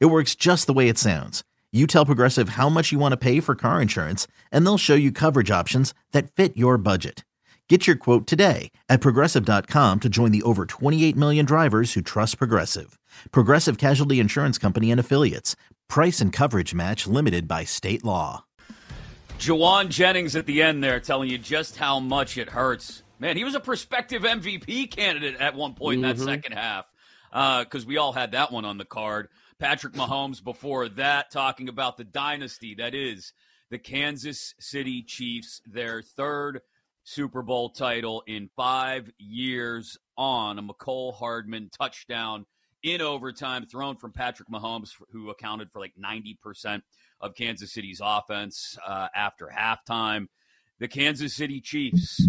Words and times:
It 0.00 0.06
works 0.06 0.34
just 0.34 0.66
the 0.66 0.72
way 0.72 0.88
it 0.88 0.98
sounds. 0.98 1.42
You 1.72 1.86
tell 1.86 2.06
Progressive 2.06 2.50
how 2.50 2.68
much 2.68 2.92
you 2.92 2.98
want 2.98 3.12
to 3.12 3.16
pay 3.16 3.40
for 3.40 3.54
car 3.54 3.80
insurance, 3.80 4.26
and 4.50 4.64
they'll 4.66 4.78
show 4.78 4.94
you 4.94 5.10
coverage 5.10 5.50
options 5.50 5.94
that 6.12 6.30
fit 6.30 6.56
your 6.56 6.76
budget. 6.76 7.24
Get 7.68 7.86
your 7.86 7.96
quote 7.96 8.26
today 8.26 8.70
at 8.90 9.00
progressive.com 9.00 10.00
to 10.00 10.08
join 10.10 10.30
the 10.30 10.42
over 10.42 10.66
28 10.66 11.16
million 11.16 11.46
drivers 11.46 11.94
who 11.94 12.02
trust 12.02 12.36
Progressive. 12.36 12.98
Progressive 13.30 13.78
Casualty 13.78 14.20
Insurance 14.20 14.58
Company 14.58 14.90
and 14.90 15.00
Affiliates. 15.00 15.56
Price 15.88 16.20
and 16.20 16.34
coverage 16.34 16.74
match 16.74 17.06
limited 17.06 17.48
by 17.48 17.64
state 17.64 18.04
law. 18.04 18.44
Jauan 19.38 19.88
Jennings 19.88 20.36
at 20.36 20.44
the 20.44 20.60
end 20.60 20.84
there 20.84 21.00
telling 21.00 21.30
you 21.30 21.38
just 21.38 21.78
how 21.78 21.98
much 21.98 22.36
it 22.36 22.50
hurts. 22.50 23.02
Man, 23.18 23.38
he 23.38 23.44
was 23.44 23.54
a 23.54 23.60
prospective 23.60 24.22
MVP 24.22 24.90
candidate 24.90 25.36
at 25.40 25.54
one 25.54 25.72
point 25.72 26.00
mm-hmm. 26.00 26.04
in 26.04 26.10
that 26.10 26.16
mm-hmm. 26.16 26.28
second 26.28 26.52
half 26.52 26.84
because 27.30 27.84
uh, 27.84 27.88
we 27.88 27.96
all 27.96 28.12
had 28.12 28.32
that 28.32 28.52
one 28.52 28.66
on 28.66 28.76
the 28.76 28.84
card. 28.84 29.28
Patrick 29.62 29.92
Mahomes 29.92 30.42
before 30.42 30.88
that, 30.88 31.30
talking 31.30 31.68
about 31.68 31.96
the 31.96 32.02
dynasty 32.02 32.74
that 32.74 32.96
is 32.96 33.32
the 33.70 33.78
Kansas 33.78 34.56
City 34.58 35.04
Chiefs, 35.04 35.62
their 35.64 36.02
third 36.02 36.62
Super 37.04 37.42
Bowl 37.42 37.70
title 37.70 38.24
in 38.26 38.50
five 38.56 39.08
years 39.18 39.96
on 40.18 40.58
a 40.58 40.62
Mecole 40.64 41.14
Hardman 41.14 41.70
touchdown 41.70 42.44
in 42.82 43.00
overtime 43.00 43.64
thrown 43.66 43.94
from 43.94 44.10
Patrick 44.10 44.48
Mahomes, 44.48 44.96
who 45.12 45.30
accounted 45.30 45.70
for 45.70 45.78
like 45.78 45.92
90% 45.94 46.82
of 47.20 47.36
Kansas 47.36 47.72
City's 47.72 48.00
offense 48.02 48.76
uh, 48.84 49.06
after 49.14 49.48
halftime. 49.56 50.26
The 50.80 50.88
Kansas 50.88 51.34
City 51.36 51.60
Chiefs, 51.60 52.26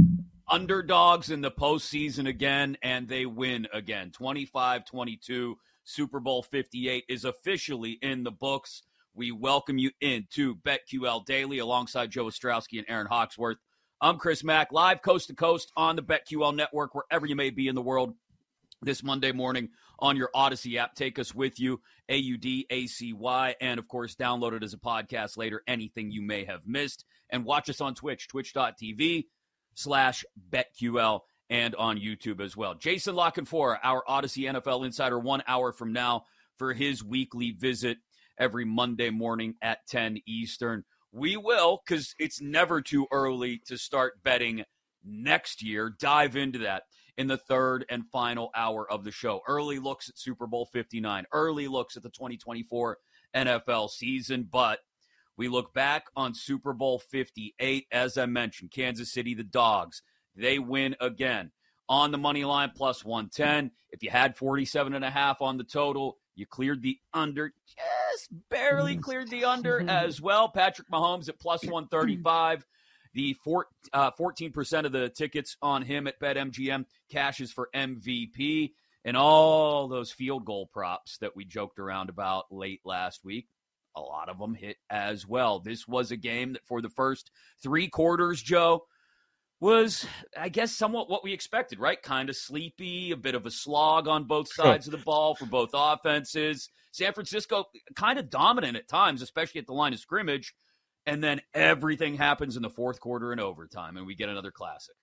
underdogs 0.47 1.31
in 1.31 1.41
the 1.41 1.49
postseason 1.49 2.27
again, 2.27 2.77
and 2.83 3.07
they 3.07 3.25
win 3.25 3.67
again 3.73 4.11
25 4.11 4.85
22 4.85 5.57
Super 5.83 6.19
Bowl 6.19 6.43
58 6.43 7.03
is 7.09 7.25
officially 7.25 7.99
in 8.01 8.23
the 8.23 8.31
books. 8.31 8.83
We 9.13 9.31
welcome 9.31 9.77
you 9.77 9.91
into 10.01 10.55
BetQL 10.55 11.25
Daily 11.25 11.59
alongside 11.59 12.09
Joe 12.09 12.25
Ostrowski 12.25 12.77
and 12.79 12.85
Erin 12.87 13.07
Hawksworth. 13.07 13.57
I'm 14.01 14.17
Chris 14.17 14.43
Mack, 14.43 14.71
live 14.71 15.01
coast 15.01 15.27
to 15.27 15.35
coast 15.35 15.71
on 15.75 15.95
the 15.95 16.01
BetQL 16.01 16.55
network, 16.55 16.95
wherever 16.95 17.25
you 17.25 17.35
may 17.35 17.49
be 17.49 17.67
in 17.67 17.75
the 17.75 17.81
world 17.81 18.15
this 18.81 19.03
Monday 19.03 19.31
morning 19.31 19.69
on 19.99 20.17
your 20.17 20.29
Audacy 20.35 20.77
app. 20.77 20.95
Take 20.95 21.19
us 21.19 21.35
with 21.35 21.59
you, 21.59 21.81
A 22.09 22.17
U 22.17 22.37
D 22.37 22.65
A 22.69 22.87
C 22.87 23.13
Y, 23.13 23.55
and 23.61 23.79
of 23.79 23.87
course, 23.87 24.15
download 24.15 24.53
it 24.53 24.63
as 24.63 24.73
a 24.73 24.77
podcast 24.77 25.37
later, 25.37 25.63
anything 25.67 26.11
you 26.11 26.21
may 26.21 26.45
have 26.45 26.65
missed. 26.65 27.05
And 27.29 27.45
watch 27.45 27.69
us 27.69 27.81
on 27.81 27.93
Twitch, 27.93 28.27
twitch.tv 28.27 29.25
slash 29.75 30.23
BetQL 30.49 31.21
and 31.49 31.75
on 31.75 31.97
YouTube 31.97 32.41
as 32.41 32.55
well. 32.55 32.73
Jason 32.73 33.15
La 33.15 33.31
Canfora, 33.31 33.77
our 33.83 34.03
Audacy 34.07 34.49
NFL 34.49 34.85
insider, 34.85 35.19
one 35.19 35.43
hour 35.47 35.71
from 35.71 35.93
now 35.93 36.25
for 36.57 36.73
his 36.73 37.03
weekly 37.03 37.51
visit 37.51 37.97
every 38.37 38.65
Monday 38.65 39.09
morning 39.09 39.55
at 39.61 39.85
10 39.87 40.19
Eastern. 40.25 40.83
We 41.11 41.37
will, 41.37 41.81
because 41.85 42.15
it's 42.17 42.41
never 42.41 42.81
too 42.81 43.07
early 43.11 43.61
to 43.67 43.77
start 43.77 44.23
betting 44.23 44.63
next 45.03 45.61
year. 45.61 45.93
Dive 45.99 46.35
into 46.35 46.59
that 46.59 46.83
in 47.17 47.27
the 47.27 47.37
third 47.37 47.85
and 47.89 48.07
final 48.11 48.49
hour 48.55 48.89
of 48.89 49.03
the 49.03 49.11
show. 49.11 49.41
Early 49.47 49.79
looks 49.79 50.09
at 50.09 50.17
Super 50.17 50.47
Bowl 50.47 50.65
59, 50.65 51.25
early 51.31 51.67
looks 51.67 51.95
at 51.95 52.03
the 52.03 52.09
2024 52.09 52.97
NFL 53.35 53.89
season, 53.89 54.47
but 54.51 54.79
we 55.37 55.47
look 55.47 55.73
back 55.73 56.05
on 56.15 56.33
Super 56.33 56.73
Bowl 56.73 56.99
58. 56.99 57.87
As 57.91 58.17
I 58.17 58.25
mentioned, 58.25 58.71
Kansas 58.71 59.11
City, 59.11 59.33
the 59.33 59.43
Dogs 59.43 60.01
they 60.35 60.59
win 60.59 60.95
again. 60.99 61.51
On 61.89 62.11
the 62.11 62.17
money 62.17 62.45
line, 62.45 62.71
plus 62.75 63.03
110. 63.03 63.71
If 63.91 64.03
you 64.03 64.09
had 64.09 64.37
47 64.37 64.93
and 64.93 65.05
a 65.05 65.09
half 65.09 65.41
on 65.41 65.57
the 65.57 65.63
total, 65.63 66.17
you 66.35 66.45
cleared 66.45 66.81
the 66.81 66.97
under, 67.13 67.53
just 67.67 68.29
barely 68.49 68.97
cleared 68.97 69.29
the 69.29 69.45
under 69.45 69.81
as 69.89 70.21
well. 70.21 70.49
Patrick 70.49 70.89
Mahomes 70.89 71.29
at 71.29 71.39
plus 71.39 71.63
135. 71.63 72.65
The 73.13 73.33
four, 73.43 73.67
uh, 73.91 74.11
14% 74.19 74.85
of 74.85 74.91
the 74.91 75.09
tickets 75.09 75.55
on 75.61 75.83
him 75.83 76.07
at 76.07 76.19
BetMGM 76.19 76.85
cashes 77.11 77.51
for 77.51 77.69
MVP. 77.75 78.71
And 79.05 79.17
all 79.17 79.87
those 79.87 80.11
field 80.11 80.45
goal 80.45 80.67
props 80.73 81.17
that 81.19 81.35
we 81.35 81.45
joked 81.45 81.77
around 81.77 82.09
about 82.09 82.45
late 82.51 82.81
last 82.85 83.23
week, 83.23 83.47
a 83.95 84.01
lot 84.01 84.29
of 84.29 84.39
them 84.39 84.55
hit 84.55 84.77
as 84.89 85.27
well. 85.27 85.59
This 85.59 85.87
was 85.87 86.11
a 86.11 86.17
game 86.17 86.53
that 86.53 86.65
for 86.65 86.81
the 86.81 86.89
first 86.89 87.29
three 87.61 87.87
quarters, 87.87 88.41
Joe, 88.41 88.85
was, 89.63 90.05
I 90.37 90.49
guess, 90.49 90.73
somewhat 90.73 91.09
what 91.09 91.23
we 91.23 91.31
expected, 91.31 91.79
right? 91.79 91.99
Kind 91.99 92.29
of 92.29 92.35
sleepy, 92.35 93.11
a 93.11 93.17
bit 93.17 93.33
of 93.33 93.45
a 93.45 93.51
slog 93.51 94.09
on 94.09 94.25
both 94.25 94.53
sides 94.53 94.87
of 94.87 94.91
the 94.91 94.97
ball 94.97 95.35
for 95.35 95.45
both 95.45 95.69
offenses. 95.73 96.69
San 96.91 97.13
Francisco 97.13 97.63
kind 97.95 98.19
of 98.19 98.29
dominant 98.29 98.75
at 98.75 98.89
times, 98.89 99.21
especially 99.21 99.59
at 99.59 99.65
the 99.65 99.73
line 99.73 99.93
of 99.93 99.99
scrimmage. 99.99 100.53
And 101.05 101.23
then 101.23 101.39
everything 101.53 102.15
happens 102.15 102.57
in 102.57 102.61
the 102.61 102.69
fourth 102.69 102.99
quarter 102.99 103.31
and 103.31 103.39
overtime, 103.39 103.95
and 103.95 104.05
we 104.05 104.15
get 104.15 104.27
another 104.27 104.51
classic. 104.51 104.95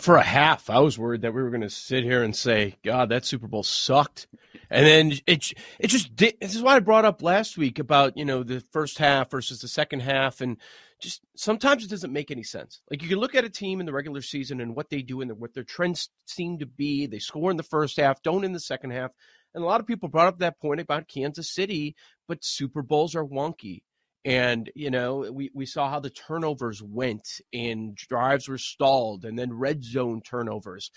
For 0.00 0.16
a 0.16 0.22
half, 0.22 0.70
I 0.70 0.78
was 0.78 0.98
worried 0.98 1.20
that 1.22 1.34
we 1.34 1.42
were 1.42 1.50
going 1.50 1.60
to 1.60 1.70
sit 1.70 2.02
here 2.02 2.22
and 2.22 2.34
say, 2.34 2.76
"God, 2.82 3.10
that 3.10 3.26
Super 3.26 3.46
Bowl 3.46 3.62
sucked," 3.62 4.26
and 4.70 4.86
then 4.86 5.12
it 5.26 5.52
it 5.78 5.88
just 5.88 6.16
did. 6.16 6.36
This 6.40 6.54
is 6.54 6.62
what 6.62 6.76
I 6.76 6.80
brought 6.80 7.04
up 7.04 7.22
last 7.22 7.58
week 7.58 7.78
about 7.78 8.16
you 8.16 8.24
know 8.24 8.42
the 8.42 8.60
first 8.72 8.96
half 8.96 9.30
versus 9.30 9.60
the 9.60 9.68
second 9.68 10.00
half, 10.00 10.40
and 10.40 10.56
just 10.98 11.20
sometimes 11.36 11.84
it 11.84 11.90
doesn't 11.90 12.12
make 12.12 12.30
any 12.30 12.42
sense. 12.42 12.80
Like 12.90 13.02
you 13.02 13.08
can 13.08 13.18
look 13.18 13.34
at 13.34 13.44
a 13.44 13.50
team 13.50 13.80
in 13.80 13.86
the 13.86 13.92
regular 13.92 14.22
season 14.22 14.60
and 14.62 14.74
what 14.74 14.88
they 14.88 15.02
do 15.02 15.20
and 15.20 15.38
what 15.38 15.52
their 15.52 15.64
trends 15.64 16.08
seem 16.26 16.58
to 16.60 16.66
be. 16.66 17.06
They 17.06 17.18
score 17.18 17.50
in 17.50 17.58
the 17.58 17.62
first 17.62 17.98
half, 17.98 18.22
don't 18.22 18.44
in 18.44 18.52
the 18.52 18.60
second 18.60 18.92
half. 18.92 19.10
And 19.54 19.62
a 19.62 19.66
lot 19.66 19.80
of 19.80 19.86
people 19.86 20.08
brought 20.08 20.28
up 20.28 20.38
that 20.38 20.58
point 20.58 20.80
about 20.80 21.08
Kansas 21.08 21.50
City, 21.50 21.96
but 22.26 22.44
Super 22.44 22.82
Bowls 22.82 23.14
are 23.14 23.24
wonky. 23.24 23.82
And, 24.24 24.70
you 24.74 24.90
know, 24.90 25.30
we, 25.32 25.50
we 25.52 25.66
saw 25.66 25.90
how 25.90 25.98
the 25.98 26.10
turnovers 26.10 26.82
went 26.82 27.40
and 27.52 27.96
drives 27.96 28.48
were 28.48 28.58
stalled 28.58 29.24
and 29.24 29.38
then 29.38 29.52
red 29.52 29.82
zone 29.82 30.20
turnovers. 30.22 30.90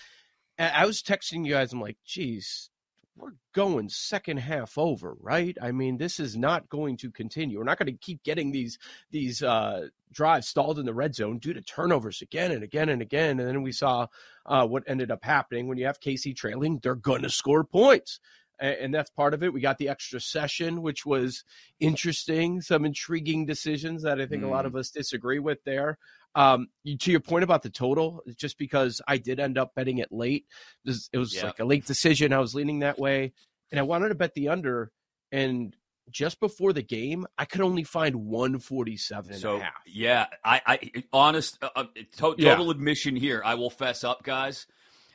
And 0.58 0.74
I 0.74 0.86
was 0.86 1.02
texting 1.02 1.46
you 1.46 1.54
guys, 1.54 1.74
I'm 1.74 1.82
like, 1.82 1.98
geez, 2.06 2.70
we're 3.18 3.34
going 3.54 3.90
second 3.90 4.38
half 4.38 4.78
over, 4.78 5.16
right? 5.20 5.58
I 5.62 5.72
mean, 5.72 5.98
this 5.98 6.20
is 6.20 6.36
not 6.36 6.70
going 6.70 6.98
to 6.98 7.12
continue. 7.12 7.58
We're 7.58 7.64
not 7.64 7.80
going 7.80 7.92
to 7.92 7.98
keep 7.98 8.24
getting 8.24 8.52
these 8.52 8.78
these 9.10 9.42
uh, 9.42 9.88
drives 10.12 10.48
stalled 10.48 10.80
in 10.80 10.86
the 10.86 10.94
red 10.94 11.16
zone 11.16 11.40
due 11.40 11.54
to 11.54 11.62
turnovers 11.62 12.22
again 12.22 12.52
and 12.52 12.64
again 12.64 12.90
and 12.90 13.02
again. 13.02 13.40
And 13.40 13.48
then 13.48 13.62
we 13.62 13.72
saw 13.72 14.08
uh, 14.46 14.68
what 14.68 14.84
ended 14.88 15.12
up 15.12 15.24
happening 15.24 15.68
when 15.68 15.78
you 15.78 15.86
have 15.86 16.00
KC 16.00 16.36
trailing; 16.36 16.80
they're 16.84 16.96
going 16.96 17.22
to 17.22 17.30
score 17.30 17.64
points, 17.64 18.20
and, 18.60 18.94
that's 18.94 19.10
part 19.10 19.34
of 19.34 19.44
it. 19.44 19.54
We 19.54 19.62
got 19.62 19.78
the 19.78 19.90
extra 19.90 20.20
session, 20.20 20.82
which 20.82 21.06
was 21.06 21.44
interesting. 21.80 22.62
Some 22.62 22.86
intriguing 22.86 23.46
decisions 23.46 24.04
that 24.04 24.22
I 24.22 24.26
think 24.26 24.44
mm. 24.44 24.48
a 24.48 24.50
lot 24.50 24.66
mm. 24.66 24.68
of 24.68 24.76
us 24.76 24.90
disagree 24.90 25.40
with 25.40 25.64
there. 25.64 25.98
Um, 26.36 26.68
you, 26.84 26.98
to 26.98 27.12
your 27.12 27.22
point 27.22 27.44
about 27.44 27.64
the 27.64 27.70
total, 27.70 28.22
just 28.36 28.58
because 28.58 29.02
I 29.08 29.18
did 29.18 29.40
end 29.40 29.58
up 29.58 29.74
betting 29.74 30.00
it 30.00 30.12
late, 30.12 30.46
it 30.86 31.18
was 31.18 31.36
yeah. 31.36 31.46
like 31.46 31.60
a 31.60 31.66
late 31.66 31.86
decision. 31.86 32.34
I 32.34 32.40
was 32.40 32.54
leaning 32.54 32.80
that 32.80 33.00
way, 33.00 33.34
and 33.72 33.80
I 33.80 33.84
wanted 33.84 34.10
to 34.10 34.16
bet 34.16 34.34
the 34.34 34.50
under. 34.50 34.92
And 35.32 35.76
just 36.12 36.40
before 36.40 36.74
the 36.74 36.82
game, 36.82 37.26
I 37.38 37.46
could 37.46 37.62
only 37.62 37.84
find 37.84 38.16
147 38.16 39.36
so, 39.36 39.62
Yeah, 39.86 40.28
I, 40.44 40.62
I 40.66 41.04
honest, 41.12 41.58
uh, 41.62 41.70
uh 41.76 41.84
to, 41.96 42.04
total 42.16 42.66
yeah. 42.66 42.72
admission 42.72 43.16
here. 43.16 43.42
I 43.44 43.56
will 43.56 43.70
fess 43.70 44.04
up, 44.04 44.24
guys. 44.24 44.68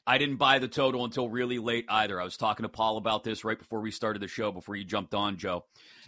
I 0.06 0.18
didn't 0.18 0.36
buy 0.36 0.58
the 0.58 0.68
total 0.68 1.04
until 1.04 1.28
really 1.28 1.58
late 1.58 1.86
either. 1.88 2.20
I 2.20 2.24
was 2.24 2.36
talking 2.36 2.64
to 2.64 2.68
Paul 2.68 2.96
about 2.96 3.24
this 3.24 3.44
right 3.44 3.58
before 3.58 3.80
we 3.80 3.90
started 3.90 4.20
the 4.20 4.28
show, 4.28 4.50
before 4.50 4.76
you 4.76 4.84
jumped 4.84 5.14
on, 5.14 5.36
Joe. 5.36 5.64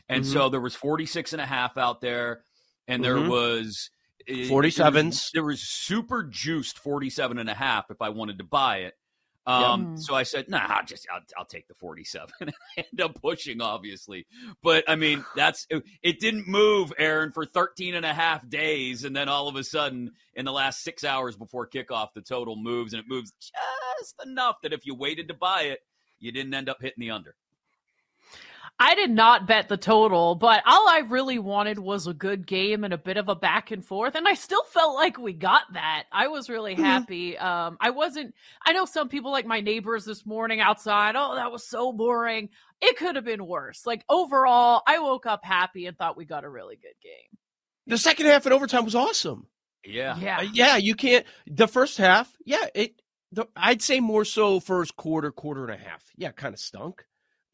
And 0.09 0.25
mm-hmm. 0.25 0.33
so 0.33 0.49
there 0.49 0.61
was 0.61 0.75
46 0.75 1.33
and 1.33 1.43
a 1.43 1.47
half 1.47 1.77
out 1.77 2.01
there, 2.01 2.43
and 2.89 3.05
there 3.05 3.17
mm-hmm. 3.17 3.29
was 3.29 3.91
47s. 4.29 5.31
There 5.33 5.45
was, 5.45 5.61
super 5.63 6.25
juiced 6.25 6.79
47 6.79 7.39
and 7.39 7.51
a 7.51 7.55
half 7.55 7.91
if 7.91 8.01
I 8.01 8.09
wanted 8.09 8.39
to 8.39 8.45
buy 8.45 8.79
it. 8.79 8.95
Um, 9.47 9.97
So 9.97 10.15
I 10.15 10.23
said, 10.23 10.49
nah, 10.49 10.65
I'll 10.67 10.85
just, 10.85 11.07
I'll, 11.13 11.21
I'll 11.37 11.45
take 11.45 11.67
the 11.67 11.75
47 11.75 12.29
and 12.41 12.53
end 12.77 13.01
up 13.01 13.21
pushing, 13.21 13.61
obviously. 13.61 14.27
But 14.63 14.85
I 14.89 14.97
mean, 14.97 15.25
that's, 15.35 15.67
it, 15.69 15.83
it, 16.03 16.21
didn't 16.21 16.47
move, 16.47 16.93
Erin, 16.99 17.33
for 17.33 17.45
13 17.45 17.95
and 17.95 18.07
a 18.07 18.15
half 18.15 18.49
days. 18.49 19.05
And 19.05 19.17
then 19.17 19.29
all 19.29 19.49
of 19.49 19.57
a 19.57 19.65
sudden, 19.65 20.13
in 20.35 20.45
the 20.45 20.53
last 20.53 20.83
six 20.83 21.05
hours 21.05 21.37
before 21.37 21.67
kickoff, 21.67 22.09
the 22.15 22.23
total 22.23 22.57
moves 22.57 22.93
and 22.93 23.01
it 23.01 23.09
moves 23.09 23.33
just 23.99 24.15
enough 24.25 24.57
that 24.63 24.73
if 24.73 24.87
you 24.87 24.95
waited 24.95 25.29
to 25.29 25.35
buy 25.35 25.63
it, 25.63 25.81
you 26.21 26.31
didn't 26.31 26.55
end 26.55 26.69
up 26.69 26.79
hitting 26.81 27.01
the 27.01 27.11
under. 27.11 27.35
I 28.85 28.97
did 28.97 29.13
not 29.13 29.47
bet 29.47 29.69
the 29.69 29.77
total, 29.77 30.35
but 30.35 30.61
all 30.67 30.89
I 30.89 31.05
really 31.09 31.39
wanted 31.39 31.79
was 31.79 32.09
a 32.09 32.13
good 32.13 32.49
game 32.49 32.83
and 32.83 32.93
a 32.93 32.99
bit 32.99 33.17
of 33.17 33.29
a 33.29 33.37
back 33.37 33.71
and 33.71 33.85
forth. 33.85 34.17
And 34.17 34.27
I 34.27 34.35
still 34.35 34.65
felt 34.65 34.97
like 34.97 35.19
we 35.19 35.35
got 35.35 35.63
that. 35.75 36.07
I 36.11 36.27
was 36.27 36.51
really 36.51 36.73
mm-hmm. 36.73 36.83
happy. 36.83 37.39
Um, 37.39 37.77
I 37.81 37.91
wasn't, 37.91 38.35
I 38.67 38.73
know 38.73 38.85
some 38.85 39.09
people 39.09 39.31
like 39.31 39.47
my 39.47 39.61
neighbors 39.61 40.05
this 40.05 40.27
morning 40.27 40.61
outside, 40.61 41.15
oh, 41.17 41.37
that 41.37 41.53
was 41.53 41.65
so 41.65 41.93
boring. 41.93 42.49
It 42.81 42.97
could 42.97 43.15
have 43.15 43.25
been 43.25 43.47
worse. 43.47 43.87
Like 43.87 44.05
overall, 44.09 44.83
I 44.85 44.99
woke 44.99 45.27
up 45.27 45.45
happy 45.45 45.87
and 45.87 45.97
thought 45.97 46.17
we 46.17 46.25
got 46.25 46.43
a 46.43 46.51
really 46.51 46.75
good 46.75 46.97
game. 47.05 47.39
The 47.87 47.99
second 47.99 48.27
half 48.27 48.47
in 48.47 48.53
overtime 48.53 48.85
was 48.85 48.97
awesome. 48.97 49.47
Yeah. 49.85 50.19
Yeah. 50.19 50.39
Uh, 50.39 50.47
yeah. 50.53 50.77
You 50.77 50.97
can't, 50.97 51.25
the 51.47 51.69
first 51.69 51.99
half, 51.99 52.37
yeah, 52.45 52.67
it, 52.75 53.01
the, 53.31 53.47
I'd 53.55 53.81
say 53.81 54.01
more 54.01 54.25
so 54.25 54.59
first 54.59 54.97
quarter, 54.97 55.31
quarter 55.31 55.63
and 55.63 55.73
a 55.73 55.85
half. 55.85 56.03
Yeah, 56.17 56.33
kind 56.33 56.53
of 56.53 56.59
stunk. 56.59 57.05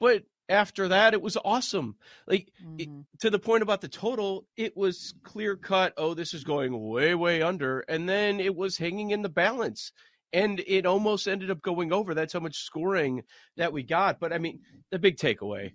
But 0.00 0.22
after 0.48 0.88
that 0.88 1.14
it 1.14 1.22
was 1.22 1.36
awesome. 1.44 1.96
Like 2.26 2.50
mm-hmm. 2.62 2.76
it, 2.78 2.88
to 3.20 3.30
the 3.30 3.38
point 3.38 3.62
about 3.62 3.80
the 3.80 3.88
total 3.88 4.46
it 4.56 4.76
was 4.76 5.14
clear 5.22 5.56
cut 5.56 5.92
oh 5.96 6.14
this 6.14 6.34
is 6.34 6.44
going 6.44 6.88
way 6.88 7.14
way 7.14 7.42
under 7.42 7.80
and 7.80 8.08
then 8.08 8.40
it 8.40 8.54
was 8.54 8.76
hanging 8.76 9.10
in 9.10 9.22
the 9.22 9.28
balance 9.28 9.92
and 10.32 10.60
it 10.66 10.84
almost 10.86 11.26
ended 11.26 11.50
up 11.50 11.62
going 11.62 11.92
over. 11.92 12.14
That's 12.14 12.32
how 12.32 12.40
much 12.40 12.56
scoring 12.56 13.22
that 13.56 13.72
we 13.72 13.82
got 13.82 14.20
but 14.20 14.32
i 14.32 14.38
mean 14.38 14.60
the 14.90 14.98
big 14.98 15.16
takeaway 15.16 15.72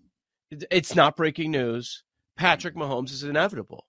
it's 0.69 0.95
not 0.95 1.15
breaking 1.15 1.49
news. 1.49 2.03
Patrick 2.37 2.75
mahomes 2.75 3.11
is 3.11 3.23
inevitable. 3.23 3.87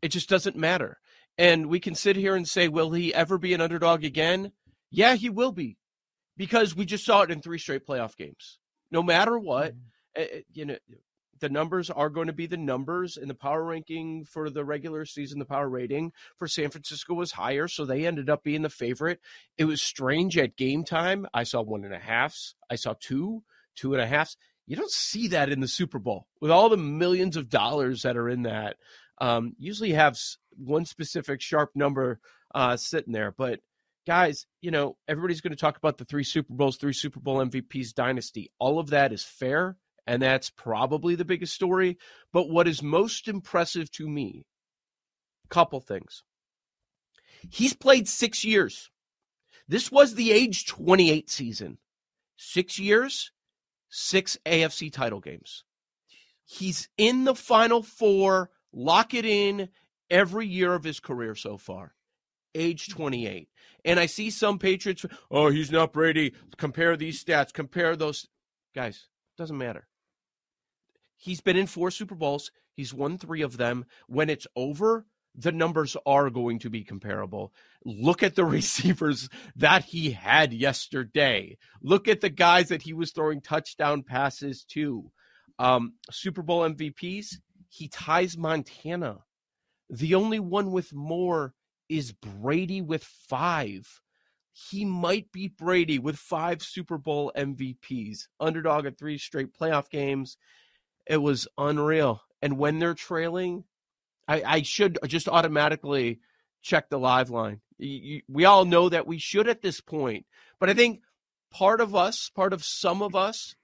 It 0.00 0.08
just 0.08 0.30
doesn't 0.30 0.56
matter. 0.56 0.98
And 1.36 1.66
we 1.66 1.78
can 1.78 1.94
sit 1.94 2.16
here 2.16 2.34
and 2.34 2.48
say 2.48 2.68
will 2.68 2.92
he 2.92 3.14
ever 3.14 3.38
be 3.38 3.54
an 3.54 3.60
underdog 3.60 4.04
again? 4.04 4.52
Yeah 4.90 5.14
he 5.14 5.30
will 5.30 5.52
be 5.52 5.78
because 6.36 6.76
we 6.76 6.84
just 6.84 7.04
saw 7.04 7.22
it 7.22 7.30
in 7.30 7.40
three 7.40 7.58
straight 7.58 7.86
playoff 7.86 8.16
games. 8.16 8.58
No 8.90 9.02
matter 9.02 9.38
what 9.38 9.72
mm-hmm 9.72 9.88
you 10.52 10.64
know 10.64 10.76
the 11.40 11.48
numbers 11.48 11.90
are 11.90 12.10
going 12.10 12.28
to 12.28 12.32
be 12.32 12.46
the 12.46 12.56
numbers 12.56 13.16
in 13.16 13.28
the 13.28 13.34
power 13.34 13.62
ranking 13.62 14.24
for 14.24 14.50
the 14.50 14.64
regular 14.64 15.04
season. 15.04 15.38
The 15.38 15.44
power 15.44 15.68
rating 15.68 16.12
for 16.36 16.48
San 16.48 16.70
Francisco 16.70 17.14
was 17.14 17.32
higher, 17.32 17.68
so 17.68 17.84
they 17.84 18.06
ended 18.06 18.30
up 18.30 18.42
being 18.42 18.62
the 18.62 18.70
favorite. 18.70 19.20
It 19.58 19.64
was 19.64 19.82
strange 19.82 20.38
at 20.38 20.56
game 20.56 20.84
time. 20.84 21.26
I 21.34 21.42
saw 21.44 21.62
one 21.62 21.84
and 21.84 21.94
a 21.94 21.98
halfs. 21.98 22.54
I 22.70 22.76
saw 22.76 22.94
two, 22.98 23.42
two 23.74 23.94
and 23.94 24.02
a 24.02 24.06
halfs. 24.06 24.36
You 24.66 24.76
don't 24.76 24.90
see 24.90 25.28
that 25.28 25.50
in 25.50 25.60
the 25.60 25.68
Super 25.68 25.98
Bowl 25.98 26.26
with 26.40 26.50
all 26.50 26.68
the 26.68 26.76
millions 26.76 27.36
of 27.36 27.48
dollars 27.48 28.02
that 28.02 28.16
are 28.16 28.28
in 28.28 28.42
that. 28.42 28.76
Um, 29.18 29.54
usually 29.58 29.92
have 29.92 30.18
one 30.56 30.84
specific 30.84 31.40
sharp 31.40 31.70
number 31.74 32.18
uh, 32.54 32.76
sitting 32.76 33.12
there, 33.12 33.32
but 33.32 33.60
guys, 34.06 34.46
you 34.60 34.70
know 34.70 34.96
everybody's 35.08 35.40
going 35.40 35.52
to 35.52 35.56
talk 35.56 35.76
about 35.76 35.98
the 35.98 36.04
three 36.04 36.24
Super 36.24 36.52
Bowls, 36.52 36.76
three 36.76 36.92
Super 36.92 37.20
Bowl 37.20 37.38
MVPs 37.38 37.94
dynasty. 37.94 38.50
All 38.58 38.78
of 38.78 38.90
that 38.90 39.12
is 39.12 39.22
fair 39.22 39.76
and 40.06 40.22
that's 40.22 40.50
probably 40.50 41.14
the 41.14 41.24
biggest 41.24 41.54
story. 41.54 41.98
But 42.32 42.48
what 42.48 42.68
is 42.68 42.82
most 42.82 43.28
impressive 43.28 43.90
to 43.92 44.08
me, 44.08 44.44
couple 45.48 45.80
things. 45.80 46.22
He's 47.50 47.74
played 47.74 48.08
six 48.08 48.44
years. 48.44 48.90
This 49.68 49.90
was 49.90 50.14
the 50.14 50.32
age 50.32 50.66
28 50.66 51.28
season. 51.30 51.78
Six 52.36 52.78
years, 52.78 53.32
six 53.88 54.38
AFC 54.46 54.92
title 54.92 55.20
games. 55.20 55.64
He's 56.44 56.88
in 56.96 57.24
the 57.24 57.34
final 57.34 57.82
four, 57.82 58.50
lock 58.72 59.14
it 59.14 59.24
in 59.24 59.68
every 60.10 60.46
year 60.46 60.74
of 60.74 60.84
his 60.84 61.00
career 61.00 61.34
so 61.34 61.56
far. 61.56 61.94
Age 62.54 62.88
28. 62.88 63.48
And 63.84 63.98
I 64.00 64.06
see 64.06 64.30
some 64.30 64.58
Patriots, 64.58 65.04
oh, 65.30 65.50
he's 65.50 65.70
not 65.70 65.92
Brady. 65.92 66.34
Compare 66.56 66.96
these 66.96 67.22
stats, 67.22 67.52
compare 67.52 67.96
those. 67.96 68.26
Guys, 68.74 69.08
doesn't 69.36 69.58
matter. 69.58 69.88
He's 71.16 71.40
been 71.40 71.56
in 71.56 71.66
four 71.66 71.90
Super 71.90 72.14
Bowls. 72.14 72.50
He's 72.72 72.94
won 72.94 73.18
three 73.18 73.42
of 73.42 73.56
them. 73.56 73.86
When 74.06 74.28
it's 74.28 74.46
over, 74.54 75.06
the 75.34 75.52
numbers 75.52 75.96
are 76.06 76.30
going 76.30 76.58
to 76.60 76.70
be 76.70 76.82
comparable. 76.82 77.52
Look 77.84 78.22
at 78.22 78.34
the 78.34 78.44
receivers 78.58 79.28
that 79.56 79.84
he 79.84 80.10
had 80.10 80.52
yesterday. 80.52 81.58
Look 81.82 82.08
at 82.08 82.20
the 82.20 82.30
guys 82.30 82.68
that 82.68 82.82
he 82.82 82.92
was 82.92 83.12
throwing 83.12 83.40
touchdown 83.40 84.02
passes 84.02 84.64
to. 84.70 85.10
Um, 85.58 85.94
Super 86.10 86.42
Bowl 86.42 86.68
MVPs, 86.68 87.36
he 87.68 87.88
ties 87.88 88.36
Montana. 88.36 89.18
The 89.88 90.14
only 90.14 90.40
one 90.40 90.70
with 90.70 90.92
more 90.92 91.54
is 91.88 92.12
Brady 92.12 92.82
with 92.82 93.04
five. 93.04 93.86
He 94.52 94.84
might 94.84 95.30
beat 95.32 95.56
Brady 95.56 95.98
with 95.98 96.16
five 96.16 96.62
Super 96.62 96.98
Bowl 96.98 97.32
MVPs, 97.36 98.28
underdog 98.40 98.86
at 98.86 98.98
three 98.98 99.18
straight 99.18 99.54
playoff 99.54 99.90
games. 99.90 100.38
It 101.06 101.18
was 101.18 101.48
unreal. 101.56 102.22
And 102.42 102.58
when 102.58 102.78
they're 102.78 102.94
trailing, 102.94 103.64
I, 104.28 104.42
I 104.42 104.62
should 104.62 104.98
just 105.06 105.28
automatically 105.28 106.20
check 106.62 106.88
the 106.88 106.98
live 106.98 107.30
line. 107.30 107.60
You, 107.78 108.22
we 108.28 108.44
all 108.44 108.64
know 108.64 108.88
that 108.88 109.06
we 109.06 109.18
should 109.18 109.48
at 109.48 109.62
this 109.62 109.80
point, 109.80 110.26
but 110.58 110.70
I 110.70 110.74
think 110.74 111.02
part 111.50 111.80
of 111.80 111.94
us, 111.94 112.30
part 112.34 112.52
of 112.52 112.64
some 112.64 113.02
of 113.02 113.14
us, 113.14 113.54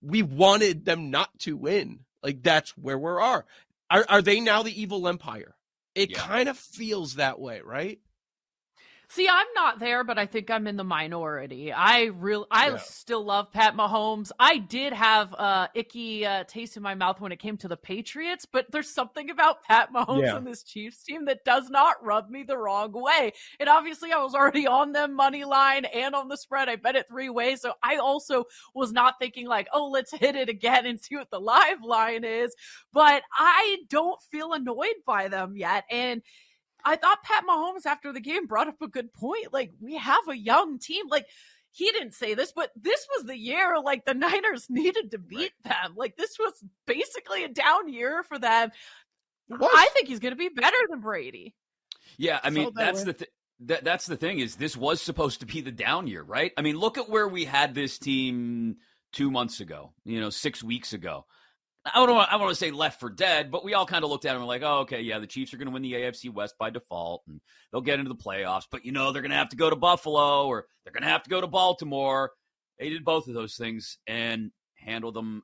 we 0.00 0.22
wanted 0.22 0.84
them 0.84 1.10
not 1.10 1.30
to 1.40 1.56
win. 1.56 2.00
Like 2.22 2.42
that's 2.42 2.70
where 2.76 2.98
we 2.98 3.10
are. 3.10 3.44
Are, 3.90 4.04
are 4.08 4.22
they 4.22 4.40
now 4.40 4.62
the 4.62 4.80
evil 4.80 5.06
empire? 5.08 5.54
It 5.94 6.10
yeah. 6.10 6.18
kind 6.18 6.48
of 6.48 6.58
feels 6.58 7.16
that 7.16 7.38
way, 7.38 7.60
right? 7.64 8.00
See, 9.08 9.28
I'm 9.28 9.46
not 9.54 9.78
there, 9.78 10.02
but 10.04 10.18
I 10.18 10.26
think 10.26 10.50
I'm 10.50 10.66
in 10.66 10.76
the 10.76 10.84
minority. 10.84 11.72
I 11.72 12.04
real 12.04 12.46
I 12.50 12.70
yeah. 12.70 12.76
still 12.78 13.24
love 13.24 13.52
Pat 13.52 13.76
Mahomes. 13.76 14.30
I 14.38 14.58
did 14.58 14.92
have 14.92 15.34
uh 15.34 15.68
icky 15.74 16.26
uh, 16.26 16.44
taste 16.44 16.76
in 16.76 16.82
my 16.82 16.94
mouth 16.94 17.20
when 17.20 17.32
it 17.32 17.38
came 17.38 17.56
to 17.58 17.68
the 17.68 17.76
Patriots, 17.76 18.46
but 18.46 18.70
there's 18.70 18.90
something 18.90 19.30
about 19.30 19.62
Pat 19.62 19.92
Mahomes 19.92 20.22
yeah. 20.22 20.36
and 20.36 20.46
this 20.46 20.62
Chiefs 20.62 21.02
team 21.02 21.26
that 21.26 21.44
does 21.44 21.70
not 21.70 22.02
rub 22.02 22.30
me 22.30 22.42
the 22.42 22.56
wrong 22.56 22.92
way. 22.92 23.32
And 23.60 23.68
obviously, 23.68 24.12
I 24.12 24.22
was 24.22 24.34
already 24.34 24.66
on 24.66 24.92
them 24.92 25.14
money 25.14 25.44
line 25.44 25.84
and 25.84 26.14
on 26.14 26.28
the 26.28 26.36
spread. 26.36 26.68
I 26.68 26.76
bet 26.76 26.96
it 26.96 27.06
three 27.08 27.30
ways, 27.30 27.60
so 27.60 27.74
I 27.82 27.96
also 27.96 28.44
was 28.74 28.92
not 28.92 29.18
thinking 29.18 29.46
like, 29.46 29.68
oh, 29.72 29.88
let's 29.88 30.12
hit 30.12 30.34
it 30.34 30.48
again 30.48 30.86
and 30.86 31.00
see 31.00 31.16
what 31.16 31.30
the 31.30 31.40
live 31.40 31.82
line 31.82 32.24
is. 32.24 32.54
But 32.92 33.22
I 33.38 33.78
don't 33.88 34.20
feel 34.30 34.52
annoyed 34.52 35.02
by 35.06 35.28
them 35.28 35.56
yet, 35.56 35.84
and 35.90 36.22
I 36.84 36.96
thought 36.96 37.22
Pat 37.22 37.44
Mahomes 37.48 37.86
after 37.86 38.12
the 38.12 38.20
game 38.20 38.46
brought 38.46 38.68
up 38.68 38.80
a 38.82 38.88
good 38.88 39.12
point. 39.12 39.52
Like, 39.52 39.72
we 39.80 39.96
have 39.96 40.28
a 40.28 40.36
young 40.36 40.78
team. 40.78 41.06
Like, 41.08 41.26
he 41.70 41.90
didn't 41.90 42.14
say 42.14 42.34
this, 42.34 42.52
but 42.52 42.70
this 42.76 43.06
was 43.14 43.26
the 43.26 43.36
year 43.36 43.76
like 43.82 44.04
the 44.04 44.14
Niners 44.14 44.66
needed 44.68 45.10
to 45.10 45.18
beat 45.18 45.52
right. 45.64 45.74
them. 45.82 45.94
Like, 45.96 46.16
this 46.16 46.38
was 46.38 46.52
basically 46.86 47.44
a 47.44 47.48
down 47.48 47.88
year 47.88 48.22
for 48.22 48.38
them. 48.38 48.70
I 49.50 49.88
think 49.92 50.08
he's 50.08 50.20
going 50.20 50.32
to 50.32 50.36
be 50.36 50.48
better 50.48 50.76
than 50.88 51.00
Brady. 51.00 51.54
Yeah, 52.16 52.40
I 52.42 52.50
mean, 52.50 52.70
that's 52.74 53.00
way. 53.00 53.04
the 53.06 53.12
th- 53.12 53.30
that, 53.60 53.84
that's 53.84 54.06
the 54.06 54.16
thing 54.16 54.38
is 54.38 54.56
this 54.56 54.76
was 54.76 55.00
supposed 55.00 55.40
to 55.40 55.46
be 55.46 55.60
the 55.60 55.72
down 55.72 56.06
year, 56.06 56.22
right? 56.22 56.52
I 56.56 56.62
mean, 56.62 56.76
look 56.76 56.98
at 56.98 57.08
where 57.08 57.28
we 57.28 57.44
had 57.44 57.74
this 57.74 57.98
team 57.98 58.76
two 59.12 59.30
months 59.30 59.60
ago, 59.60 59.92
you 60.04 60.20
know, 60.20 60.30
six 60.30 60.62
weeks 60.62 60.92
ago. 60.92 61.26
I 61.86 62.06
don't 62.06 62.14
want, 62.14 62.32
I 62.32 62.36
want 62.36 62.50
to 62.50 62.54
say 62.54 62.70
left 62.70 62.98
for 62.98 63.10
dead, 63.10 63.50
but 63.50 63.64
we 63.64 63.74
all 63.74 63.84
kind 63.84 64.04
of 64.04 64.10
looked 64.10 64.24
at 64.24 64.30
him 64.30 64.36
and 64.36 64.44
were 64.44 64.48
like, 64.48 64.62
oh, 64.62 64.80
okay, 64.80 65.02
yeah, 65.02 65.18
the 65.18 65.26
Chiefs 65.26 65.52
are 65.52 65.58
going 65.58 65.66
to 65.66 65.72
win 65.72 65.82
the 65.82 65.92
AFC 65.92 66.32
West 66.32 66.54
by 66.58 66.70
default, 66.70 67.22
and 67.28 67.40
they'll 67.70 67.82
get 67.82 67.98
into 67.98 68.08
the 68.08 68.14
playoffs. 68.14 68.64
But 68.70 68.86
you 68.86 68.92
know, 68.92 69.12
they're 69.12 69.22
going 69.22 69.32
to 69.32 69.36
have 69.36 69.50
to 69.50 69.56
go 69.56 69.68
to 69.68 69.76
Buffalo 69.76 70.46
or 70.46 70.66
they're 70.82 70.92
going 70.92 71.02
to 71.02 71.08
have 71.08 71.24
to 71.24 71.30
go 71.30 71.40
to 71.40 71.46
Baltimore. 71.46 72.32
They 72.78 72.88
did 72.88 73.04
both 73.04 73.28
of 73.28 73.34
those 73.34 73.56
things 73.56 73.98
and 74.06 74.50
handled 74.76 75.14
them 75.14 75.42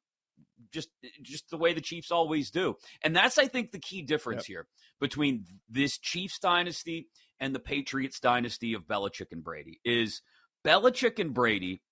just 0.73 0.89
just 1.23 1.51
the 1.51 1.57
way 1.57 1.75
the 1.75 1.81
Chiefs 1.81 2.11
always 2.11 2.51
do. 2.51 2.77
And 3.03 3.15
that's, 3.15 3.39
I 3.39 3.47
think, 3.47 3.73
the 3.73 3.79
key 3.79 4.03
difference 4.03 4.43
yep. 4.43 4.47
here 4.47 4.67
between 5.01 5.45
this 5.69 5.99
Chiefs 5.99 6.39
dynasty 6.39 7.09
and 7.39 7.55
the 7.55 7.61
Patriots 7.61 8.21
dynasty 8.21 8.75
of 8.75 8.87
Belichick 8.87 9.33
and 9.33 9.45
Brady 9.45 9.81
is 9.85 10.23
Belichick 10.65 11.19
and 11.19 11.35
Brady 11.35 11.83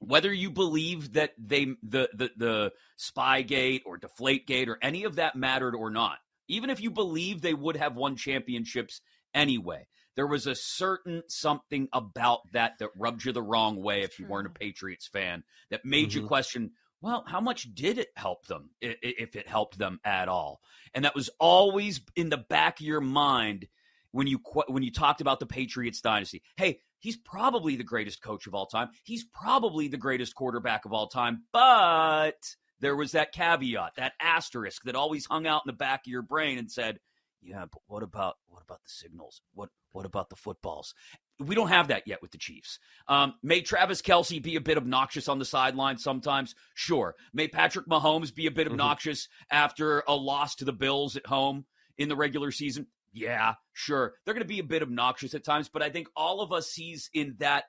whether 0.00 0.32
you 0.32 0.50
believe 0.50 1.12
that 1.12 1.32
they 1.38 1.66
the 1.82 2.08
the 2.14 2.30
the 2.36 2.72
spygate 2.98 3.82
or 3.86 3.96
deflate 3.96 4.46
gate 4.46 4.68
or 4.68 4.78
any 4.82 5.04
of 5.04 5.16
that 5.16 5.36
mattered 5.36 5.74
or 5.74 5.90
not 5.90 6.18
even 6.48 6.70
if 6.70 6.80
you 6.80 6.90
believe 6.90 7.40
they 7.40 7.54
would 7.54 7.76
have 7.76 7.96
won 7.96 8.16
championships 8.16 9.00
anyway 9.34 9.86
there 10.16 10.26
was 10.26 10.46
a 10.46 10.54
certain 10.54 11.22
something 11.28 11.88
about 11.92 12.40
that 12.52 12.72
that 12.78 12.90
rubbed 12.96 13.24
you 13.24 13.32
the 13.32 13.42
wrong 13.42 13.80
way 13.80 14.02
if 14.02 14.18
you 14.18 14.26
weren't 14.26 14.46
a 14.46 14.50
patriots 14.50 15.06
fan 15.06 15.42
that 15.70 15.84
made 15.84 16.10
mm-hmm. 16.10 16.20
you 16.20 16.26
question 16.26 16.70
well 17.00 17.24
how 17.26 17.40
much 17.40 17.74
did 17.74 17.98
it 17.98 18.08
help 18.16 18.46
them 18.46 18.70
if 18.80 19.36
it 19.36 19.48
helped 19.48 19.78
them 19.78 20.00
at 20.04 20.28
all? 20.28 20.60
And 20.94 21.04
that 21.04 21.14
was 21.14 21.30
always 21.38 22.00
in 22.16 22.30
the 22.30 22.36
back 22.36 22.80
of 22.80 22.86
your 22.86 23.00
mind 23.00 23.68
when 24.12 24.26
you 24.26 24.40
when 24.68 24.82
you 24.82 24.92
talked 24.92 25.20
about 25.20 25.40
the 25.40 25.46
patriots 25.46 26.00
dynasty. 26.00 26.42
Hey 26.56 26.80
He's 27.00 27.16
probably 27.16 27.76
the 27.76 27.84
greatest 27.84 28.22
coach 28.22 28.46
of 28.46 28.54
all 28.54 28.66
time. 28.66 28.90
He's 29.04 29.24
probably 29.24 29.88
the 29.88 29.96
greatest 29.96 30.34
quarterback 30.34 30.84
of 30.84 30.92
all 30.92 31.08
time. 31.08 31.44
But 31.52 32.54
there 32.80 32.96
was 32.96 33.12
that 33.12 33.32
caveat, 33.32 33.96
that 33.96 34.12
asterisk 34.20 34.82
that 34.84 34.94
always 34.94 35.26
hung 35.26 35.46
out 35.46 35.62
in 35.66 35.68
the 35.68 35.76
back 35.76 36.00
of 36.06 36.10
your 36.10 36.22
brain 36.22 36.58
and 36.58 36.70
said, 36.70 36.98
"Yeah, 37.42 37.66
but 37.70 37.82
what 37.86 38.02
about 38.02 38.36
what 38.46 38.62
about 38.62 38.82
the 38.84 38.90
signals? 38.90 39.42
What 39.54 39.70
what 39.92 40.06
about 40.06 40.30
the 40.30 40.36
footballs?" 40.36 40.94
we 41.40 41.54
don't 41.54 41.68
have 41.68 41.88
that 41.88 42.06
yet 42.06 42.20
with 42.20 42.30
the 42.30 42.38
Chiefs. 42.38 42.78
Um, 43.08 43.34
may 43.42 43.62
Travis 43.62 44.02
Kelce 44.02 44.42
be 44.42 44.56
a 44.56 44.60
bit 44.60 44.76
obnoxious 44.76 45.28
on 45.28 45.38
the 45.38 45.44
sideline 45.44 45.98
sometimes? 45.98 46.54
Sure. 46.74 47.14
May 47.32 47.48
Patrick 47.48 47.86
Mahomes 47.86 48.34
be 48.34 48.46
a 48.46 48.50
bit 48.50 48.66
mm-hmm. 48.66 48.74
obnoxious 48.74 49.28
after 49.50 50.04
a 50.06 50.14
loss 50.14 50.54
to 50.56 50.64
the 50.64 50.72
Bills 50.72 51.16
at 51.16 51.26
home 51.26 51.64
in 51.96 52.08
the 52.08 52.16
regular 52.16 52.50
season? 52.50 52.86
Yeah, 53.12 53.54
sure. 53.72 54.14
They're 54.24 54.34
going 54.34 54.44
to 54.44 54.48
be 54.48 54.60
a 54.60 54.64
bit 54.64 54.82
obnoxious 54.82 55.34
at 55.34 55.44
times, 55.44 55.68
but 55.68 55.82
I 55.82 55.90
think 55.90 56.08
all 56.14 56.40
of 56.40 56.52
us 56.52 56.68
sees 56.68 57.10
in 57.12 57.36
that 57.38 57.64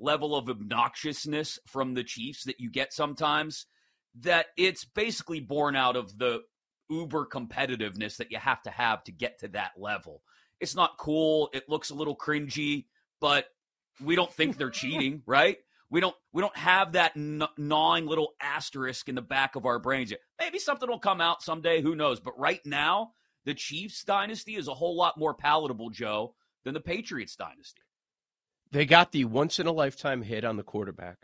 level 0.00 0.36
of 0.36 0.46
obnoxiousness 0.46 1.58
from 1.66 1.94
the 1.94 2.04
Chiefs 2.04 2.44
that 2.44 2.60
you 2.60 2.70
get 2.70 2.92
sometimes 2.92 3.66
that 4.20 4.46
it's 4.56 4.84
basically 4.84 5.40
born 5.40 5.76
out 5.76 5.96
of 5.96 6.16
the 6.18 6.40
uber 6.90 7.26
competitiveness 7.26 8.16
that 8.16 8.30
you 8.30 8.38
have 8.38 8.62
to 8.62 8.70
have 8.70 9.02
to 9.04 9.12
get 9.12 9.40
to 9.40 9.48
that 9.48 9.72
level. 9.76 10.22
It's 10.60 10.74
not 10.74 10.98
cool. 10.98 11.50
It 11.52 11.68
looks 11.68 11.90
a 11.90 11.94
little 11.94 12.16
cringy, 12.16 12.86
but 13.20 13.46
we 14.02 14.16
don't 14.16 14.32
think 14.32 14.56
they're 14.56 14.70
cheating, 14.70 15.22
right? 15.26 15.58
We 15.90 16.00
don't 16.00 16.16
we 16.32 16.42
don't 16.42 16.56
have 16.56 16.92
that 16.92 17.16
gnawing 17.16 18.06
little 18.06 18.32
asterisk 18.42 19.08
in 19.08 19.14
the 19.14 19.22
back 19.22 19.56
of 19.56 19.64
our 19.64 19.78
brains 19.78 20.10
yet. 20.10 20.20
Maybe 20.38 20.58
something 20.58 20.88
will 20.88 20.98
come 20.98 21.20
out 21.20 21.42
someday, 21.42 21.80
who 21.80 21.94
knows? 21.96 22.20
But 22.20 22.38
right 22.38 22.60
now, 22.66 23.12
the 23.44 23.54
Chiefs 23.54 24.04
dynasty 24.04 24.56
is 24.56 24.68
a 24.68 24.74
whole 24.74 24.96
lot 24.96 25.18
more 25.18 25.34
palatable, 25.34 25.90
Joe, 25.90 26.34
than 26.64 26.74
the 26.74 26.80
Patriots 26.80 27.36
dynasty. 27.36 27.82
They 28.70 28.84
got 28.84 29.12
the 29.12 29.24
once 29.24 29.58
in 29.58 29.66
a 29.66 29.72
lifetime 29.72 30.22
hit 30.22 30.44
on 30.44 30.56
the 30.56 30.62
quarterback. 30.62 31.18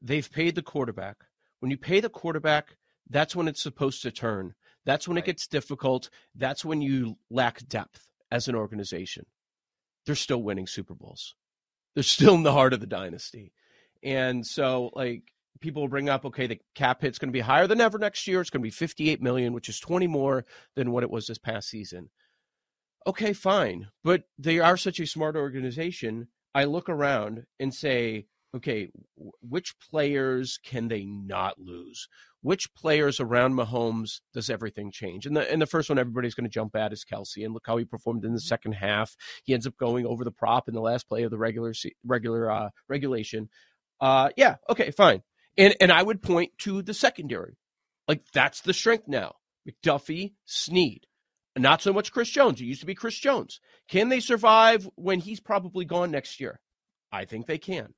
They've 0.00 0.30
paid 0.30 0.54
the 0.54 0.62
quarterback. 0.62 1.16
When 1.60 1.70
you 1.70 1.76
pay 1.76 2.00
the 2.00 2.08
quarterback, 2.08 2.76
that's 3.08 3.34
when 3.34 3.48
it's 3.48 3.62
supposed 3.62 4.02
to 4.02 4.10
turn. 4.10 4.54
That's 4.84 5.06
when 5.08 5.16
right. 5.16 5.24
it 5.24 5.26
gets 5.26 5.46
difficult. 5.46 6.10
That's 6.34 6.64
when 6.64 6.80
you 6.80 7.18
lack 7.30 7.66
depth 7.68 8.08
as 8.30 8.48
an 8.48 8.54
organization. 8.54 9.26
They're 10.06 10.14
still 10.14 10.42
winning 10.42 10.66
Super 10.66 10.94
Bowls. 10.94 11.34
They're 11.94 12.02
still 12.02 12.34
in 12.34 12.42
the 12.42 12.52
heart 12.52 12.72
of 12.72 12.80
the 12.80 12.86
dynasty. 12.86 13.52
And 14.02 14.46
so, 14.46 14.90
like, 14.94 15.31
people 15.60 15.82
will 15.82 15.88
bring 15.88 16.08
up, 16.08 16.24
okay, 16.24 16.46
the 16.46 16.60
cap 16.74 17.02
hit's 17.02 17.18
going 17.18 17.28
to 17.28 17.36
be 17.36 17.40
higher 17.40 17.66
than 17.66 17.80
ever 17.80 17.98
next 17.98 18.26
year. 18.26 18.40
It's 18.40 18.50
going 18.50 18.62
to 18.62 18.66
be 18.66 18.70
58 18.70 19.22
million, 19.22 19.52
which 19.52 19.68
is 19.68 19.80
20 19.80 20.06
more 20.06 20.44
than 20.74 20.90
what 20.90 21.02
it 21.02 21.10
was 21.10 21.26
this 21.26 21.38
past 21.38 21.68
season. 21.68 22.10
Okay, 23.06 23.32
fine. 23.32 23.88
But 24.04 24.24
they 24.38 24.58
are 24.58 24.76
such 24.76 25.00
a 25.00 25.06
smart 25.06 25.36
organization. 25.36 26.28
I 26.54 26.64
look 26.64 26.88
around 26.88 27.44
and 27.58 27.74
say, 27.74 28.26
okay, 28.54 28.88
which 29.40 29.74
players 29.90 30.58
can 30.62 30.88
they 30.88 31.04
not 31.04 31.58
lose? 31.58 32.08
Which 32.42 32.74
players 32.74 33.20
around 33.20 33.54
Mahomes 33.54 34.20
does 34.34 34.50
everything 34.50 34.90
change? 34.90 35.26
And 35.26 35.36
the 35.36 35.50
and 35.50 35.62
the 35.62 35.66
first 35.66 35.88
one 35.88 35.98
everybody's 35.98 36.34
going 36.34 36.48
to 36.48 36.50
jump 36.50 36.76
at 36.76 36.92
is 36.92 37.04
Kelce, 37.04 37.44
and 37.44 37.54
look 37.54 37.66
how 37.66 37.76
he 37.76 37.84
performed 37.84 38.24
in 38.24 38.32
the 38.32 38.38
mm-hmm. 38.38 38.46
second 38.46 38.72
half. 38.72 39.16
He 39.44 39.54
ends 39.54 39.66
up 39.66 39.76
going 39.76 40.06
over 40.06 40.24
the 40.24 40.32
prop 40.32 40.68
in 40.68 40.74
the 40.74 40.80
last 40.80 41.08
play 41.08 41.22
of 41.22 41.30
the 41.30 41.38
regular 41.38 41.72
regular 42.04 42.50
uh, 42.50 42.70
regulation. 42.88 43.48
Uh, 44.00 44.30
yeah, 44.36 44.56
okay, 44.68 44.90
fine. 44.90 45.22
And 45.56 45.74
and 45.80 45.92
I 45.92 46.02
would 46.02 46.22
point 46.22 46.52
to 46.58 46.82
the 46.82 46.94
secondary, 46.94 47.56
like 48.08 48.24
that's 48.32 48.60
the 48.60 48.72
strength 48.72 49.08
now. 49.08 49.34
McDuffie, 49.68 50.32
Sneed, 50.44 51.06
not 51.56 51.82
so 51.82 51.92
much 51.92 52.12
Chris 52.12 52.30
Jones. 52.30 52.60
It 52.60 52.64
used 52.64 52.80
to 52.80 52.86
be 52.86 52.94
Chris 52.94 53.18
Jones. 53.18 53.60
Can 53.88 54.08
they 54.08 54.20
survive 54.20 54.88
when 54.96 55.20
he's 55.20 55.40
probably 55.40 55.84
gone 55.84 56.10
next 56.10 56.40
year? 56.40 56.60
I 57.12 57.26
think 57.26 57.46
they 57.46 57.58
can. 57.58 57.94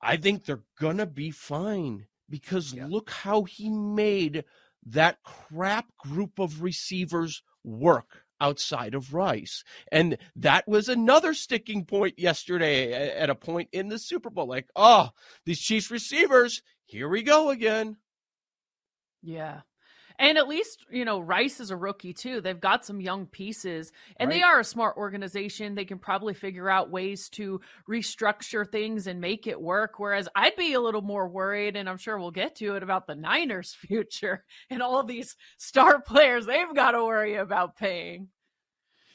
I 0.00 0.16
think 0.16 0.44
they're 0.44 0.62
gonna 0.80 1.06
be 1.06 1.30
fine 1.30 2.06
because 2.30 2.72
yeah. 2.72 2.86
look 2.88 3.10
how 3.10 3.42
he 3.44 3.68
made 3.68 4.44
that 4.86 5.18
crap 5.24 5.86
group 5.98 6.38
of 6.38 6.62
receivers 6.62 7.42
work 7.64 8.24
outside 8.40 8.94
of 8.94 9.14
Rice. 9.14 9.64
And 9.90 10.18
that 10.36 10.66
was 10.68 10.88
another 10.88 11.34
sticking 11.34 11.84
point 11.84 12.18
yesterday 12.18 12.92
at 12.92 13.30
a 13.30 13.34
point 13.34 13.68
in 13.72 13.88
the 13.88 13.98
Super 13.98 14.30
Bowl. 14.30 14.46
Like, 14.46 14.68
oh, 14.76 15.10
these 15.44 15.60
Chiefs 15.60 15.90
receivers, 15.90 16.62
here 16.84 17.08
we 17.08 17.22
go 17.22 17.50
again. 17.50 17.96
Yeah. 19.22 19.60
And 20.18 20.36
at 20.36 20.48
least, 20.48 20.84
you 20.90 21.04
know, 21.04 21.20
Rice 21.20 21.60
is 21.60 21.70
a 21.70 21.76
rookie 21.76 22.12
too. 22.12 22.40
They've 22.40 22.60
got 22.60 22.84
some 22.84 23.00
young 23.00 23.26
pieces 23.26 23.92
and 24.16 24.28
right. 24.28 24.36
they 24.36 24.42
are 24.42 24.60
a 24.60 24.64
smart 24.64 24.96
organization. 24.96 25.74
They 25.74 25.84
can 25.84 25.98
probably 25.98 26.34
figure 26.34 26.68
out 26.68 26.90
ways 26.90 27.28
to 27.30 27.60
restructure 27.88 28.70
things 28.70 29.06
and 29.06 29.20
make 29.20 29.46
it 29.46 29.60
work. 29.60 29.98
Whereas 29.98 30.28
I'd 30.34 30.56
be 30.56 30.72
a 30.72 30.80
little 30.80 31.02
more 31.02 31.28
worried, 31.28 31.76
and 31.76 31.88
I'm 31.88 31.98
sure 31.98 32.18
we'll 32.18 32.30
get 32.30 32.56
to 32.56 32.74
it 32.74 32.82
about 32.82 33.06
the 33.06 33.14
Niners' 33.14 33.74
future 33.78 34.44
and 34.70 34.82
all 34.82 35.02
these 35.04 35.36
star 35.56 36.00
players 36.00 36.46
they've 36.46 36.74
got 36.74 36.92
to 36.92 37.04
worry 37.04 37.36
about 37.36 37.76
paying. 37.76 38.28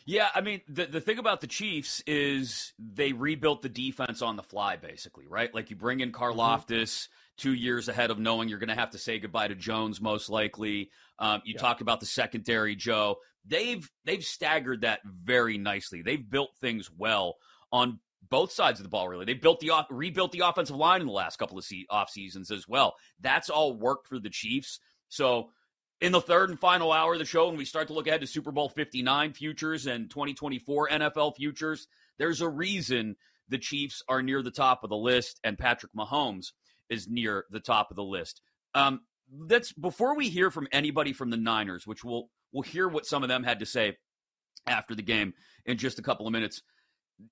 Yeah, 0.05 0.27
I 0.35 0.41
mean, 0.41 0.61
the, 0.67 0.85
the 0.85 1.01
thing 1.01 1.17
about 1.17 1.41
the 1.41 1.47
Chiefs 1.47 2.03
is 2.05 2.73
they 2.77 3.13
rebuilt 3.13 3.61
the 3.61 3.69
defense 3.69 4.21
on 4.21 4.35
the 4.35 4.43
fly, 4.43 4.75
basically, 4.75 5.27
right? 5.27 5.53
Like 5.53 5.69
you 5.69 5.75
bring 5.75 6.01
in 6.01 6.11
Karlaftis. 6.11 6.67
Mm-hmm 6.67 7.13
two 7.37 7.53
years 7.53 7.89
ahead 7.89 8.11
of 8.11 8.19
knowing 8.19 8.49
you're 8.49 8.59
going 8.59 8.69
to 8.69 8.75
have 8.75 8.91
to 8.91 8.97
say 8.97 9.19
goodbye 9.19 9.47
to 9.47 9.55
Jones 9.55 9.99
most 10.01 10.29
likely. 10.29 10.91
Um, 11.19 11.41
you 11.45 11.53
yeah. 11.55 11.61
talk 11.61 11.81
about 11.81 11.99
the 11.99 12.05
secondary, 12.05 12.75
Joe. 12.75 13.17
They've 13.45 13.89
they've 14.05 14.23
staggered 14.23 14.81
that 14.81 14.99
very 15.05 15.57
nicely. 15.57 16.01
They've 16.01 16.29
built 16.29 16.55
things 16.61 16.89
well 16.95 17.35
on 17.71 17.99
both 18.29 18.51
sides 18.51 18.79
of 18.79 18.83
the 18.83 18.89
ball. 18.89 19.09
Really, 19.09 19.25
they 19.25 19.33
built 19.33 19.59
the 19.59 19.71
rebuilt 19.89 20.31
the 20.31 20.41
offensive 20.41 20.75
line 20.75 21.01
in 21.01 21.07
the 21.07 21.13
last 21.13 21.37
couple 21.37 21.57
of 21.57 21.65
se- 21.65 21.87
off 21.89 22.09
seasons 22.09 22.51
as 22.51 22.67
well. 22.67 22.95
That's 23.19 23.49
all 23.49 23.73
worked 23.73 24.07
for 24.07 24.19
the 24.19 24.29
Chiefs. 24.29 24.79
So. 25.09 25.49
In 26.01 26.11
the 26.11 26.21
third 26.21 26.49
and 26.49 26.59
final 26.59 26.91
hour 26.91 27.13
of 27.13 27.19
the 27.19 27.25
show, 27.25 27.47
when 27.47 27.57
we 27.57 27.65
start 27.65 27.87
to 27.87 27.93
look 27.93 28.07
ahead 28.07 28.21
to 28.21 28.27
Super 28.27 28.51
Bowl 28.51 28.69
59 28.69 29.33
futures 29.33 29.85
and 29.85 30.09
2024 30.09 30.89
NFL 30.89 31.35
futures, 31.37 31.87
there's 32.17 32.41
a 32.41 32.49
reason 32.49 33.15
the 33.47 33.57
Chiefs 33.57 34.03
are 34.09 34.21
near 34.21 34.41
the 34.41 34.51
top 34.51 34.83
of 34.83 34.89
the 34.89 34.97
list 34.97 35.39
and 35.43 35.57
Patrick 35.57 35.93
Mahomes 35.93 36.51
is 36.89 37.07
near 37.07 37.45
the 37.49 37.59
top 37.59 37.89
of 37.89 37.95
the 37.95 38.03
list. 38.03 38.41
Um, 38.75 39.01
that's 39.47 39.71
before 39.71 40.15
we 40.15 40.29
hear 40.29 40.51
from 40.51 40.67
anybody 40.71 41.13
from 41.13 41.29
the 41.29 41.37
Niners, 41.37 41.87
which 41.87 42.03
we'll 42.03 42.29
we'll 42.51 42.63
hear 42.63 42.87
what 42.87 43.05
some 43.05 43.23
of 43.23 43.29
them 43.29 43.43
had 43.43 43.59
to 43.59 43.65
say 43.65 43.97
after 44.67 44.95
the 44.95 45.01
game 45.01 45.33
in 45.65 45.77
just 45.77 45.99
a 45.99 46.03
couple 46.03 46.27
of 46.27 46.33
minutes. 46.33 46.61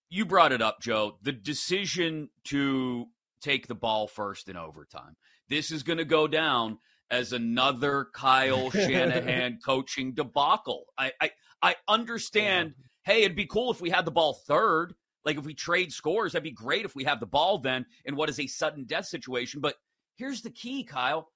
You 0.09 0.25
brought 0.25 0.51
it 0.51 0.61
up, 0.61 0.81
Joe. 0.81 1.17
The 1.21 1.31
decision 1.31 2.29
to 2.45 3.07
take 3.41 3.67
the 3.67 3.75
ball 3.75 4.07
first 4.07 4.49
in 4.49 4.55
overtime. 4.55 5.15
This 5.49 5.71
is 5.71 5.83
going 5.83 5.97
to 5.97 6.05
go 6.05 6.27
down 6.27 6.77
as 7.11 7.33
another 7.33 8.07
Kyle 8.13 8.71
Shanahan 8.71 9.59
coaching 9.63 10.13
debacle. 10.13 10.85
I 10.97 11.11
I, 11.21 11.31
I 11.61 11.75
understand. 11.87 12.73
Yeah. 12.77 13.13
Hey, 13.13 13.23
it'd 13.23 13.35
be 13.35 13.47
cool 13.47 13.71
if 13.71 13.81
we 13.81 13.89
had 13.89 14.05
the 14.05 14.11
ball 14.11 14.33
third, 14.47 14.93
like 15.25 15.37
if 15.37 15.45
we 15.45 15.53
trade 15.53 15.91
scores, 15.91 16.31
that'd 16.31 16.43
be 16.43 16.51
great 16.51 16.85
if 16.85 16.95
we 16.95 17.03
have 17.03 17.19
the 17.19 17.25
ball 17.25 17.57
then 17.57 17.85
in 18.05 18.15
what 18.15 18.29
is 18.29 18.39
a 18.39 18.47
sudden 18.47 18.85
death 18.85 19.05
situation. 19.05 19.59
But 19.59 19.75
here's 20.17 20.41
the 20.41 20.51
key, 20.51 20.83
Kyle. 20.83 21.29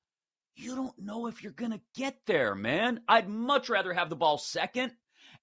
You 0.55 0.75
don't 0.75 0.97
know 0.97 1.27
if 1.27 1.43
you're 1.43 1.51
going 1.51 1.71
to 1.71 1.81
get 1.95 2.17
there, 2.27 2.55
man. 2.55 3.01
I'd 3.07 3.27
much 3.27 3.69
rather 3.69 3.93
have 3.93 4.09
the 4.09 4.15
ball 4.15 4.37
second 4.37 4.93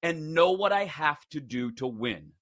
and 0.03 0.33
know 0.33 0.53
what 0.53 0.73
I 0.73 0.85
have 0.85 1.21
to 1.31 1.41
do 1.41 1.71
to 1.73 1.87
win. 1.87 2.33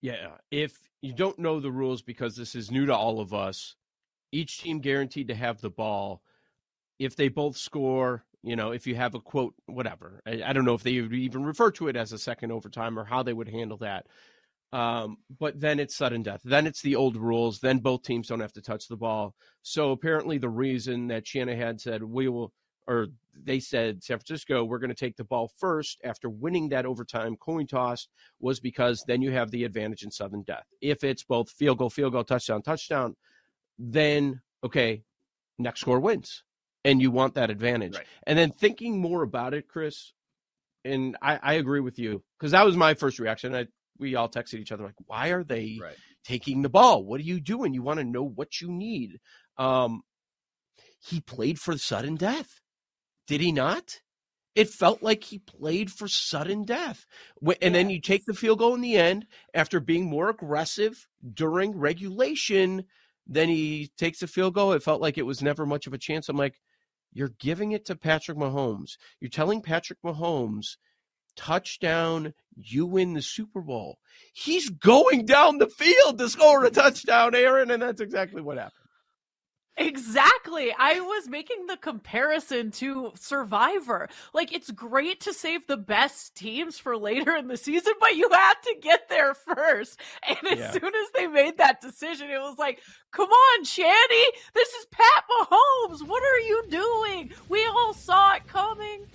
Yeah. 0.00 0.36
If 0.50 0.78
you 1.02 1.12
don't 1.12 1.38
know 1.38 1.60
the 1.60 1.70
rules 1.70 2.00
because 2.00 2.36
this 2.36 2.54
is 2.54 2.70
new 2.70 2.86
to 2.86 2.96
all 2.96 3.20
of 3.20 3.34
us, 3.34 3.76
each 4.32 4.60
team 4.60 4.80
guaranteed 4.80 5.28
to 5.28 5.34
have 5.34 5.60
the 5.60 5.70
ball. 5.70 6.22
If 6.98 7.16
they 7.16 7.28
both 7.28 7.56
score, 7.56 8.24
you 8.42 8.56
know, 8.56 8.72
if 8.72 8.86
you 8.86 8.94
have 8.96 9.14
a 9.14 9.20
quote, 9.20 9.54
whatever. 9.66 10.20
I, 10.26 10.42
I, 10.46 10.52
don't 10.52 10.64
know 10.64 10.74
if 10.74 10.82
they 10.82 10.92
even 10.92 11.44
refer 11.44 11.70
to 11.72 11.88
it 11.88 11.96
as 11.96 12.12
a 12.12 12.18
second 12.18 12.50
overtime 12.50 12.98
or 12.98 13.04
how 13.04 13.22
they 13.22 13.32
would 13.32 13.48
handle 13.48 13.78
that. 13.78 14.06
Um, 14.72 15.18
but 15.38 15.60
then 15.60 15.78
it's 15.78 15.94
sudden 15.94 16.22
death. 16.22 16.40
Then 16.44 16.66
it's 16.66 16.80
the 16.80 16.96
old 16.96 17.16
rules. 17.16 17.60
Then 17.60 17.78
both 17.78 18.02
teams 18.02 18.28
don't 18.28 18.40
have 18.40 18.54
to 18.54 18.62
touch 18.62 18.88
the 18.88 18.96
ball. 18.96 19.34
So 19.62 19.90
apparently, 19.90 20.38
the 20.38 20.48
reason 20.48 21.08
that 21.08 21.26
Shanahan 21.26 21.78
said 21.78 22.02
we 22.02 22.28
will, 22.28 22.52
or 22.86 23.08
they 23.44 23.60
said 23.60 24.02
San 24.02 24.18
Francisco, 24.18 24.64
we're 24.64 24.78
going 24.78 24.88
to 24.88 24.94
take 24.94 25.16
the 25.16 25.24
ball 25.24 25.52
first 25.58 26.00
after 26.04 26.30
winning 26.30 26.70
that 26.70 26.86
overtime 26.86 27.36
coin 27.36 27.66
toss 27.66 28.08
was 28.40 28.60
because 28.60 29.04
then 29.06 29.20
you 29.20 29.30
have 29.30 29.50
the 29.50 29.64
advantage 29.64 30.04
in 30.04 30.10
sudden 30.10 30.42
death. 30.42 30.66
If 30.80 31.04
it's 31.04 31.22
both 31.22 31.50
field 31.50 31.78
goal, 31.78 31.90
field 31.90 32.14
goal, 32.14 32.24
touchdown, 32.24 32.62
touchdown, 32.62 33.14
then 33.90 34.40
okay, 34.64 35.02
next 35.58 35.80
score 35.80 36.00
wins 36.00 36.44
and 36.84 37.00
you 37.00 37.10
want 37.10 37.34
that 37.34 37.50
advantage. 37.50 37.96
Right. 37.96 38.06
And 38.26 38.38
then 38.38 38.50
thinking 38.50 39.00
more 39.00 39.22
about 39.22 39.54
it, 39.54 39.68
Chris, 39.68 40.12
and 40.84 41.16
I, 41.22 41.38
I 41.42 41.52
agree 41.54 41.80
with 41.80 41.98
you 41.98 42.22
because 42.38 42.52
that 42.52 42.64
was 42.64 42.76
my 42.76 42.94
first 42.94 43.18
reaction. 43.18 43.54
I, 43.54 43.66
we 43.98 44.14
all 44.14 44.28
texted 44.28 44.54
each 44.54 44.72
other 44.72 44.84
like, 44.84 44.94
"Why 45.06 45.28
are 45.28 45.44
they 45.44 45.78
right. 45.80 45.96
taking 46.24 46.62
the 46.62 46.68
ball? 46.68 47.04
What 47.04 47.20
are 47.20 47.24
you 47.24 47.40
doing? 47.40 47.74
You 47.74 47.82
want 47.82 47.98
to 47.98 48.04
know 48.04 48.24
what 48.24 48.60
you 48.60 48.70
need." 48.70 49.20
Um, 49.58 50.02
he 50.98 51.20
played 51.20 51.58
for 51.58 51.76
sudden 51.76 52.16
death, 52.16 52.60
did 53.26 53.40
he 53.40 53.52
not? 53.52 54.00
It 54.54 54.68
felt 54.68 55.02
like 55.02 55.24
he 55.24 55.38
played 55.38 55.90
for 55.90 56.06
sudden 56.06 56.64
death. 56.64 57.06
And 57.40 57.56
yes. 57.60 57.72
then 57.72 57.90
you 57.90 58.00
take 58.00 58.26
the 58.26 58.34
field 58.34 58.58
goal 58.58 58.74
in 58.74 58.82
the 58.82 58.96
end 58.96 59.26
after 59.54 59.80
being 59.80 60.04
more 60.04 60.28
aggressive 60.28 61.06
during 61.32 61.76
regulation. 61.76 62.84
Then 63.26 63.48
he 63.48 63.90
takes 63.96 64.22
a 64.22 64.26
field 64.26 64.54
goal. 64.54 64.72
It 64.72 64.82
felt 64.82 65.00
like 65.00 65.18
it 65.18 65.26
was 65.26 65.42
never 65.42 65.64
much 65.64 65.86
of 65.86 65.92
a 65.92 65.98
chance. 65.98 66.28
I'm 66.28 66.36
like, 66.36 66.60
you're 67.12 67.32
giving 67.38 67.72
it 67.72 67.84
to 67.86 67.96
Patrick 67.96 68.38
Mahomes. 68.38 68.92
You're 69.20 69.30
telling 69.30 69.62
Patrick 69.62 69.98
Mahomes 70.04 70.76
touchdown, 71.36 72.34
you 72.56 72.86
win 72.86 73.14
the 73.14 73.22
Super 73.22 73.60
Bowl. 73.60 73.98
He's 74.32 74.68
going 74.68 75.24
down 75.26 75.58
the 75.58 75.68
field 75.68 76.18
to 76.18 76.28
score 76.28 76.64
a 76.64 76.70
touchdown, 76.70 77.34
Erin, 77.34 77.70
and 77.70 77.82
that's 77.82 78.00
exactly 78.00 78.42
what 78.42 78.58
happened. 78.58 78.81
Exactly. 79.78 80.74
I 80.78 81.00
was 81.00 81.28
making 81.28 81.66
the 81.66 81.78
comparison 81.78 82.72
to 82.72 83.12
Survivor. 83.14 84.08
Like, 84.34 84.52
it's 84.52 84.70
great 84.70 85.20
to 85.22 85.32
save 85.32 85.66
the 85.66 85.78
best 85.78 86.34
teams 86.34 86.78
for 86.78 86.96
later 86.96 87.34
in 87.34 87.48
the 87.48 87.56
season, 87.56 87.94
but 87.98 88.14
you 88.14 88.28
have 88.30 88.60
to 88.60 88.76
get 88.82 89.08
there 89.08 89.32
first. 89.32 89.98
And 90.28 90.38
as 90.46 90.58
yeah. 90.58 90.70
soon 90.72 90.94
as 90.94 91.10
they 91.14 91.26
made 91.26 91.56
that 91.56 91.80
decision, 91.80 92.28
it 92.28 92.38
was 92.38 92.58
like, 92.58 92.80
come 93.12 93.30
on, 93.30 93.64
Shanny, 93.64 94.24
this 94.52 94.68
is 94.68 94.86
Pat 94.90 95.24
Mahomes. 95.30 96.06
What 96.06 96.22
are 96.22 96.40
you 96.40 96.64
doing? 96.68 97.32
We 97.48 97.64
all 97.64 97.94
saw 97.94 98.34
it 98.34 98.46
coming. 98.46 99.06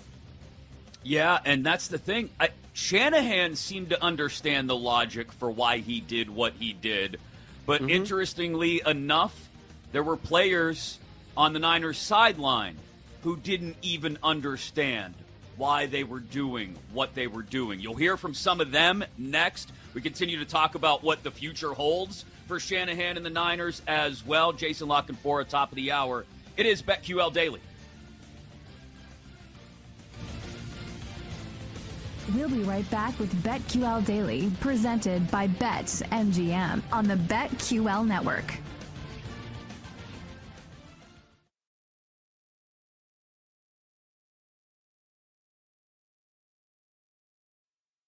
Yeah, 1.04 1.40
and 1.46 1.64
that's 1.64 1.88
the 1.88 2.00
thing. 2.00 2.32
I, 2.40 2.50
Shanahan 2.74 3.56
seemed 3.56 3.92
to 3.92 4.04
understand 4.04 4.70
the 4.70 4.76
logic 4.76 5.32
for 5.32 5.52
why 5.52 5.78
he 5.78 6.02
did 6.02 6.30
what 6.30 6.54
he 6.54 6.74
did. 6.74 7.20
But 7.66 7.82
mm-hmm. 7.82 7.92
interestingly 7.92 8.82
enough, 8.86 9.47
there 9.92 10.04
were 10.04 10.18
players 10.18 11.00
on 11.36 11.54
the 11.54 11.60
Niners 11.60 11.98
sideline 11.98 12.78
who 13.24 13.38
didn't 13.38 13.78
even 13.82 14.18
understand 14.24 15.14
why 15.56 15.86
they 15.88 16.04
were 16.04 16.20
doing 16.20 16.76
what 16.94 17.16
they 17.16 17.28
were 17.28 17.42
doing. 17.42 17.80
You'll 17.80 17.96
hear 17.96 18.16
from 18.16 18.34
some 18.34 18.62
of 18.62 18.72
them 18.72 19.04
next. 19.18 19.72
We 19.94 20.02
continue 20.02 20.38
to 20.40 20.46
talk 20.46 20.76
about 20.76 21.04
what 21.04 21.24
the 21.24 21.32
future 21.32 21.74
holds 21.74 22.26
for 22.48 22.60
Shanahan 22.60 23.18
and 23.18 23.26
the 23.26 23.32
Niners 23.32 23.82
as 23.88 24.26
well. 24.26 24.54
Jason 24.54 24.88
La 24.88 25.02
Canfora, 25.02 25.48
top 25.48 25.72
of 25.72 25.76
the 25.76 25.92
hour. 25.92 26.26
It 26.56 26.66
is 26.66 26.82
BetQL 26.82 27.34
Daily. 27.34 27.60
We'll 32.36 32.50
be 32.50 32.64
right 32.64 32.90
back 32.92 33.18
with 33.20 33.34
BetQL 33.42 34.06
Daily, 34.06 34.52
presented 34.60 35.32
by 35.32 35.48
BetMGM 35.48 36.82
on 36.92 37.08
the 37.08 37.16
BetQL 37.16 38.06
Network. 38.06 38.54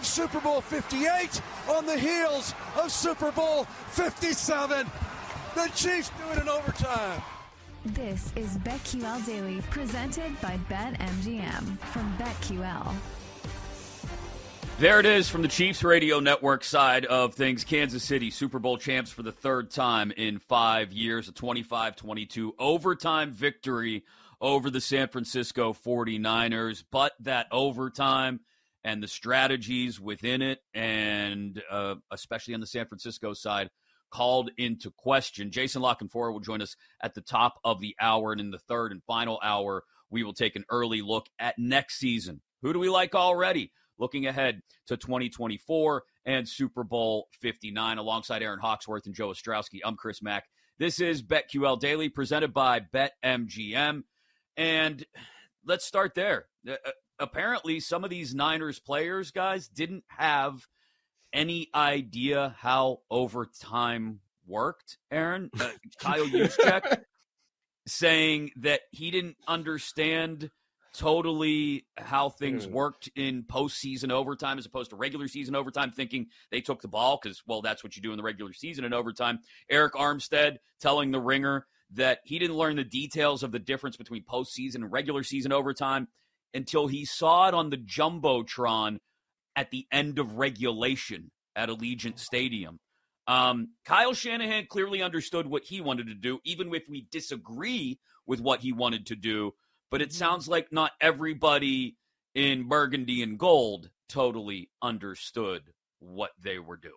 Of 0.00 0.06
Super 0.06 0.40
Bowl 0.40 0.62
58 0.62 1.42
on 1.68 1.84
the 1.84 1.98
heels 1.98 2.54
of 2.74 2.90
Super 2.90 3.30
Bowl 3.32 3.64
57. 3.90 4.86
The 5.54 5.70
Chiefs 5.74 6.10
do 6.16 6.32
it 6.32 6.40
in 6.40 6.48
overtime. 6.48 7.20
This 7.84 8.32
is 8.34 8.56
BetQL 8.58 9.26
Daily, 9.26 9.60
presented 9.68 10.40
by 10.40 10.58
BetMGM 10.70 11.78
from 11.78 12.16
BetQL. 12.16 12.94
There 14.78 15.00
it 15.00 15.04
is 15.04 15.28
from 15.28 15.42
the 15.42 15.48
Chiefs 15.48 15.84
radio 15.84 16.18
network 16.18 16.64
side 16.64 17.04
of 17.04 17.34
things. 17.34 17.62
Kansas 17.62 18.02
City, 18.02 18.30
Super 18.30 18.58
Bowl 18.58 18.78
champs 18.78 19.10
for 19.10 19.22
the 19.22 19.32
third 19.32 19.70
time 19.70 20.12
in 20.12 20.38
five 20.38 20.94
years, 20.94 21.28
a 21.28 21.32
25 21.32 21.96
22 21.96 22.54
overtime 22.58 23.32
victory 23.32 24.04
over 24.40 24.70
the 24.70 24.80
San 24.80 25.08
Francisco 25.08 25.74
49ers. 25.74 26.84
But 26.90 27.12
that 27.20 27.48
overtime 27.52 28.40
and 28.84 29.02
the 29.02 29.08
strategies 29.08 30.00
within 30.00 30.42
it, 30.42 30.60
and 30.74 31.62
uh, 31.70 31.96
especially 32.10 32.54
on 32.54 32.60
the 32.60 32.66
San 32.66 32.86
Francisco 32.86 33.34
side, 33.34 33.70
called 34.10 34.50
into 34.58 34.90
question. 34.90 35.50
Jason 35.50 35.82
La 35.82 35.94
Canfora 35.94 36.32
will 36.32 36.40
join 36.40 36.62
us 36.62 36.76
at 37.02 37.14
the 37.14 37.20
top 37.20 37.54
of 37.64 37.80
the 37.80 37.94
hour, 38.00 38.32
and 38.32 38.40
in 38.40 38.50
the 38.50 38.58
third 38.58 38.92
and 38.92 39.02
final 39.04 39.38
hour, 39.42 39.84
we 40.10 40.24
will 40.24 40.34
take 40.34 40.56
an 40.56 40.64
early 40.70 41.02
look 41.02 41.28
at 41.38 41.58
next 41.58 41.98
season. 41.98 42.40
Who 42.62 42.72
do 42.72 42.78
we 42.78 42.88
like 42.88 43.14
already? 43.14 43.72
Looking 43.98 44.26
ahead 44.26 44.62
to 44.86 44.96
2024 44.96 46.02
and 46.24 46.48
Super 46.48 46.84
Bowl 46.84 47.28
59, 47.40 47.98
alongside 47.98 48.42
Erin 48.42 48.58
Hawksworth 48.60 49.06
and 49.06 49.14
Joe 49.14 49.28
Ostrowski. 49.28 49.80
I'm 49.84 49.96
Chris 49.96 50.22
Mack. 50.22 50.44
This 50.78 51.00
is 51.00 51.22
BetQL 51.22 51.78
Daily, 51.78 52.08
presented 52.08 52.54
by 52.54 52.80
BetMGM. 52.80 54.02
And 54.56 55.06
let's 55.66 55.84
start 55.84 56.14
there. 56.14 56.46
Apparently 57.20 57.80
some 57.80 58.02
of 58.02 58.10
these 58.10 58.34
Niners 58.34 58.78
players, 58.78 59.30
guys, 59.30 59.68
didn't 59.68 60.04
have 60.08 60.66
any 61.32 61.68
idea 61.74 62.56
how 62.58 63.00
overtime 63.10 64.20
worked. 64.46 64.98
Erin, 65.10 65.50
uh, 65.60 65.70
Kyle 66.00 66.26
Juszczyk 66.26 67.02
saying 67.86 68.50
that 68.56 68.80
he 68.90 69.10
didn't 69.10 69.36
understand 69.46 70.50
totally 70.92 71.86
how 71.96 72.28
things 72.28 72.66
mm. 72.66 72.72
worked 72.72 73.08
in 73.14 73.44
postseason 73.44 74.10
overtime 74.10 74.58
as 74.58 74.66
opposed 74.66 74.90
to 74.90 74.96
regular 74.96 75.28
season 75.28 75.54
overtime, 75.54 75.92
thinking 75.92 76.26
they 76.50 76.60
took 76.60 76.82
the 76.82 76.88
ball 76.88 77.18
because, 77.22 77.42
well, 77.46 77.62
that's 77.62 77.84
what 77.84 77.96
you 77.96 78.02
do 78.02 78.10
in 78.10 78.16
the 78.16 78.22
regular 78.22 78.52
season 78.52 78.84
and 78.84 78.94
overtime. 78.94 79.38
Arik 79.70 79.92
Armstead 79.92 80.56
telling 80.80 81.10
the 81.10 81.20
ringer 81.20 81.66
that 81.92 82.20
he 82.24 82.38
didn't 82.38 82.56
learn 82.56 82.76
the 82.76 82.84
details 82.84 83.42
of 83.42 83.52
the 83.52 83.58
difference 83.58 83.96
between 83.96 84.22
postseason 84.24 84.76
and 84.76 84.92
regular 84.92 85.22
season 85.22 85.52
overtime 85.52 86.08
until 86.54 86.86
he 86.86 87.04
saw 87.04 87.48
it 87.48 87.54
on 87.54 87.70
the 87.70 87.76
Jumbotron 87.76 88.98
at 89.56 89.70
the 89.70 89.86
end 89.92 90.18
of 90.18 90.38
regulation 90.38 91.30
at 91.56 91.68
Allegiant 91.68 92.18
Stadium. 92.18 92.78
Um, 93.26 93.70
Kyle 93.84 94.14
Shanahan 94.14 94.66
clearly 94.68 95.02
understood 95.02 95.46
what 95.46 95.64
he 95.64 95.80
wanted 95.80 96.08
to 96.08 96.14
do, 96.14 96.40
even 96.44 96.74
if 96.74 96.84
we 96.88 97.06
disagree 97.10 97.98
with 98.26 98.40
what 98.40 98.60
he 98.60 98.72
wanted 98.72 99.06
to 99.06 99.16
do. 99.16 99.52
But 99.90 100.02
it 100.02 100.08
mm-hmm. 100.08 100.18
sounds 100.18 100.48
like 100.48 100.72
not 100.72 100.92
everybody 101.00 101.96
in 102.34 102.68
burgundy 102.68 103.22
and 103.22 103.38
gold 103.38 103.90
totally 104.08 104.70
understood 104.82 105.62
what 106.00 106.30
they 106.42 106.58
were 106.58 106.76
doing 106.76 106.94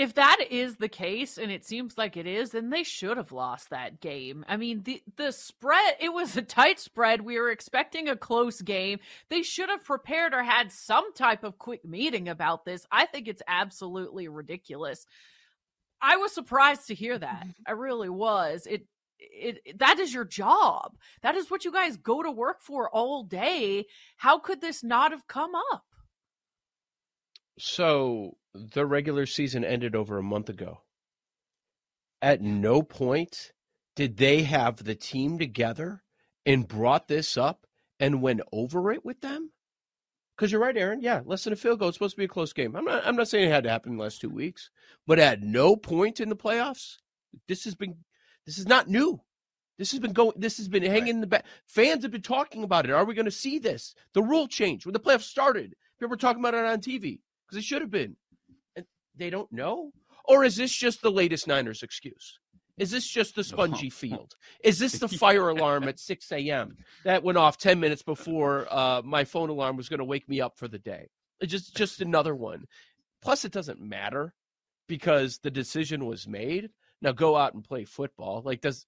if 0.00 0.14
that 0.14 0.38
is 0.50 0.76
the 0.76 0.88
case 0.88 1.36
and 1.36 1.52
it 1.52 1.64
seems 1.64 1.98
like 1.98 2.16
it 2.16 2.26
is 2.26 2.50
then 2.50 2.70
they 2.70 2.82
should 2.82 3.16
have 3.18 3.32
lost 3.32 3.70
that 3.70 4.00
game. 4.00 4.44
I 4.48 4.56
mean 4.56 4.82
the 4.82 5.02
the 5.16 5.30
spread 5.30 5.96
it 6.00 6.12
was 6.12 6.36
a 6.36 6.42
tight 6.42 6.80
spread. 6.80 7.20
We 7.20 7.38
were 7.38 7.50
expecting 7.50 8.08
a 8.08 8.16
close 8.16 8.62
game. 8.62 8.98
They 9.28 9.42
should 9.42 9.68
have 9.68 9.84
prepared 9.84 10.32
or 10.32 10.42
had 10.42 10.72
some 10.72 11.12
type 11.12 11.44
of 11.44 11.58
quick 11.58 11.84
meeting 11.84 12.28
about 12.28 12.64
this. 12.64 12.86
I 12.90 13.06
think 13.06 13.28
it's 13.28 13.42
absolutely 13.46 14.28
ridiculous. 14.28 15.06
I 16.00 16.16
was 16.16 16.32
surprised 16.32 16.86
to 16.86 16.94
hear 16.94 17.18
that. 17.18 17.42
Mm-hmm. 17.42 17.62
I 17.66 17.72
really 17.72 18.08
was. 18.08 18.66
It 18.66 18.86
it, 19.18 19.78
that 19.78 19.98
is 19.98 20.14
your 20.14 20.24
job. 20.24 20.96
That 21.20 21.34
is 21.34 21.50
what 21.50 21.66
you 21.66 21.72
guys 21.72 21.98
go 21.98 22.22
to 22.22 22.30
work 22.30 22.62
for 22.62 22.88
all 22.88 23.22
day. 23.22 23.84
How 24.16 24.38
could 24.38 24.62
this 24.62 24.82
not 24.82 25.12
have 25.12 25.26
come 25.26 25.52
up? 25.72 25.84
So 27.58 28.38
the 28.54 28.86
regular 28.86 29.26
season 29.26 29.64
ended 29.64 29.94
over 29.94 30.18
a 30.18 30.22
month 30.22 30.48
ago. 30.48 30.82
At 32.22 32.42
no 32.42 32.82
point 32.82 33.52
did 33.96 34.16
they 34.16 34.42
have 34.42 34.84
the 34.84 34.94
team 34.94 35.38
together 35.38 36.02
and 36.46 36.68
brought 36.68 37.08
this 37.08 37.36
up 37.36 37.66
and 37.98 38.22
went 38.22 38.40
over 38.52 38.92
it 38.92 39.04
with 39.04 39.20
them. 39.20 39.52
Because 40.36 40.50
you're 40.50 40.60
right, 40.60 40.76
Erin. 40.76 41.02
Yeah, 41.02 41.20
less 41.26 41.44
than 41.44 41.52
a 41.52 41.56
field 41.56 41.78
goal. 41.78 41.88
It's 41.88 41.96
supposed 41.96 42.14
to 42.14 42.18
be 42.18 42.24
a 42.24 42.28
close 42.28 42.54
game. 42.54 42.74
I'm 42.74 42.84
not. 42.84 43.06
I'm 43.06 43.16
not 43.16 43.28
saying 43.28 43.48
it 43.48 43.52
had 43.52 43.64
to 43.64 43.70
happen 43.70 43.92
in 43.92 43.98
the 43.98 44.02
last 44.02 44.22
two 44.22 44.30
weeks, 44.30 44.70
but 45.06 45.18
at 45.18 45.42
no 45.42 45.76
point 45.76 46.18
in 46.18 46.30
the 46.30 46.36
playoffs, 46.36 46.96
this 47.46 47.64
has 47.64 47.74
been. 47.74 47.96
This 48.46 48.56
is 48.56 48.66
not 48.66 48.88
new. 48.88 49.20
This 49.76 49.90
has 49.90 50.00
been 50.00 50.14
going. 50.14 50.32
This 50.36 50.56
has 50.56 50.66
been 50.66 50.82
hanging 50.82 51.02
right. 51.02 51.08
in 51.10 51.20
the 51.20 51.26
back. 51.26 51.44
Fans 51.66 52.04
have 52.04 52.12
been 52.12 52.22
talking 52.22 52.64
about 52.64 52.86
it. 52.86 52.92
Are 52.92 53.04
we 53.04 53.14
going 53.14 53.26
to 53.26 53.30
see 53.30 53.58
this? 53.58 53.94
The 54.14 54.22
rule 54.22 54.48
change 54.48 54.86
when 54.86 54.94
the 54.94 55.00
playoffs 55.00 55.24
started. 55.24 55.74
People 55.98 56.08
were 56.10 56.16
talking 56.16 56.40
about 56.40 56.54
it 56.54 56.64
on 56.64 56.80
TV 56.80 57.20
because 57.46 57.58
it 57.58 57.64
should 57.64 57.82
have 57.82 57.90
been 57.90 58.16
they 59.20 59.30
don't 59.30 59.50
know? 59.52 59.92
Or 60.24 60.44
is 60.44 60.56
this 60.56 60.72
just 60.72 61.02
the 61.02 61.10
latest 61.10 61.46
Niners 61.46 61.82
excuse? 61.82 62.38
Is 62.78 62.90
this 62.90 63.06
just 63.06 63.34
the 63.34 63.44
spongy 63.44 63.90
field? 63.90 64.34
Is 64.64 64.78
this 64.78 64.98
the 64.98 65.08
fire 65.22 65.48
alarm 65.50 65.84
at 65.84 66.00
6 66.00 66.32
a.m. 66.32 66.76
that 67.04 67.22
went 67.22 67.36
off 67.36 67.58
10 67.58 67.78
minutes 67.78 68.02
before 68.02 68.66
uh, 68.70 69.02
my 69.04 69.24
phone 69.24 69.50
alarm 69.50 69.76
was 69.76 69.88
going 69.88 69.98
to 69.98 70.04
wake 70.04 70.28
me 70.28 70.40
up 70.40 70.56
for 70.56 70.66
the 70.66 70.78
day? 70.78 71.08
It's 71.40 71.52
just 71.52 71.76
just 71.76 72.00
another 72.00 72.34
one. 72.34 72.64
Plus, 73.22 73.44
it 73.44 73.52
doesn't 73.52 73.80
matter 73.80 74.34
because 74.88 75.38
the 75.38 75.50
decision 75.50 76.06
was 76.06 76.26
made. 76.26 76.70
Now 77.02 77.12
go 77.12 77.36
out 77.36 77.54
and 77.54 77.62
play 77.62 77.84
football. 77.84 78.42
Like, 78.44 78.62
does 78.62 78.86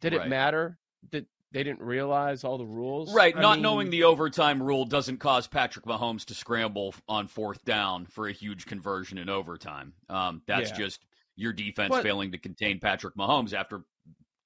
Did 0.00 0.14
Right. 0.14 0.26
it 0.26 0.28
matter 0.28 0.78
that 1.10 1.26
they 1.52 1.62
didn't 1.62 1.82
realize 1.82 2.44
all 2.44 2.58
the 2.58 2.66
rules? 2.66 3.14
Right, 3.14 3.36
I 3.36 3.40
not 3.40 3.54
mean, 3.54 3.62
knowing 3.62 3.90
the 3.90 4.04
overtime 4.04 4.62
rule 4.62 4.84
doesn't 4.84 5.18
cause 5.18 5.46
Patrick 5.46 5.84
Mahomes 5.84 6.24
to 6.26 6.34
scramble 6.34 6.94
on 7.08 7.28
fourth 7.28 7.64
down 7.64 8.06
for 8.06 8.26
a 8.28 8.32
huge 8.32 8.66
conversion 8.66 9.18
in 9.18 9.28
overtime. 9.28 9.92
Um, 10.08 10.42
that's 10.46 10.70
Yeah. 10.70 10.76
just 10.78 11.04
your 11.36 11.52
defense 11.52 11.90
But- 11.90 12.02
failing 12.02 12.32
to 12.32 12.38
contain 12.38 12.80
Patrick 12.80 13.14
Mahomes 13.16 13.52
after 13.52 13.84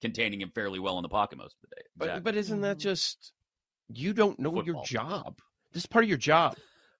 containing 0.00 0.40
him 0.40 0.50
fairly 0.50 0.78
well 0.78 0.98
in 0.98 1.02
the 1.02 1.08
pocket 1.08 1.38
most 1.38 1.56
of 1.62 1.70
the 1.70 1.76
day. 1.76 1.82
But 1.96 2.04
Exactly. 2.06 2.22
but 2.22 2.36
isn't 2.36 2.60
that 2.60 2.78
just 2.78 3.32
you 3.88 4.12
don't 4.12 4.38
know 4.38 4.62
your 4.62 4.82
job? 4.84 5.40
This 5.72 5.82
is 5.84 5.86
part 5.86 6.04
of 6.04 6.08
your 6.08 6.18
job. 6.18 6.56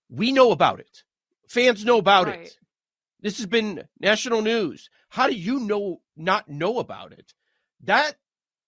We 0.08 0.32
know 0.32 0.50
about 0.52 0.80
it. 0.80 1.04
Fans 1.48 1.84
know 1.84 1.98
about 1.98 2.26
Right. 2.28 2.40
it. 2.46 2.58
This 3.20 3.38
has 3.38 3.46
been 3.46 3.88
national 4.00 4.42
news. 4.42 4.88
How 5.10 5.26
do 5.26 5.34
you 5.34 5.60
know 5.60 6.02
not 6.16 6.48
know 6.48 6.78
about 6.78 7.12
it? 7.12 7.34
That 7.82 8.18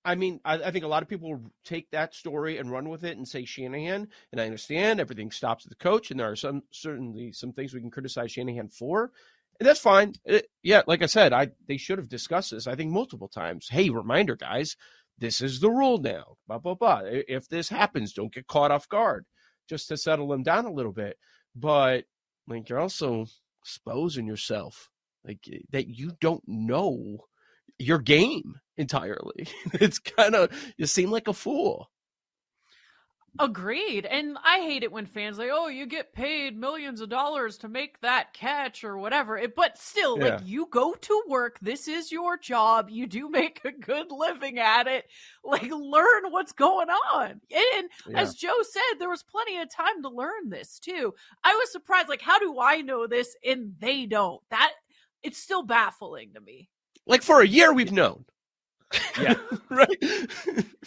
I 0.08 0.14
mean, 0.14 0.40
I, 0.42 0.54
I 0.54 0.70
think 0.70 0.86
a 0.86 0.88
lot 0.88 1.02
of 1.02 1.08
people 1.08 1.38
take 1.64 1.90
that 1.90 2.14
story 2.14 2.56
and 2.56 2.70
run 2.70 2.88
with 2.88 3.04
it 3.04 3.18
and 3.18 3.28
say 3.28 3.44
Shanahan. 3.44 4.08
And 4.32 4.40
I 4.40 4.46
understand 4.46 5.00
everything 5.00 5.30
stops 5.30 5.66
at 5.66 5.70
the 5.70 5.76
coach, 5.76 6.10
and 6.10 6.18
there 6.18 6.30
are 6.30 6.36
some 6.36 6.62
certainly 6.70 7.32
some 7.32 7.52
things 7.52 7.74
we 7.74 7.80
can 7.80 7.90
criticize 7.90 8.32
Shanahan 8.32 8.68
for, 8.68 9.12
and 9.60 9.68
that's 9.68 9.80
fine. 9.80 10.14
It- 10.24 10.48
yeah, 10.62 10.80
like 10.86 11.02
I 11.02 11.06
said, 11.06 11.34
I 11.34 11.48
they 11.66 11.76
should 11.76 11.98
have 11.98 12.08
discussed 12.08 12.52
this. 12.52 12.66
I 12.66 12.74
think 12.74 12.90
multiple 12.90 13.28
times. 13.28 13.68
Hey, 13.70 13.90
reminder, 13.90 14.34
guys, 14.34 14.76
this 15.18 15.42
is 15.42 15.60
the 15.60 15.70
rule 15.70 15.98
now. 15.98 16.36
Blah 16.46 16.58
blah 16.58 16.74
blah. 16.74 17.02
If 17.04 17.48
this 17.48 17.68
happens, 17.68 18.14
don't 18.14 18.32
get 18.32 18.46
caught 18.46 18.70
off 18.70 18.88
guard, 18.88 19.26
just 19.68 19.88
to 19.88 19.98
settle 19.98 20.28
them 20.28 20.42
down 20.42 20.64
a 20.64 20.72
little 20.72 20.92
bit. 20.92 21.18
But 21.54 22.04
like 22.46 22.70
you're 22.70 22.80
also 22.80 23.26
exposing 23.62 24.26
yourself, 24.26 24.88
like 25.22 25.40
that 25.70 25.86
you 25.88 26.12
don't 26.18 26.44
know 26.46 27.26
your 27.78 27.98
game 27.98 28.58
entirely. 28.76 29.48
It's 29.74 29.98
kind 29.98 30.34
of 30.34 30.50
you 30.76 30.86
seem 30.86 31.10
like 31.10 31.28
a 31.28 31.32
fool. 31.34 31.90
Agreed. 33.40 34.04
And 34.04 34.36
I 34.42 34.58
hate 34.60 34.82
it 34.82 34.90
when 34.90 35.06
fans 35.06 35.38
like, 35.38 35.50
"Oh, 35.52 35.68
you 35.68 35.86
get 35.86 36.12
paid 36.12 36.56
millions 36.58 37.00
of 37.00 37.08
dollars 37.08 37.56
to 37.58 37.68
make 37.68 38.00
that 38.00 38.32
catch 38.32 38.82
or 38.82 38.98
whatever." 38.98 39.36
It, 39.38 39.54
but 39.54 39.78
still, 39.78 40.18
Yeah. 40.18 40.24
like 40.24 40.40
you 40.42 40.66
go 40.72 40.94
to 40.94 41.22
work, 41.28 41.58
this 41.60 41.86
is 41.86 42.10
your 42.10 42.36
job. 42.36 42.88
You 42.90 43.06
do 43.06 43.28
make 43.30 43.64
a 43.64 43.70
good 43.70 44.10
living 44.10 44.58
at 44.58 44.88
it. 44.88 45.06
Like 45.44 45.70
learn 45.70 46.32
what's 46.32 46.52
going 46.52 46.88
on. 46.90 47.40
And 47.52 47.90
Yeah. 48.06 48.20
as 48.22 48.34
Joe 48.34 48.60
said, 48.62 48.98
there 48.98 49.10
was 49.10 49.22
plenty 49.22 49.58
of 49.58 49.70
time 49.70 50.02
to 50.02 50.08
learn 50.08 50.48
this 50.48 50.80
too. 50.80 51.14
I 51.44 51.54
was 51.54 51.70
surprised 51.70 52.08
like 52.08 52.22
how 52.22 52.38
do 52.40 52.58
I 52.60 52.80
know 52.82 53.06
this 53.06 53.36
and 53.44 53.74
they 53.78 54.06
don't? 54.06 54.42
That 54.50 54.72
it's 55.22 55.38
still 55.38 55.62
baffling 55.62 56.32
to 56.34 56.40
me. 56.40 56.70
Like 57.08 57.22
for 57.22 57.40
a 57.40 57.46
year, 57.46 57.72
we've 57.72 57.92
known. 57.92 58.24
Yeah. 59.20 59.34
right. 59.70 60.02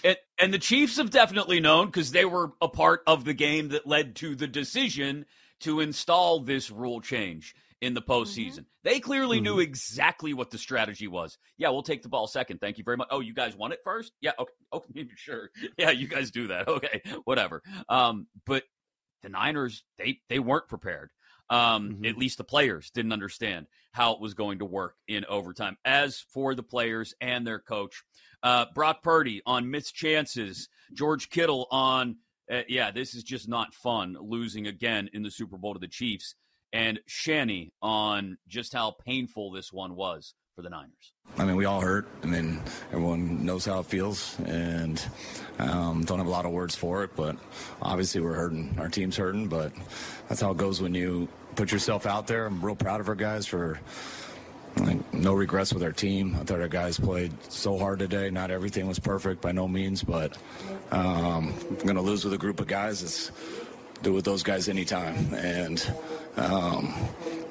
And, 0.04 0.18
and 0.40 0.54
the 0.54 0.58
Chiefs 0.58 0.98
have 0.98 1.12
definitely 1.12 1.60
known 1.60 1.86
because 1.88 2.12
they 2.12 2.26
were 2.26 2.52
a 2.62 2.68
part 2.68 3.02
of 3.06 3.26
the 3.26 3.34
game 3.34 3.70
that 3.70 3.86
led 3.86 4.16
to 4.18 4.36
the 4.36 4.48
decision 4.48 5.26
to 5.60 5.82
install 5.82 6.40
this 6.40 6.72
rule 6.72 7.02
change 7.02 7.54
in 7.82 7.94
the 7.94 8.02
postseason. 8.02 8.66
They 8.84 9.00
clearly 9.00 9.40
knew 9.42 9.60
exactly 9.60 10.34
what 10.34 10.50
the 10.50 10.58
strategy 10.58 11.08
was. 11.08 11.38
Yeah, 11.58 11.70
we'll 11.70 11.84
take 11.84 12.02
the 12.04 12.10
ball 12.10 12.26
second. 12.26 12.60
Thank 12.60 12.78
you 12.80 12.84
very 12.84 12.98
much. 12.98 13.10
Oh, 13.12 13.20
you 13.20 13.34
guys 13.36 13.56
want 13.56 13.74
it 13.74 13.80
first? 13.84 14.14
Yeah, 14.22 14.32
okay. 14.40 14.54
Okay, 14.74 15.08
sure. 15.16 15.50
Yeah, 15.78 15.92
you 15.92 16.08
guys 16.08 16.32
do 16.32 16.48
that. 16.48 16.68
Okay, 16.70 17.02
whatever. 17.26 17.62
Um, 17.90 18.28
but 18.46 18.64
the 19.22 19.30
Niners, 19.30 19.84
they 19.98 20.22
they 20.30 20.40
weren't 20.40 20.70
prepared. 20.70 21.12
Um, 21.50 21.98
Mhm. 21.98 22.10
At 22.10 22.18
least 22.18 22.38
the 22.38 22.46
players 22.46 22.90
didn't 22.92 23.12
understand 23.12 23.68
how 23.92 24.14
it 24.14 24.22
was 24.22 24.34
going 24.34 24.60
to 24.60 24.66
work 24.66 24.96
in 25.08 25.26
overtime. 25.26 25.78
As 25.86 26.20
for 26.34 26.56
the 26.56 26.64
players 26.64 27.14
and 27.22 27.46
their 27.46 27.60
coach, 27.60 28.04
uh, 28.44 28.66
Brock 28.74 29.04
Purdy 29.04 29.42
on 29.46 29.70
missed 29.70 29.96
chances, 29.96 30.70
George 30.94 31.30
Kittle 31.30 31.68
on, 31.72 32.18
uh, 32.52 32.62
yeah, 32.68 32.92
this 32.92 33.14
is 33.14 33.24
just 33.24 33.48
not 33.48 33.74
fun 33.74 34.18
losing 34.20 34.68
again 34.68 35.10
in 35.14 35.24
the 35.24 35.32
Super 35.32 35.58
Bowl 35.58 35.74
to 35.74 35.80
the 35.80 35.88
Chiefs, 35.88 36.36
and 36.74 37.00
Shanny 37.06 37.74
on 37.82 38.38
just 38.48 38.74
how 38.74 38.96
painful 39.06 39.52
this 39.52 39.72
one 39.74 39.96
was 39.96 40.34
for 40.56 40.62
the 40.62 40.70
Niners. 40.70 41.14
I 41.38 41.46
mean, 41.46 41.56
we 41.56 41.66
all 41.66 41.82
hurt. 41.82 42.08
I 42.24 42.26
mean, 42.26 42.62
everyone 42.92 43.46
knows 43.46 43.66
how 43.66 43.80
it 43.80 43.86
feels, 43.86 44.38
and 44.42 45.02
um, 45.60 46.04
don't 46.04 46.18
have 46.18 46.28
a 46.28 46.32
lot 46.32 46.46
of 46.46 46.52
words 46.52 46.76
for 46.76 47.04
it. 47.04 47.12
But 47.16 47.38
obviously, 47.82 48.22
we're 48.22 48.34
hurting. 48.34 48.76
Our 48.80 48.90
team's 48.90 49.18
hurting, 49.18 49.48
but 49.48 49.72
that's 50.28 50.42
how 50.42 50.52
it 50.52 50.58
goes 50.58 50.82
when 50.82 50.94
you 50.94 51.30
put 51.56 51.72
yourself 51.72 52.06
out 52.06 52.28
there. 52.28 52.46
I'm 52.46 52.64
real 52.64 52.76
proud 52.76 53.00
of 53.00 53.10
our 53.10 53.16
guys 53.16 53.46
for 53.46 53.80
like 54.78 55.14
no 55.14 55.34
regrets 55.34 55.74
with 55.74 55.84
our 55.84 55.92
team. 55.92 56.36
I 56.40 56.44
thought 56.44 56.62
our 56.62 56.68
guys 56.68 57.00
played 57.00 57.32
so 57.52 57.78
hard 57.78 58.00
today. 58.00 58.30
Not 58.30 58.52
everything 58.52 58.88
was 58.88 59.00
perfect 59.00 59.42
by 59.42 59.52
no 59.52 59.68
means, 59.68 60.04
but 60.04 60.38
um, 60.92 61.54
I'm 61.70 61.76
going 61.78 61.96
to 61.96 62.02
lose 62.02 62.24
with 62.24 62.34
a 62.34 62.38
group 62.38 62.60
of 62.60 62.68
guys. 62.68 63.04
It's 63.04 63.32
do 64.02 64.14
with 64.14 64.26
those 64.26 64.44
guys 64.44 64.68
anytime, 64.68 65.34
and 65.36 65.94
um, 66.38 66.94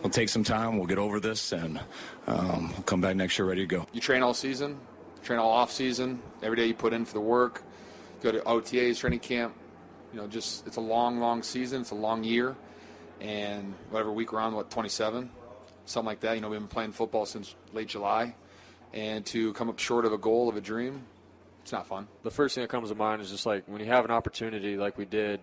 we'll 0.03 0.11
take 0.11 0.29
some 0.29 0.43
time. 0.43 0.77
We'll 0.79 0.87
get 0.87 0.99
over 0.99 1.21
this, 1.21 1.53
and 1.53 1.81
um, 2.27 2.73
we'll 2.73 2.83
come 2.83 3.01
back 3.01 3.17
next 3.17 3.39
year 3.39 3.47
ready 3.47 3.63
to 3.63 3.67
go. 3.67 3.87
You 3.93 4.01
train 4.01 4.23
all 4.23 4.35
season, 4.35 4.79
train 5.23 5.39
all 5.39 5.51
off 5.51 5.71
season. 5.71 6.21
Every 6.43 6.57
day 6.57 6.67
you 6.67 6.75
put 6.75 6.93
in 6.93 7.05
for 7.05 7.15
the 7.15 7.21
work. 7.21 7.63
Go 8.21 8.33
to 8.33 8.41
OTAs, 8.41 8.99
training 8.99 9.21
camp. 9.21 9.55
You 10.13 10.21
know, 10.21 10.27
just 10.27 10.67
it's 10.67 10.77
a 10.77 10.81
long, 10.81 11.21
long 11.21 11.43
season. 11.43 11.83
It's 11.83 11.93
a 11.93 11.95
long 11.95 12.25
year, 12.25 12.57
and 13.21 13.75
whatever 13.91 14.13
week 14.13 14.33
we're 14.33 14.41
on, 14.41 14.55
what 14.55 14.71
27, 14.71 15.31
something 15.85 16.07
like 16.07 16.21
that. 16.21 16.35
You 16.35 16.41
know, 16.41 16.49
we've 16.49 16.59
been 16.61 16.69
playing 16.69 16.93
football 16.93 17.27
since 17.27 17.55
late 17.73 17.89
July, 17.89 18.35
and 18.93 19.25
to 19.27 19.53
come 19.55 19.69
up 19.69 19.79
short 19.79 20.05
of 20.05 20.13
a 20.13 20.19
goal 20.19 20.49
of 20.49 20.57
a 20.57 20.61
dream, 20.61 21.03
it's 21.63 21.73
not 21.73 21.87
fun. 21.87 22.09
the 22.23 22.31
first 22.31 22.55
thing 22.55 22.63
that 22.63 22.69
comes 22.69 22.89
to 22.89 22.95
mind 22.95 23.21
is 23.23 23.31
just 23.31 23.47
like 23.47 23.65
when 23.67 23.81
you 23.81 23.87
have 23.87 24.05
an 24.05 24.11
opportunity 24.11 24.77
like 24.77 24.97
we 24.97 25.05
did, 25.05 25.41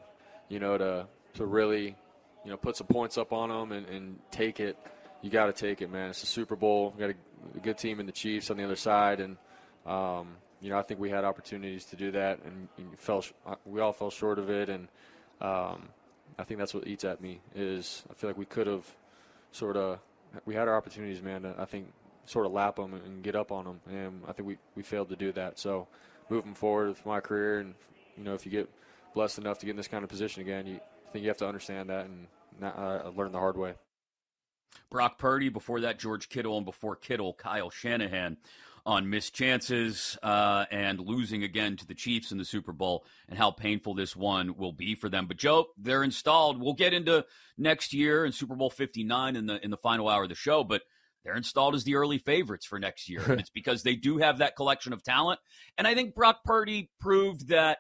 you 0.50 0.60
know, 0.60 0.78
to 0.78 1.08
to 1.36 1.46
really, 1.46 1.96
you 2.44 2.52
know, 2.52 2.58
put 2.58 2.76
some 2.76 2.88
points 2.88 3.18
up 3.18 3.32
on 3.32 3.50
them 3.50 3.72
and, 3.72 3.88
and 3.88 4.20
take 4.32 4.60
it. 4.60 4.78
You 5.22 5.30
got 5.30 5.46
to 5.48 5.54
take 5.54 5.82
it, 5.82 5.92
man. 5.92 6.10
It's 6.10 6.24
a 6.24 6.28
Super 6.28 6.56
Bowl. 6.56 6.94
We 6.96 7.00
got 7.02 7.10
a, 7.12 7.58
a 7.58 7.60
good 7.60 7.78
team 7.78 8.00
in 8.00 8.06
the 8.06 8.12
Chiefs 8.12 8.50
on 8.50 8.58
the 8.58 8.64
other 8.64 8.76
side, 8.76 9.20
and 9.20 9.38
um, 9.86 10.30
you 10.62 10.70
know, 10.72 10.78
I 10.78 10.82
think 10.82 11.00
we 11.00 11.10
had 11.10 11.24
opportunities 11.24 11.86
to 11.86 11.96
do 11.96 12.12
that, 12.12 12.40
and, 12.44 12.68
and 12.78 12.98
fell. 13.00 13.24
uh, 13.46 13.56
We 13.66 13.80
all 13.82 13.94
fell 13.94 14.10
short 14.10 14.40
of 14.40 14.50
it, 14.50 14.70
and 14.70 14.88
um, 15.42 15.90
I 16.40 16.44
think 16.44 16.60
that's 16.60 16.74
what 16.74 16.88
eats 16.88 17.04
at 17.04 17.22
me. 17.22 17.42
Is 17.56 18.04
I 18.10 18.14
feel 18.14 18.30
like 18.30 18.38
we 18.38 18.46
could 18.46 18.68
have 18.68 18.86
sort 19.52 19.78
of 19.78 20.00
we 20.46 20.56
had 20.56 20.68
our 20.68 20.76
opportunities, 20.76 21.22
man. 21.22 21.44
To, 21.44 21.56
I 21.58 21.66
think 21.66 21.92
sort 22.26 22.46
of 22.46 22.52
lap 22.52 22.76
them 22.76 22.94
and 22.94 23.24
get 23.24 23.36
up 23.36 23.52
on 23.52 23.66
them, 23.66 23.80
and 23.90 24.22
I 24.28 24.34
think 24.34 24.48
we, 24.48 24.58
we 24.76 24.84
failed 24.84 25.10
to 25.10 25.16
do 25.16 25.32
that. 25.34 25.58
So 25.58 25.88
moving 26.30 26.54
forward 26.54 26.90
with 26.90 27.06
my 27.06 27.20
career, 27.20 27.60
and 27.60 27.74
you 28.18 28.24
know, 28.24 28.34
if 28.34 28.46
you 28.46 28.52
get 28.52 28.70
blessed 29.14 29.40
enough 29.40 29.60
to 29.60 29.66
get 29.66 29.72
in 29.72 29.78
this 29.78 29.88
kind 29.88 30.04
of 30.04 30.10
position 30.10 30.42
again, 30.42 30.68
you 30.68 30.76
I 30.76 31.12
think 31.12 31.24
you 31.24 31.30
have 31.30 31.38
to 31.38 31.48
understand 31.48 31.90
that 31.90 32.06
and 32.06 32.28
not, 32.60 32.78
uh, 32.78 33.10
learn 33.16 33.32
the 33.32 33.40
hard 33.40 33.58
way. 33.58 33.74
Brock 34.90 35.18
Purdy, 35.18 35.50
before 35.50 35.82
that, 35.82 36.00
George 36.00 36.30
Kittle, 36.30 36.58
and 36.58 36.66
before 36.66 36.96
Kittle, 36.96 37.34
Kyle 37.34 37.70
Shanahan 37.70 38.38
on 38.88 39.10
missed 39.10 39.36
chances 39.36 40.18
uh, 40.24 40.66
and 40.72 41.00
losing 41.00 41.44
again 41.44 41.76
to 41.76 41.86
the 41.86 41.94
Chiefs 41.94 42.32
in 42.32 42.38
the 42.38 42.46
Super 42.46 42.72
Bowl 42.72 43.06
and 43.28 43.38
how 43.38 43.52
painful 43.52 43.94
this 43.94 44.16
one 44.16 44.56
will 44.56 44.72
be 44.72 44.96
for 44.96 45.10
them. 45.10 45.28
But 45.28 45.38
Joe, 45.38 45.68
they're 45.78 46.04
installed. 46.04 46.60
We'll 46.60 46.74
get 46.74 46.94
into 46.94 47.26
next 47.58 47.94
year 47.94 48.24
and 48.24 48.34
Super 48.34 48.56
Bowl 48.56 48.70
59 48.70 49.36
in 49.36 49.46
the 49.46 49.64
in 49.64 49.72
the 49.72 49.78
final 49.78 50.08
hour 50.08 50.24
of 50.24 50.30
the 50.30 50.36
show, 50.36 50.64
but 50.64 50.84
they're 51.26 51.36
installed 51.36 51.76
as 51.76 51.84
the 51.84 51.96
early 51.96 52.18
favorites 52.18 52.66
for 52.66 52.80
next 52.80 53.10
year. 53.10 53.22
and 53.28 53.42
it's 53.42 53.50
because 53.50 53.84
they 53.84 53.96
do 53.96 54.20
have 54.20 54.38
that 54.38 54.56
collection 54.56 54.94
of 54.94 55.04
talent. 55.04 55.42
And 55.78 55.86
I 55.86 55.94
think 55.94 56.16
Brock 56.16 56.46
Purdy 56.46 56.90
proved 57.02 57.50
that 57.50 57.80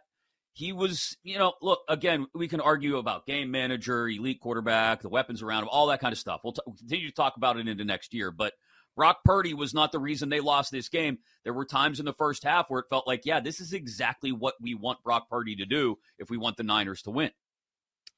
he 0.51 0.73
was, 0.73 1.15
you 1.23 1.37
know, 1.37 1.53
look, 1.61 1.79
again, 1.87 2.25
we 2.35 2.49
can 2.49 2.59
argue 2.59 2.97
about 2.97 3.25
game 3.25 3.49
manager, 3.49 4.09
elite 4.09 4.41
quarterback, 4.41 5.01
the 5.01 5.09
weapons 5.09 5.41
around 5.41 5.63
him, 5.63 5.69
all 5.71 5.87
that 5.87 6.01
kind 6.01 6.11
of 6.11 6.17
stuff. 6.17 6.41
We'll, 6.43 6.53
t- 6.53 6.61
we'll 6.65 6.75
continue 6.75 7.07
to 7.07 7.15
talk 7.15 7.37
about 7.37 7.57
it 7.57 7.67
into 7.67 7.85
next 7.85 8.13
year. 8.13 8.31
But 8.31 8.53
Brock 8.97 9.19
Purdy 9.23 9.53
was 9.53 9.75
not 9.75 9.91
the 9.91 9.99
reason 9.99 10.27
they 10.27 10.39
lost 10.39 10.71
this 10.71 10.89
game. 10.89 11.19
There 11.43 11.53
were 11.53 11.65
times 11.65 11.99
in 11.99 12.05
the 12.05 12.13
first 12.13 12.43
half 12.43 12.65
where 12.67 12.79
it 12.79 12.89
felt 12.89 13.07
like, 13.07 13.21
yeah, 13.25 13.39
this 13.39 13.61
is 13.61 13.71
exactly 13.71 14.31
what 14.31 14.55
we 14.59 14.73
want 14.73 15.03
Brock 15.03 15.29
Purdy 15.29 15.55
to 15.57 15.65
do 15.65 15.99
if 16.17 16.31
we 16.31 16.37
want 16.37 16.57
the 16.57 16.63
Niners 16.63 17.03
to 17.03 17.11
win. 17.11 17.29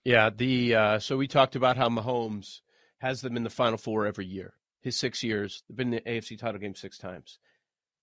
Yeah, 0.05 0.29
the 0.29 0.75
uh, 0.75 0.99
so 0.99 1.17
we 1.17 1.27
talked 1.27 1.57
about 1.57 1.75
how 1.75 1.89
Mahomes 1.89 2.61
has 2.99 3.19
them 3.19 3.35
in 3.35 3.43
the 3.43 3.49
Final 3.49 3.77
Four 3.77 4.07
every 4.07 4.25
year. 4.25 4.53
His 4.81 4.95
six 4.95 5.21
years, 5.21 5.61
they've 5.67 5.75
been 5.75 5.93
in 5.93 6.01
the 6.03 6.09
AFC 6.09 6.39
title 6.39 6.61
game 6.61 6.73
six 6.73 6.97
times. 6.97 7.37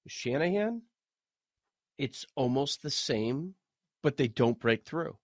Shanahan, 0.06 0.82
it's 1.96 2.26
almost 2.36 2.82
the 2.82 2.90
same, 2.90 3.54
but 4.02 4.18
they 4.18 4.28
don't 4.28 4.60
break 4.60 4.84
through. 4.84 5.16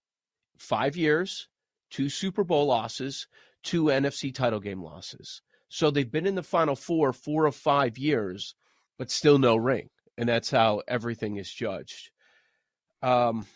Five 0.57 0.97
years, 0.97 1.47
two 1.91 2.09
Super 2.09 2.43
Bowl 2.43 2.65
losses, 2.65 3.27
two 3.61 3.85
NFC 3.85 4.33
title 4.33 4.59
game 4.59 4.81
losses. 4.81 5.43
So 5.73 5.89
they've 5.89 6.09
been 6.09 6.27
in 6.27 6.35
the 6.35 6.43
Final 6.43 6.75
Four 6.75 7.13
four 7.13 7.47
of 7.47 7.55
five 7.55 7.97
years, 7.97 8.53
but 8.99 9.09
still 9.09 9.39
no 9.39 9.55
ring, 9.55 9.89
and 10.17 10.29
that's 10.29 10.51
how 10.51 10.83
everything 10.87 11.37
is 11.37 11.51
judged. 11.51 12.11
Um, 13.01 13.47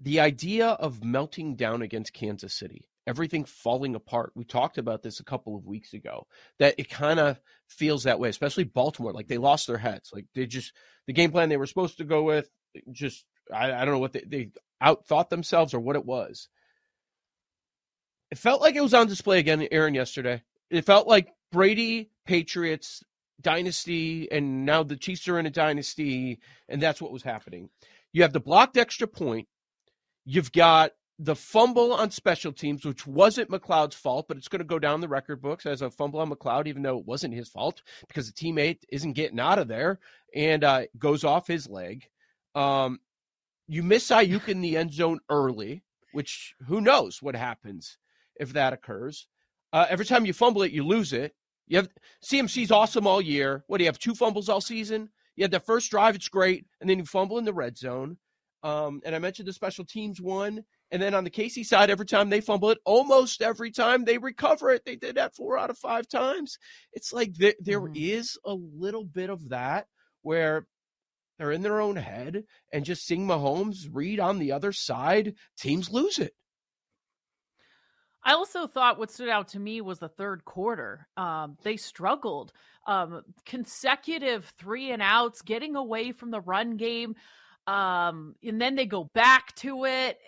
the 0.00 0.20
idea 0.20 0.68
of 0.68 1.04
melting 1.04 1.56
down 1.56 1.82
against 1.82 2.12
Kansas 2.12 2.54
City 2.54 2.88
everything 3.08 3.44
falling 3.44 3.94
apart. 3.94 4.32
We 4.34 4.44
talked 4.44 4.76
about 4.76 5.02
this 5.02 5.18
a 5.18 5.24
couple 5.24 5.56
of 5.56 5.64
weeks 5.64 5.94
ago 5.94 6.26
that 6.58 6.74
it 6.76 6.90
kind 6.90 7.18
of 7.18 7.40
feels 7.66 8.04
that 8.04 8.20
way, 8.20 8.28
especially 8.28 8.64
Baltimore. 8.64 9.14
Like 9.14 9.28
they 9.28 9.38
lost 9.38 9.66
their 9.66 9.78
heads. 9.78 10.10
Like 10.12 10.26
they 10.34 10.46
just 10.46 10.72
the 11.06 11.14
game 11.14 11.32
plan 11.32 11.48
they 11.48 11.56
were 11.56 11.66
supposed 11.66 11.98
to 11.98 12.04
go 12.04 12.22
with 12.22 12.48
just 12.92 13.24
I, 13.52 13.72
I 13.72 13.84
don't 13.84 13.94
know 13.94 13.98
what 13.98 14.12
they, 14.12 14.24
they 14.26 14.50
outthought 14.80 15.30
themselves 15.30 15.72
or 15.72 15.80
what 15.80 15.96
it 15.96 16.04
was. 16.04 16.48
It 18.30 18.38
felt 18.38 18.60
like 18.60 18.76
it 18.76 18.82
was 18.82 18.92
on 18.92 19.08
display 19.08 19.38
again, 19.38 19.66
Erin, 19.72 19.94
yesterday. 19.94 20.42
It 20.70 20.84
felt 20.84 21.06
like 21.06 21.28
Brady, 21.50 22.10
Patriots, 22.26 23.02
dynasty, 23.40 24.30
and 24.30 24.66
now 24.66 24.82
the 24.82 24.96
Chiefs 24.96 25.28
are 25.28 25.38
in 25.38 25.46
a 25.46 25.50
dynasty, 25.50 26.40
and 26.68 26.82
that's 26.82 27.00
what 27.00 27.12
was 27.12 27.22
happening. 27.22 27.70
You 28.12 28.22
have 28.22 28.32
the 28.32 28.40
blocked 28.40 28.76
extra 28.76 29.06
point. 29.06 29.48
You've 30.24 30.52
got 30.52 30.92
the 31.18 31.34
fumble 31.34 31.92
on 31.92 32.10
special 32.10 32.52
teams, 32.52 32.84
which 32.84 33.06
wasn't 33.06 33.50
McCloud's 33.50 33.96
fault, 33.96 34.26
but 34.28 34.36
it's 34.36 34.48
going 34.48 34.60
to 34.60 34.64
go 34.64 34.78
down 34.78 35.00
the 35.00 35.08
record 35.08 35.42
books 35.42 35.66
as 35.66 35.82
a 35.82 35.90
fumble 35.90 36.20
on 36.20 36.30
McLeod, 36.30 36.66
even 36.68 36.82
though 36.82 36.98
it 36.98 37.06
wasn't 37.06 37.34
his 37.34 37.48
fault 37.48 37.82
because 38.06 38.30
the 38.30 38.32
teammate 38.32 38.82
isn't 38.90 39.14
getting 39.14 39.40
out 39.40 39.58
of 39.58 39.68
there 39.68 39.98
and 40.34 40.62
uh, 40.62 40.82
goes 40.98 41.24
off 41.24 41.46
his 41.46 41.68
leg. 41.68 42.06
Um, 42.54 43.00
you 43.66 43.82
miss 43.82 44.10
Aiyuk 44.10 44.48
in 44.48 44.60
the 44.60 44.76
end 44.76 44.92
zone 44.92 45.18
early, 45.28 45.82
which 46.12 46.54
who 46.66 46.80
knows 46.80 47.20
what 47.20 47.34
happens 47.34 47.98
if 48.36 48.52
that 48.52 48.72
occurs. 48.72 49.26
Uh, 49.72 49.86
every 49.88 50.04
time 50.04 50.24
you 50.24 50.32
fumble 50.32 50.62
it, 50.62 50.72
you 50.72 50.84
lose 50.84 51.12
it. 51.12 51.34
You 51.66 51.76
have 51.78 51.88
CMC's 52.24 52.70
awesome 52.70 53.06
all 53.06 53.20
year. 53.20 53.64
What 53.66 53.78
do 53.78 53.84
you 53.84 53.88
have? 53.88 53.98
Two 53.98 54.14
fumbles 54.14 54.48
all 54.48 54.60
season. 54.60 55.10
You 55.36 55.44
had 55.44 55.50
the 55.50 55.60
first 55.60 55.90
drive, 55.90 56.16
it's 56.16 56.28
great, 56.28 56.66
and 56.80 56.88
then 56.88 56.98
you 56.98 57.04
fumble 57.04 57.38
in 57.38 57.44
the 57.44 57.52
red 57.52 57.76
zone. 57.76 58.16
Um, 58.62 59.00
and 59.04 59.14
I 59.14 59.18
mentioned 59.18 59.46
the 59.46 59.52
special 59.52 59.84
teams 59.84 60.20
one. 60.20 60.64
And 60.90 61.02
then 61.02 61.14
on 61.14 61.22
the 61.22 61.30
KC 61.30 61.64
side, 61.64 61.90
every 61.90 62.06
time 62.06 62.30
they 62.30 62.40
fumble 62.40 62.70
it, 62.70 62.78
almost 62.84 63.42
every 63.42 63.70
time 63.70 64.04
they 64.04 64.18
recover 64.18 64.70
it. 64.70 64.84
They 64.84 64.96
did 64.96 65.16
that 65.16 65.34
four 65.34 65.58
out 65.58 65.70
of 65.70 65.78
five 65.78 66.08
times. 66.08 66.58
It's 66.92 67.12
like 67.12 67.34
there, 67.34 67.54
there 67.60 67.80
mm-hmm. 67.80 67.92
is 67.94 68.38
a 68.44 68.54
little 68.54 69.04
bit 69.04 69.30
of 69.30 69.50
that 69.50 69.86
where 70.22 70.66
they're 71.38 71.52
in 71.52 71.62
their 71.62 71.80
own 71.80 71.96
head 71.96 72.44
and 72.72 72.84
just 72.84 73.06
seeing 73.06 73.26
Mahomes 73.26 73.86
read 73.92 74.18
on 74.18 74.38
the 74.38 74.52
other 74.52 74.72
side, 74.72 75.34
teams 75.58 75.90
lose 75.90 76.18
it. 76.18 76.32
I 78.24 78.32
also 78.32 78.66
thought 78.66 78.98
what 78.98 79.10
stood 79.10 79.28
out 79.28 79.48
to 79.48 79.60
me 79.60 79.80
was 79.80 79.98
the 79.98 80.08
third 80.08 80.44
quarter. 80.44 81.06
Um, 81.16 81.56
they 81.62 81.76
struggled. 81.76 82.52
Um, 82.86 83.22
consecutive 83.44 84.46
three 84.58 84.90
and 84.92 85.02
outs, 85.02 85.42
getting 85.42 85.76
away 85.76 86.12
from 86.12 86.30
the 86.30 86.40
run 86.40 86.76
game. 86.76 87.14
Um, 87.66 88.34
and 88.42 88.60
then 88.60 88.74
they 88.74 88.86
go 88.86 89.04
back 89.14 89.54
to 89.56 89.84
it. 89.84 90.18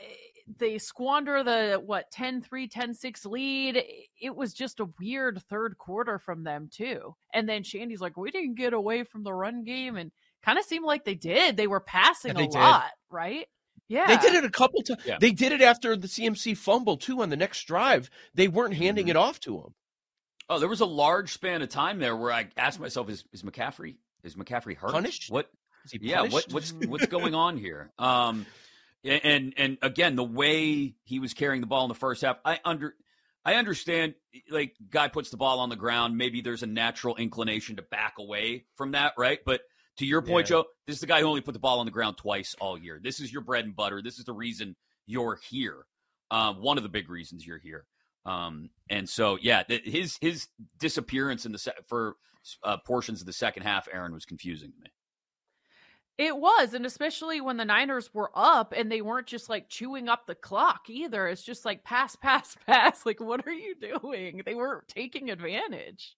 They 0.58 0.78
squander 0.78 1.42
the, 1.42 1.80
what, 1.84 2.10
10 2.10 2.42
3, 2.42 2.68
10 2.68 2.94
6 2.94 3.26
lead. 3.26 3.82
It 4.20 4.34
was 4.34 4.52
just 4.52 4.80
a 4.80 4.90
weird 4.98 5.42
third 5.48 5.78
quarter 5.78 6.18
from 6.18 6.44
them, 6.44 6.68
too. 6.70 7.14
And 7.32 7.48
then 7.48 7.62
Shanny's 7.62 8.00
like, 8.00 8.16
we 8.16 8.30
didn't 8.30 8.56
get 8.56 8.72
away 8.72 9.04
from 9.04 9.22
the 9.22 9.32
run 9.32 9.64
game. 9.64 9.96
And 9.96 10.10
kind 10.42 10.58
of 10.58 10.64
seemed 10.64 10.84
like 10.84 11.04
they 11.04 11.14
did. 11.14 11.56
They 11.56 11.66
were 11.66 11.80
passing 11.80 12.36
yeah, 12.36 12.46
they 12.46 12.58
a 12.58 12.60
lot, 12.60 12.90
right? 13.10 13.46
Yeah. 13.90 14.06
They 14.06 14.16
did 14.18 14.34
it 14.36 14.44
a 14.44 14.50
couple 14.50 14.82
times. 14.82 15.02
Yeah. 15.04 15.18
They 15.20 15.32
did 15.32 15.50
it 15.50 15.60
after 15.60 15.96
the 15.96 16.06
CMC 16.06 16.56
fumble 16.56 16.96
too 16.96 17.22
on 17.22 17.28
the 17.28 17.36
next 17.36 17.64
drive. 17.64 18.08
They 18.34 18.46
weren't 18.46 18.74
handing 18.74 19.06
mm-hmm. 19.06 19.10
it 19.10 19.16
off 19.16 19.40
to 19.40 19.58
him. 19.58 19.74
Oh, 20.48 20.60
there 20.60 20.68
was 20.68 20.80
a 20.80 20.86
large 20.86 21.32
span 21.32 21.60
of 21.60 21.70
time 21.70 21.98
there 21.98 22.16
where 22.16 22.32
I 22.32 22.48
asked 22.56 22.78
myself, 22.78 23.10
is, 23.10 23.24
is 23.32 23.42
McCaffrey 23.42 23.96
is 24.22 24.36
McCaffrey 24.36 24.76
hurt? 24.76 24.92
Punished? 24.92 25.30
What 25.30 25.50
yeah, 25.92 26.22
what, 26.22 26.46
what's 26.50 26.72
what's 26.72 27.06
going 27.08 27.34
on 27.34 27.56
here? 27.56 27.90
Um 27.98 28.46
and 29.04 29.54
and 29.56 29.78
again, 29.82 30.14
the 30.14 30.24
way 30.24 30.94
he 31.02 31.18
was 31.18 31.34
carrying 31.34 31.60
the 31.60 31.66
ball 31.66 31.84
in 31.84 31.88
the 31.88 31.94
first 31.94 32.22
half, 32.22 32.36
I 32.44 32.60
under 32.64 32.94
I 33.44 33.54
understand 33.54 34.14
like 34.48 34.76
guy 34.88 35.08
puts 35.08 35.30
the 35.30 35.36
ball 35.36 35.58
on 35.58 35.68
the 35.68 35.76
ground, 35.76 36.16
maybe 36.16 36.42
there's 36.42 36.62
a 36.62 36.68
natural 36.68 37.16
inclination 37.16 37.76
to 37.76 37.82
back 37.82 38.14
away 38.18 38.66
from 38.76 38.92
that, 38.92 39.14
right? 39.18 39.40
But 39.44 39.62
to 39.98 40.06
your 40.06 40.22
point, 40.22 40.46
yeah. 40.46 40.56
Joe, 40.56 40.64
this 40.86 40.96
is 40.96 41.00
the 41.00 41.06
guy 41.06 41.20
who 41.20 41.26
only 41.26 41.40
put 41.40 41.52
the 41.52 41.60
ball 41.60 41.80
on 41.80 41.86
the 41.86 41.92
ground 41.92 42.16
twice 42.16 42.54
all 42.60 42.78
year. 42.78 43.00
This 43.02 43.20
is 43.20 43.32
your 43.32 43.42
bread 43.42 43.64
and 43.64 43.76
butter. 43.76 44.00
This 44.02 44.18
is 44.18 44.24
the 44.24 44.32
reason 44.32 44.76
you're 45.06 45.38
here. 45.48 45.86
Uh, 46.30 46.54
one 46.54 46.76
of 46.76 46.82
the 46.82 46.88
big 46.88 47.10
reasons 47.10 47.46
you're 47.46 47.58
here. 47.58 47.84
Um, 48.24 48.70
and 48.88 49.08
so, 49.08 49.38
yeah, 49.40 49.62
his 49.68 50.18
his 50.20 50.48
disappearance 50.78 51.46
in 51.46 51.52
the 51.52 51.58
se- 51.58 51.72
for 51.86 52.16
uh, 52.62 52.76
portions 52.78 53.20
of 53.20 53.26
the 53.26 53.32
second 53.32 53.62
half, 53.62 53.88
Erin 53.92 54.12
was 54.12 54.24
confusing 54.24 54.72
to 54.72 54.78
me. 54.78 54.90
It 56.18 56.36
was, 56.36 56.74
and 56.74 56.84
especially 56.84 57.40
when 57.40 57.56
the 57.56 57.64
Niners 57.64 58.12
were 58.12 58.30
up 58.34 58.74
and 58.76 58.92
they 58.92 59.00
weren't 59.00 59.26
just 59.26 59.48
like 59.48 59.70
chewing 59.70 60.06
up 60.10 60.26
the 60.26 60.34
clock 60.34 60.90
either. 60.90 61.26
It's 61.26 61.42
just 61.42 61.64
like 61.64 61.82
pass, 61.82 62.14
pass, 62.14 62.56
pass. 62.66 63.06
Like, 63.06 63.20
what 63.20 63.46
are 63.46 63.52
you 63.52 63.74
doing? 63.74 64.42
They 64.44 64.54
weren't 64.54 64.86
taking 64.86 65.30
advantage. 65.30 66.14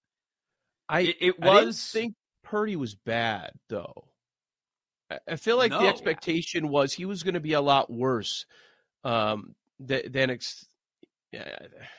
I 0.89 1.01
it, 1.03 1.17
it 1.21 1.41
was 1.41 1.93
I 1.95 2.01
think 2.01 2.15
Purdy 2.53 2.77
was 2.77 2.95
bad, 2.95 3.53
though. 3.71 4.05
I 5.27 5.37
feel 5.37 5.57
like 5.57 5.71
no. 5.71 5.81
the 5.81 5.89
expectation 5.89 6.69
was 6.69 6.93
he 6.93 7.07
was 7.07 7.23
going 7.23 7.33
to 7.33 7.41
be 7.41 7.55
a 7.55 7.63
lot 7.63 7.91
worse 7.91 8.45
um, 9.05 9.55
than. 9.81 10.29
Ex- 10.29 10.67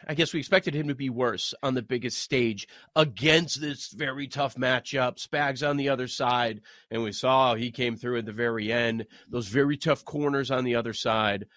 I 0.08 0.14
guess 0.14 0.32
we 0.32 0.40
expected 0.40 0.76
him 0.76 0.90
to 0.90 0.96
be 0.96 1.10
worse 1.10 1.56
on 1.64 1.74
the 1.74 1.82
biggest 1.82 2.20
stage 2.20 2.68
against 2.96 3.62
this 3.62 3.90
very 3.94 4.28
tough 4.28 4.54
matchup. 4.54 5.18
Spags 5.18 5.68
on 5.68 5.76
the 5.76 5.90
other 5.90 6.08
side, 6.08 6.62
and 6.92 7.02
we 7.02 7.14
saw 7.14 7.56
he 7.56 7.72
came 7.72 7.96
through 7.96 8.20
at 8.20 8.28
the 8.28 8.32
very 8.32 8.72
end. 8.72 9.08
Those 9.28 9.48
very 9.48 9.76
tough 9.76 10.06
corners 10.06 10.52
on 10.52 10.66
the 10.66 10.76
other 10.76 10.94
side. 10.94 11.48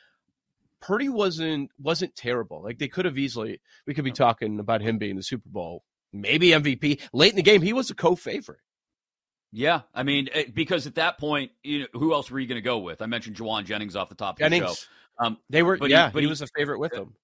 Purdy 0.80 1.10
wasn't 1.10 1.70
wasn't 1.78 2.16
terrible. 2.16 2.62
Like 2.62 2.78
they 2.78 2.88
could 2.88 3.04
have 3.04 3.18
easily. 3.18 3.60
We 3.86 3.92
could 3.92 4.06
be 4.06 4.12
talking 4.12 4.58
about 4.58 4.80
him 4.80 4.96
being 4.96 5.16
the 5.16 5.22
Super 5.22 5.50
Bowl, 5.50 5.84
maybe 6.14 6.52
MVP 6.52 7.02
late 7.12 7.32
in 7.32 7.36
the 7.36 7.42
game. 7.42 7.60
He 7.60 7.74
was 7.74 7.90
a 7.90 7.94
co-favorite. 7.94 8.60
Yeah, 9.52 9.82
I 9.94 10.02
mean, 10.02 10.28
eh, 10.32 10.44
because 10.52 10.86
at 10.86 10.96
that 10.96 11.18
point, 11.18 11.52
you 11.62 11.80
know, 11.80 11.86
who 11.92 12.12
else 12.12 12.30
were 12.30 12.38
you 12.38 12.46
going 12.46 12.56
to 12.56 12.62
go 12.62 12.78
with? 12.78 13.00
I 13.00 13.06
mentioned 13.06 13.36
Jauan 13.36 13.64
Jennings 13.64 13.96
off 13.96 14.08
the 14.08 14.14
top 14.14 14.36
of 14.36 14.38
Jennings. 14.40 14.62
the 14.62 14.74
show. 14.74 15.26
Um, 15.26 15.38
they 15.48 15.62
were, 15.62 15.78
but 15.78 15.88
yeah, 15.88 16.08
he, 16.08 16.12
but 16.12 16.22
he 16.22 16.28
was 16.28 16.42
a 16.42 16.46
favorite 16.48 16.78
with 16.78 16.92
them. 16.92 17.14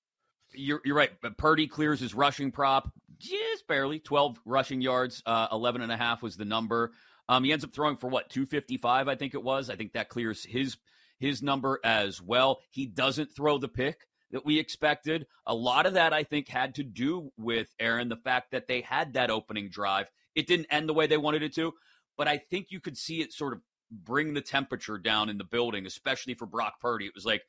You're, 0.54 0.80
you're 0.85 0.96
right. 0.96 1.11
But 1.20 1.37
Purdy 1.37 1.66
clears 1.66 2.00
his 2.00 2.14
rushing 2.14 2.52
prop 2.52 2.90
just 3.18 3.66
barely, 3.68 3.98
12 3.98 4.40
rushing 4.44 4.80
yards, 4.80 5.22
uh, 5.26 5.48
11 5.52 5.80
and 5.82 5.92
a 5.92 5.96
half 5.96 6.22
was 6.22 6.37
the 6.37 6.44
number. 6.44 6.92
Um, 7.28 7.44
he 7.44 7.52
ends 7.52 7.64
up 7.64 7.72
throwing 7.72 7.96
for 7.96 8.08
what 8.08 8.30
255, 8.30 9.08
I 9.08 9.14
think 9.14 9.35
it 9.35 9.42
was. 9.42 9.70
I 9.70 9.76
think 9.76 9.92
that 9.92 10.08
clears 10.08 10.44
his 10.44 10.76
his 11.18 11.40
number 11.40 11.78
as 11.85 12.20
well. 12.20 12.58
He 12.70 12.85
doesn't 12.85 13.35
throw 13.35 13.58
the 13.58 13.68
pick 13.68 14.08
that 14.32 14.44
we 14.44 14.58
expected. 14.58 15.26
A 15.46 15.54
lot 15.54 15.87
of 15.87 15.94
that, 15.94 16.12
I 16.12 16.24
think, 16.24 16.48
had 16.48 16.74
to 16.74 16.82
do 16.82 17.30
with 17.38 17.68
Erin 17.78 18.08
the 18.08 18.16
fact 18.16 18.50
that 18.50 18.66
they 18.66 18.80
had 18.80 19.12
that 19.12 19.30
opening 19.30 19.68
drive. 19.68 20.11
It 20.35 20.48
didn't 20.48 20.66
end 20.70 20.88
the 20.88 20.94
way 20.94 21.06
they 21.06 21.16
wanted 21.16 21.44
it 21.44 21.54
to, 21.54 21.74
but 22.16 22.29
I 22.29 22.38
think 22.38 22.66
you 22.70 22.81
could 22.81 22.96
see 22.96 23.20
it 23.20 23.33
sort 23.33 23.53
of 23.53 23.61
bring 23.90 24.35
the 24.35 24.40
temperature 24.40 24.98
down 24.98 25.29
in 25.29 25.38
the 25.38 25.44
building, 25.44 25.87
especially 25.87 26.35
for 26.35 26.46
Brock 26.46 26.81
Purdy. 26.81 27.07
It 27.07 27.14
was 27.14 27.25
like, 27.25 27.42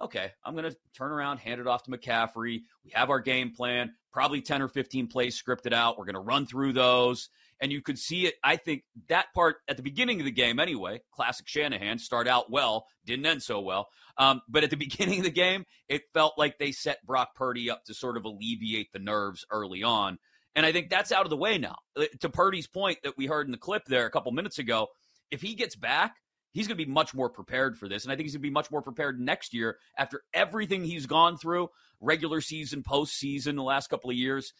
okay, 0.00 0.32
I'm 0.44 0.54
going 0.54 0.70
to 0.70 0.76
turn 0.96 1.12
around, 1.12 1.38
hand 1.38 1.60
it 1.60 1.66
off 1.66 1.82
to 1.84 1.90
McCaffrey. 1.90 2.62
We 2.84 2.90
have 2.94 3.10
our 3.10 3.20
game 3.20 3.52
plan, 3.54 3.92
probably 4.12 4.40
10 4.40 4.62
or 4.62 4.68
15 4.68 5.08
plays 5.08 5.40
scripted 5.40 5.72
out. 5.72 5.98
We're 5.98 6.06
going 6.06 6.14
to 6.14 6.20
run 6.20 6.46
through 6.46 6.72
those. 6.72 7.28
And 7.60 7.70
you 7.70 7.82
could 7.82 7.98
see 7.98 8.26
it. 8.26 8.36
I 8.42 8.56
think 8.56 8.84
that 9.08 9.26
part 9.34 9.56
at 9.68 9.76
the 9.76 9.82
beginning 9.82 10.18
of 10.20 10.24
the 10.24 10.30
game, 10.30 10.58
anyway, 10.58 11.02
classic 11.12 11.46
Shanahan, 11.46 11.98
start 11.98 12.26
out 12.26 12.50
well, 12.50 12.86
didn't 13.04 13.26
end 13.26 13.42
so 13.42 13.60
well. 13.60 13.88
Um, 14.16 14.40
but 14.48 14.64
at 14.64 14.70
the 14.70 14.76
beginning 14.78 15.18
of 15.18 15.24
the 15.24 15.30
game, 15.30 15.66
it 15.88 16.02
felt 16.14 16.38
like 16.38 16.58
they 16.58 16.72
set 16.72 17.04
Brock 17.04 17.34
Purdy 17.34 17.70
up 17.70 17.84
to 17.84 17.94
sort 17.94 18.16
of 18.16 18.24
alleviate 18.24 18.92
the 18.92 18.98
nerves 18.98 19.44
early 19.50 19.82
on. 19.82 20.18
And 20.54 20.66
I 20.66 20.72
think 20.72 20.90
that's 20.90 21.12
out 21.12 21.26
of 21.26 21.30
the 21.30 21.36
way 21.36 21.58
now. 21.58 21.76
Uh, 21.96 22.04
to 22.20 22.28
Purdy's 22.28 22.66
point 22.66 22.98
that 23.04 23.16
we 23.16 23.26
heard 23.26 23.46
in 23.46 23.52
the 23.52 23.58
clip 23.58 23.84
there 23.86 24.06
a 24.06 24.10
couple 24.10 24.32
minutes 24.32 24.58
ago, 24.58 24.88
if 25.30 25.40
he 25.40 25.54
gets 25.54 25.76
back, 25.76 26.16
he's 26.52 26.66
going 26.66 26.76
to 26.76 26.84
be 26.84 26.90
much 26.90 27.14
more 27.14 27.30
prepared 27.30 27.78
for 27.78 27.88
this. 27.88 28.04
And 28.04 28.12
I 28.12 28.16
think 28.16 28.24
he's 28.24 28.34
going 28.34 28.42
to 28.42 28.48
be 28.48 28.52
much 28.52 28.70
more 28.70 28.82
prepared 28.82 29.20
next 29.20 29.54
year 29.54 29.78
after 29.96 30.22
everything 30.34 30.84
he's 30.84 31.06
gone 31.06 31.36
through, 31.36 31.68
regular 32.00 32.40
season, 32.40 32.82
postseason, 32.82 33.54
the 33.54 33.62
last 33.62 33.88
couple 33.88 34.10
of 34.10 34.16
years. 34.16 34.52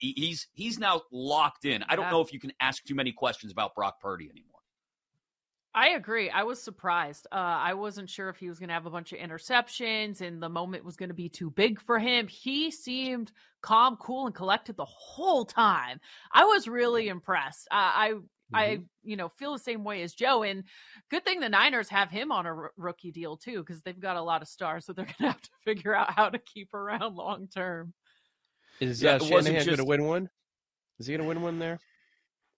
He's 0.00 0.46
he's 0.52 0.78
now 0.78 1.00
locked 1.10 1.64
in. 1.64 1.82
I 1.88 1.96
don't 1.96 2.08
know 2.12 2.20
if 2.20 2.32
you 2.32 2.38
can 2.38 2.52
ask 2.60 2.84
too 2.84 2.94
many 2.94 3.10
questions 3.10 3.50
about 3.50 3.74
Brock 3.74 4.00
Purdy 4.00 4.28
anymore. 4.30 4.57
I 5.78 5.90
agree. 5.90 6.28
I 6.28 6.42
was 6.42 6.60
surprised. 6.60 7.28
Uh, 7.30 7.36
I 7.36 7.74
wasn't 7.74 8.10
sure 8.10 8.28
if 8.28 8.36
he 8.36 8.48
was 8.48 8.58
going 8.58 8.68
to 8.68 8.74
have 8.74 8.86
a 8.86 8.90
bunch 8.90 9.12
of 9.12 9.20
interceptions 9.20 10.20
and 10.20 10.42
the 10.42 10.48
moment 10.48 10.84
was 10.84 10.96
going 10.96 11.10
to 11.10 11.14
be 11.14 11.28
too 11.28 11.50
big 11.50 11.80
for 11.80 12.00
him. 12.00 12.26
He 12.26 12.72
seemed 12.72 13.30
calm, 13.62 13.96
cool, 13.96 14.26
and 14.26 14.34
collected 14.34 14.76
the 14.76 14.84
whole 14.84 15.44
time. 15.44 16.00
I 16.32 16.44
was 16.46 16.66
really 16.66 17.08
impressed. 17.08 17.68
Uh, 17.70 17.92
I 17.94 18.12
Mm-hmm. 18.54 18.56
I, 18.56 18.78
you 19.02 19.16
know, 19.16 19.28
feel 19.28 19.52
the 19.52 19.58
same 19.58 19.84
way 19.84 20.02
as 20.02 20.14
Joe. 20.14 20.42
And 20.42 20.64
good 21.10 21.22
thing 21.22 21.40
the 21.40 21.50
Niners 21.50 21.90
have 21.90 22.10
him 22.10 22.32
on 22.32 22.46
a 22.46 22.54
r- 22.54 22.72
rookie 22.78 23.10
deal 23.10 23.36
too, 23.36 23.58
because 23.58 23.82
they've 23.82 24.00
got 24.00 24.16
a 24.16 24.22
lot 24.22 24.40
of 24.40 24.48
stars, 24.48 24.86
so 24.86 24.94
they're 24.94 25.04
going 25.04 25.16
to 25.18 25.26
have 25.26 25.42
to 25.42 25.50
figure 25.64 25.94
out 25.94 26.10
how 26.10 26.30
to 26.30 26.38
keep 26.38 26.72
around 26.72 27.14
long 27.14 27.48
term. 27.54 27.92
Is 28.80 29.04
uh, 29.04 29.18
Shanahan 29.18 29.54
just... 29.54 29.66
going 29.66 29.78
to 29.78 29.84
win 29.84 30.04
one? 30.04 30.30
Is 30.98 31.06
he 31.06 31.12
going 31.12 31.22
to 31.22 31.28
win 31.28 31.42
one 31.42 31.58
there? 31.58 31.78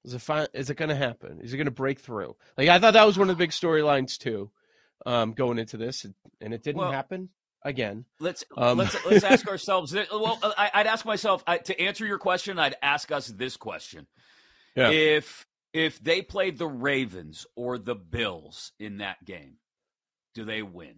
Is 0.05 0.15
it 0.15 0.21
fine? 0.21 0.47
Is 0.55 0.71
it 0.71 0.77
going 0.77 0.89
to 0.89 0.95
happen? 0.95 1.41
Is 1.41 1.53
it 1.53 1.57
going 1.57 1.67
to 1.67 1.71
break 1.71 2.01
through? 2.01 2.37
Like 2.57 2.69
I 2.69 2.79
thought 2.79 2.95
that 2.95 3.07
was 3.07 3.19
one 3.19 3.29
of 3.29 3.37
the 3.37 3.43
big 3.43 3.51
storylines 3.51 4.17
too, 4.17 4.51
um, 5.05 5.33
going 5.33 5.59
into 5.59 5.77
this, 5.77 6.07
and 6.41 6.55
it 6.55 6.63
didn't 6.63 6.81
well, 6.81 6.93
happen. 6.93 7.29
again. 7.63 8.07
Let's 8.19 8.45
um, 8.57 8.79
let's 8.79 8.97
let's 9.11 9.25
ask 9.25 9.47
ourselves. 9.47 9.95
Well, 9.95 10.39
I, 10.57 10.71
would 10.77 10.87
ask 10.87 11.05
myself 11.05 11.45
I, 11.47 11.59
to 11.59 11.81
answer 11.81 12.07
your 12.07 12.19
question. 12.19 12.59
I'd 12.59 12.77
ask 12.83 13.13
us 13.13 13.27
this 13.27 13.57
question: 13.57 14.07
yeah. 14.75 14.91
If 14.91 15.47
if 15.73 16.03
they 16.03 16.23
played 16.23 16.59
the 16.59 16.67
Ravens 16.67 17.47
or 17.55 17.79
the 17.79 17.95
Bills 17.95 18.73
in 18.79 18.99
that 18.99 19.25
game, 19.25 19.57
do 20.35 20.45
they 20.45 20.63
win? 20.63 20.97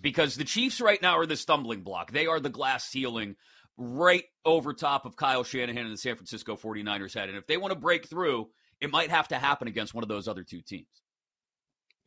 Because 0.00 0.34
the 0.34 0.44
Chiefs 0.44 0.80
right 0.80 1.00
now 1.00 1.18
are 1.18 1.26
the 1.26 1.36
stumbling 1.36 1.82
block. 1.82 2.10
They 2.10 2.26
are 2.26 2.40
the 2.40 2.48
glass 2.48 2.84
ceiling 2.84 3.36
right 3.76 4.24
over 4.44 4.72
top 4.72 5.06
of 5.06 5.16
Kyle 5.16 5.44
Shanahan 5.44 5.84
and 5.84 5.92
the 5.92 5.98
San 5.98 6.16
Francisco 6.16 6.56
49ers 6.56 7.14
head. 7.14 7.28
And 7.28 7.38
if 7.38 7.46
they 7.46 7.56
want 7.56 7.72
to 7.72 7.78
break 7.78 8.08
through, 8.08 8.48
it 8.80 8.90
might 8.90 9.10
have 9.10 9.28
to 9.28 9.38
happen 9.38 9.68
against 9.68 9.94
one 9.94 10.02
of 10.02 10.08
those 10.08 10.28
other 10.28 10.44
two 10.44 10.60
teams. 10.60 10.86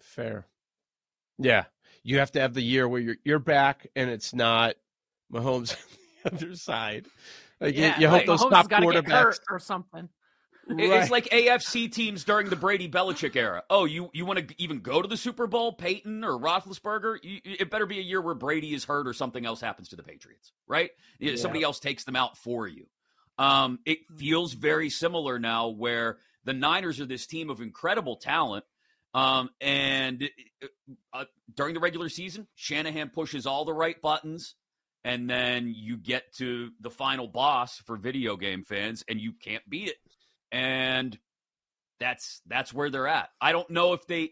Fair. 0.01 0.47
Yeah. 1.38 1.65
You 2.04 2.19
have 2.19 2.32
to 2.34 2.41
have 2.41 2.54
the 2.54 2.62
year 2.62 2.88
where 2.88 3.01
you're 3.01 3.15
you're 3.23 3.39
back 3.39 3.88
and 3.95 4.10
it's 4.10 4.34
not 4.34 4.75
Mahomes 5.34 5.75
on 6.25 6.38
the 6.38 6.45
other 6.45 6.56
side. 6.56 7.08
Like 7.60 7.75
yeah, 7.75 7.95
you, 7.95 8.04
you 8.04 8.10
hope 8.10 8.25
those 8.25 8.41
Mahomes 8.41 8.49
top 8.51 8.69
quarterbacks 8.69 9.39
or 9.49 9.60
something. 9.60 10.10
Right. 10.67 11.01
It's 11.01 11.12
like 11.12 11.30
AFC 11.30 11.91
teams 11.91 12.23
during 12.23 12.49
the 12.49 12.56
Brady 12.56 12.89
Belichick 12.89 13.36
era. 13.36 13.63
Oh, 13.69 13.86
you, 13.86 14.10
you 14.13 14.25
want 14.25 14.47
to 14.47 14.62
even 14.62 14.80
go 14.80 15.01
to 15.01 15.08
the 15.08 15.17
Super 15.17 15.45
Bowl, 15.45 15.73
Peyton 15.73 16.23
or 16.23 16.39
Roethlisberger? 16.39 17.19
You, 17.23 17.39
it 17.43 17.69
better 17.69 17.86
be 17.86 17.99
a 17.99 18.01
year 18.01 18.19
where 18.19 18.34
Brady 18.34 18.73
is 18.73 18.84
hurt 18.84 19.08
or 19.08 19.13
something 19.13 19.45
else 19.45 19.62
happens 19.62 19.89
to 19.89 19.95
the 19.95 20.04
Patriots, 20.04 20.54
right? 20.67 20.89
Yeah. 21.19 21.36
Somebody 21.36 21.63
else 21.63 21.80
takes 21.80 22.04
them 22.04 22.15
out 22.15 22.36
for 22.38 22.67
you. 22.67 22.88
Um, 23.38 23.80
it 23.86 23.99
feels 24.17 24.54
very 24.54 24.89
similar 24.89 25.38
now 25.38 25.67
where 25.69 26.17
the 26.45 26.54
Niners 26.54 26.99
are 26.99 27.06
this 27.06 27.28
team 27.28 27.49
of 27.49 27.62
incredible 27.62 28.15
talent. 28.15 28.65
Um, 29.13 29.51
and 29.62 30.30
uh, 31.13 31.25
during 31.54 31.75
the 31.75 31.80
regular 31.80 32.10
season, 32.10 32.47
Shanahan 32.56 33.10
pushes 33.10 33.45
all 33.45 33.65
the 33.65 33.73
right 33.73 34.01
buttons. 34.01 34.56
And 35.04 35.30
then 35.30 35.71
you 35.75 35.97
get 35.97 36.34
to 36.38 36.71
the 36.82 36.89
final 36.89 37.28
boss 37.28 37.78
for 37.86 37.95
video 37.95 38.36
game 38.38 38.63
fans, 38.63 39.04
and 39.08 39.21
you 39.21 39.34
can't 39.34 39.62
beat 39.69 39.89
it 39.89 39.97
and 40.52 41.18
that's 42.00 42.42
that's 42.48 42.74
where 42.74 42.90
they're 42.90 43.08
at. 43.08 43.30
I 43.42 43.52
don't 43.52 43.70
know 43.70 43.94
if 43.94 44.06
they 44.08 44.32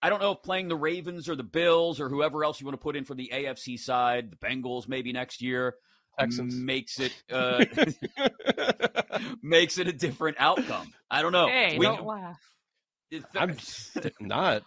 I 0.00 0.10
don't 0.10 0.20
know 0.20 0.32
if 0.32 0.42
playing 0.42 0.68
the 0.68 0.76
Ravens 0.76 1.28
or 1.28 1.36
the 1.36 1.42
Bills 1.42 2.00
or 2.00 2.08
whoever 2.08 2.44
else 2.44 2.60
you 2.60 2.66
want 2.66 2.78
to 2.78 2.82
put 2.82 2.96
in 2.96 3.04
for 3.04 3.14
the 3.14 3.30
AFC 3.32 3.78
side, 3.78 4.30
the 4.30 4.36
Bengals 4.36 4.88
maybe 4.88 5.12
next 5.12 5.42
year 5.42 5.74
Texans. 6.18 6.54
makes 6.54 7.00
it 7.00 7.12
uh, 7.32 7.64
makes 9.42 9.78
it 9.78 9.88
a 9.88 9.92
different 9.92 10.36
outcome. 10.38 10.92
I 11.10 11.22
don't 11.22 11.32
know. 11.32 11.48
Hey, 11.48 11.78
we, 11.78 11.86
don't 11.86 12.06
laugh. 12.06 12.40
I'm 13.34 13.56
not. 14.20 14.62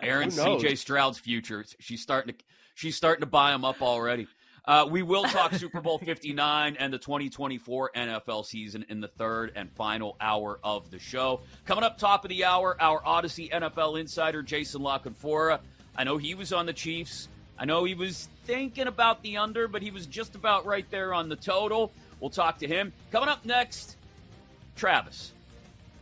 Erin 0.00 0.30
CJ 0.30 0.78
Stroud's 0.78 1.18
future. 1.18 1.64
She's 1.80 2.02
starting 2.02 2.34
to 2.34 2.44
she's 2.74 2.96
starting 2.96 3.20
to 3.20 3.26
buy 3.26 3.50
them 3.50 3.64
up 3.64 3.82
already. 3.82 4.26
Uh, 4.64 4.86
we 4.88 5.02
will 5.02 5.24
talk 5.24 5.52
Super 5.56 5.80
Bowl 5.80 5.98
59 5.98 6.76
and 6.78 6.92
the 6.92 6.98
2024 6.98 7.90
NFL 7.96 8.46
season 8.46 8.84
in 8.88 9.00
the 9.00 9.08
third 9.08 9.52
and 9.56 9.70
final 9.72 10.16
hour 10.20 10.60
of 10.62 10.90
the 10.90 10.98
show. 10.98 11.40
Coming 11.64 11.84
up 11.84 11.98
top 11.98 12.24
of 12.24 12.28
the 12.28 12.44
hour, 12.44 12.76
our 12.80 13.00
Audacy 13.02 13.50
NFL 13.50 13.98
insider, 13.98 14.42
Jason 14.42 14.82
La 14.82 14.98
Canfora. 14.98 15.58
I 15.96 16.04
know 16.04 16.16
he 16.16 16.34
was 16.34 16.52
on 16.52 16.66
the 16.66 16.72
Chiefs. 16.72 17.28
I 17.58 17.64
know 17.64 17.84
he 17.84 17.94
was 17.94 18.28
thinking 18.44 18.86
about 18.86 19.22
the 19.22 19.36
under, 19.36 19.68
but 19.68 19.82
he 19.82 19.90
was 19.90 20.06
just 20.06 20.34
about 20.34 20.64
right 20.64 20.88
there 20.90 21.12
on 21.12 21.28
the 21.28 21.36
total. 21.36 21.92
We'll 22.20 22.30
talk 22.30 22.58
to 22.58 22.66
him. 22.68 22.92
Coming 23.10 23.28
up 23.28 23.44
next, 23.44 23.96
Travis. 24.76 25.32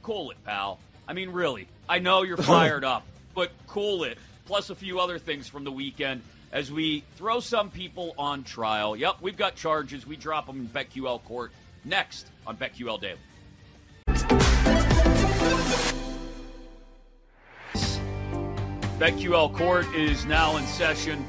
Cool 0.02 0.30
it, 0.32 0.44
pal. 0.44 0.78
I 1.08 1.12
mean, 1.14 1.30
really. 1.30 1.66
I 1.88 1.98
know 1.98 2.22
you're 2.22 2.36
fired 2.36 2.84
up, 2.84 3.06
but 3.34 3.50
cool 3.66 4.04
it. 4.04 4.18
Plus 4.44 4.68
a 4.68 4.74
few 4.74 5.00
other 5.00 5.18
things 5.18 5.48
from 5.48 5.64
the 5.64 5.72
weekend 5.72 6.22
as 6.52 6.72
we 6.72 7.04
throw 7.16 7.40
some 7.40 7.70
people 7.70 8.14
on 8.18 8.42
trial. 8.42 8.96
Yep, 8.96 9.16
we've 9.20 9.36
got 9.36 9.54
charges. 9.54 10.06
We 10.06 10.16
drop 10.16 10.46
them 10.46 10.60
in 10.60 10.68
BetQL 10.68 11.22
court 11.24 11.52
next 11.84 12.28
on 12.46 12.56
BetQL 12.56 13.00
Daily. 13.00 13.18
BetQL 18.98 19.54
court 19.56 19.86
is 19.94 20.26
now 20.26 20.56
in 20.56 20.66
session 20.66 21.24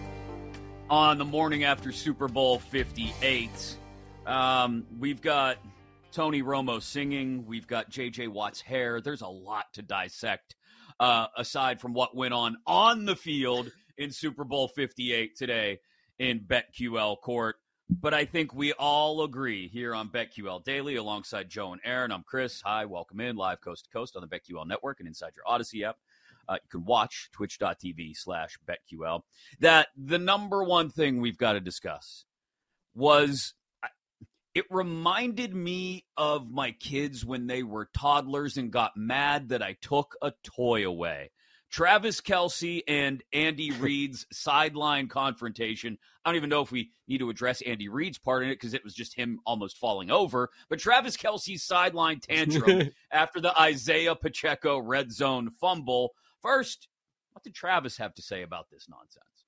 on 0.90 1.18
the 1.18 1.26
morning 1.26 1.64
after 1.64 1.92
Super 1.92 2.28
Bowl 2.28 2.60
58. 2.60 3.78
Um, 4.26 4.86
we've 5.00 5.22
got 5.22 5.58
Tony 6.12 6.44
Romo 6.44 6.82
singing. 6.82 7.46
We've 7.46 7.68
got 7.68 7.90
J.J. 7.90 8.28
Watt's 8.28 8.60
hair. 8.60 9.00
There's 9.00 9.22
a 9.22 9.28
lot 9.28 9.72
to 9.74 9.82
dissect 9.82 10.56
uh, 11.00 11.28
aside 11.38 11.80
from 11.80 11.94
what 11.94 12.16
went 12.16 12.34
on 12.34 12.58
on 12.68 13.06
the 13.06 13.16
field 13.16 13.72
in 14.02 14.12
Super 14.12 14.44
Bowl 14.44 14.68
58 14.68 15.36
today 15.38 15.80
in 16.18 16.40
BetQL 16.40 17.22
court. 17.22 17.58
But 17.88 18.14
I 18.14 18.26
think 18.26 18.54
we 18.54 18.74
all 18.74 19.24
agree 19.24 19.68
here 19.68 19.94
on 19.94 20.10
BetQL 20.10 20.64
Daily 20.64 20.96
alongside 20.96 21.50
Joe 21.50 21.74
and 21.74 21.82
Erin. 21.84 22.12
I'm 22.12 22.24
Chris. 22.24 22.62
Hi, 22.62 22.86
welcome 22.86 23.20
in 23.20 23.36
live 23.36 23.62
coast 23.62 23.86
to 23.86 23.90
coast 23.92 24.16
on 24.16 24.22
the 24.22 24.28
BetQL 24.28 24.66
network 24.66 25.00
and 25.00 25.08
inside 25.08 25.34
your 25.36 25.46
Audacy 25.46 25.88
app. 25.88 25.98
Uh, 26.50 26.56
you 26.56 26.70
can 26.80 26.86
watch 26.86 27.30
twitch.tv 27.32 28.16
slash 28.16 28.58
BetQL. 28.68 29.22
That 29.60 29.90
the 29.96 30.18
number 30.18 30.64
one 30.64 30.90
thing 30.90 31.22
we've 31.22 31.38
got 31.38 31.54
to 31.54 31.60
discuss 31.60 32.26
was 32.96 33.54
it 34.56 34.66
reminded 34.70 35.54
me 35.54 36.06
of 36.18 36.50
my 36.50 36.72
kids 36.72 37.24
when 37.24 37.46
they 37.46 37.62
were 37.62 37.90
toddlers 37.94 38.58
and 38.58 38.72
got 38.72 38.98
mad 38.98 39.50
that 39.50 39.62
I 39.62 39.78
took 39.80 40.16
a 40.22 40.34
toy 40.44 40.88
away. 40.88 41.30
Travis 41.72 42.20
Kelce 42.20 42.82
and 42.88 43.24
Andy 43.32 43.72
Reid's 43.72 44.28
sideline 44.32 45.08
confrontation. 45.08 45.98
I 46.24 46.30
don't 46.30 46.36
even 46.36 46.50
know 46.50 46.62
if 46.62 46.72
we 46.72 46.92
need 47.08 47.20
to 47.20 47.30
address 47.30 47.62
Andy 47.62 47.88
Reid's 47.88 48.18
part 48.18 48.44
in 48.44 48.50
it 48.50 48.56
because 48.56 48.74
it 48.74 48.84
was 48.84 48.94
just 48.94 49.16
him 49.16 49.40
almost 49.46 49.78
falling 49.78 50.12
over. 50.12 50.50
But 50.70 50.80
Travis 50.80 51.16
Kelce's 51.16 51.64
sideline 51.64 52.20
tantrum 52.20 52.92
after 53.12 53.40
the 53.40 53.58
Isaiah 53.60 54.16
Pacheco 54.16 54.80
red 54.80 55.12
zone 55.12 55.50
fumble. 55.60 56.12
First, 56.42 56.90
what 57.32 57.44
did 57.44 57.56
Travis 57.56 57.98
have 57.98 58.14
to 58.16 58.22
say 58.22 58.44
about 58.44 58.70
this 58.70 58.88
nonsense? 58.90 59.41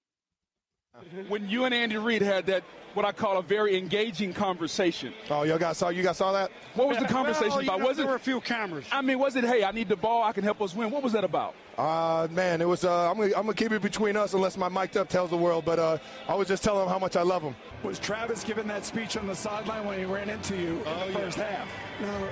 When 1.27 1.49
you 1.49 1.65
and 1.65 1.73
Andy 1.73 1.97
Reid 1.97 2.21
had 2.21 2.45
that, 2.47 2.63
what 2.93 3.06
I 3.06 3.12
call 3.12 3.38
a 3.39 3.41
very 3.41 3.77
engaging 3.77 4.34
conversation. 4.34 5.13
Oh, 5.29 5.43
y'all 5.43 5.58
guys 5.58 5.77
saw 5.77 5.89
you 5.89 6.03
guys 6.03 6.17
saw 6.17 6.32
that? 6.34 6.51
What 6.75 6.88
was 6.88 6.99
the 6.99 7.06
conversation 7.06 7.49
well, 7.49 7.62
about? 7.62 7.79
Know, 7.79 7.88
was 7.88 7.97
there 7.97 8.06
it? 8.06 8.10
were 8.10 8.15
a 8.15 8.19
few 8.19 8.39
cameras. 8.39 8.86
I 8.91 9.01
mean, 9.01 9.17
was 9.17 9.36
it? 9.36 9.43
Hey, 9.43 9.63
I 9.63 9.71
need 9.71 9.89
the 9.89 9.95
ball. 9.95 10.23
I 10.23 10.32
can 10.32 10.43
help 10.43 10.62
us 10.62 10.75
win. 10.75 10.91
What 10.91 11.01
was 11.01 11.13
that 11.13 11.23
about? 11.23 11.56
Uh, 11.77 12.27
man, 12.29 12.62
it 12.62 12.67
was. 12.67 12.86
Uh, 12.86 13.10
I'm 13.10 13.17
gonna, 13.17 13.36
I'm 13.36 13.43
gonna 13.43 13.56
keep 13.56 13.71
it 13.71 13.82
between 13.82 14.15
us 14.15 14.34
unless 14.34 14.58
my 14.58 14.69
mic'd 14.69 14.95
up 14.97 15.10
tells 15.10 15.32
the 15.32 15.38
world. 15.38 15.65
But 15.65 15.79
uh, 15.79 15.97
I 16.27 16.36
was 16.36 16.47
just 16.47 16.63
telling 16.63 16.84
him 16.84 16.89
how 16.89 16.99
much 16.99 17.15
I 17.15 17.23
love 17.23 17.41
him. 17.41 17.56
Was 17.82 17.97
Travis 17.97 18.43
giving 18.43 18.67
that 18.67 18.86
speech 18.86 19.17
on 19.17 19.25
the 19.25 19.36
sideline 19.36 19.86
when 19.86 19.97
he 19.97 20.06
ran 20.06 20.29
into 20.29 20.56
you 20.56 20.84
oh, 20.86 21.08
in 21.08 21.13
the 21.13 21.19
first 21.19 21.39
half? 21.39 21.67
No. 21.99 22.29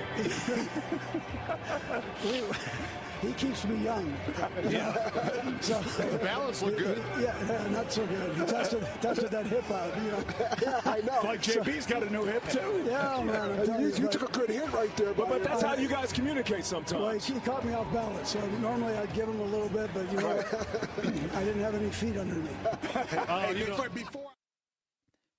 he 3.22 3.32
keeps 3.34 3.64
me 3.64 3.84
young. 3.84 4.12
Yeah. 4.68 4.92
so, 5.60 5.80
the 5.80 6.18
balance 6.18 6.62
looked 6.62 6.78
good. 6.78 7.02
Yeah, 7.20 7.34
yeah, 7.48 7.68
not 7.68 7.92
so 7.92 8.06
good. 8.06 8.34
He 8.34 8.44
tested, 8.44 8.86
tested 9.00 9.30
that 9.30 9.46
hip 9.46 9.70
out. 9.70 9.94
You 9.96 10.10
know. 10.10 10.24
yeah, 10.62 10.80
I 10.84 11.00
know. 11.00 11.20
Like 11.24 11.42
JB's 11.42 11.86
got 11.86 12.02
a 12.02 12.10
new 12.10 12.24
hip 12.24 12.46
too. 12.48 12.84
Yeah, 12.86 13.22
man. 13.22 13.80
You, 13.80 13.88
you, 13.88 14.08
took 14.08 14.28
a 14.28 14.32
good 14.32 14.50
hit 14.50 14.72
right 14.72 14.94
there. 14.96 15.12
But, 15.14 15.28
but 15.28 15.44
that's 15.44 15.62
I, 15.62 15.68
how 15.68 15.74
you 15.74 15.88
guys 15.88 16.12
communicate 16.12 16.64
sometimes. 16.64 17.00
Well, 17.00 17.18
he, 17.18 17.40
caught 17.40 17.64
me 17.64 17.74
off 17.74 17.92
balance. 17.92 18.30
So 18.30 18.46
normally 18.60 18.94
I'd 18.94 19.12
give 19.14 19.28
him 19.28 19.40
a 19.40 19.44
little 19.44 19.68
bit, 19.68 19.90
but 19.92 20.10
you 20.12 20.18
know, 20.18 20.44
I 21.34 21.44
didn't 21.44 21.62
have 21.62 21.74
any 21.74 21.90
feet 21.90 22.16
under 22.16 22.34
me. 22.34 22.50
uh, 23.28 23.52
you 23.54 23.68
know, 23.68 23.88
before. 23.94 24.30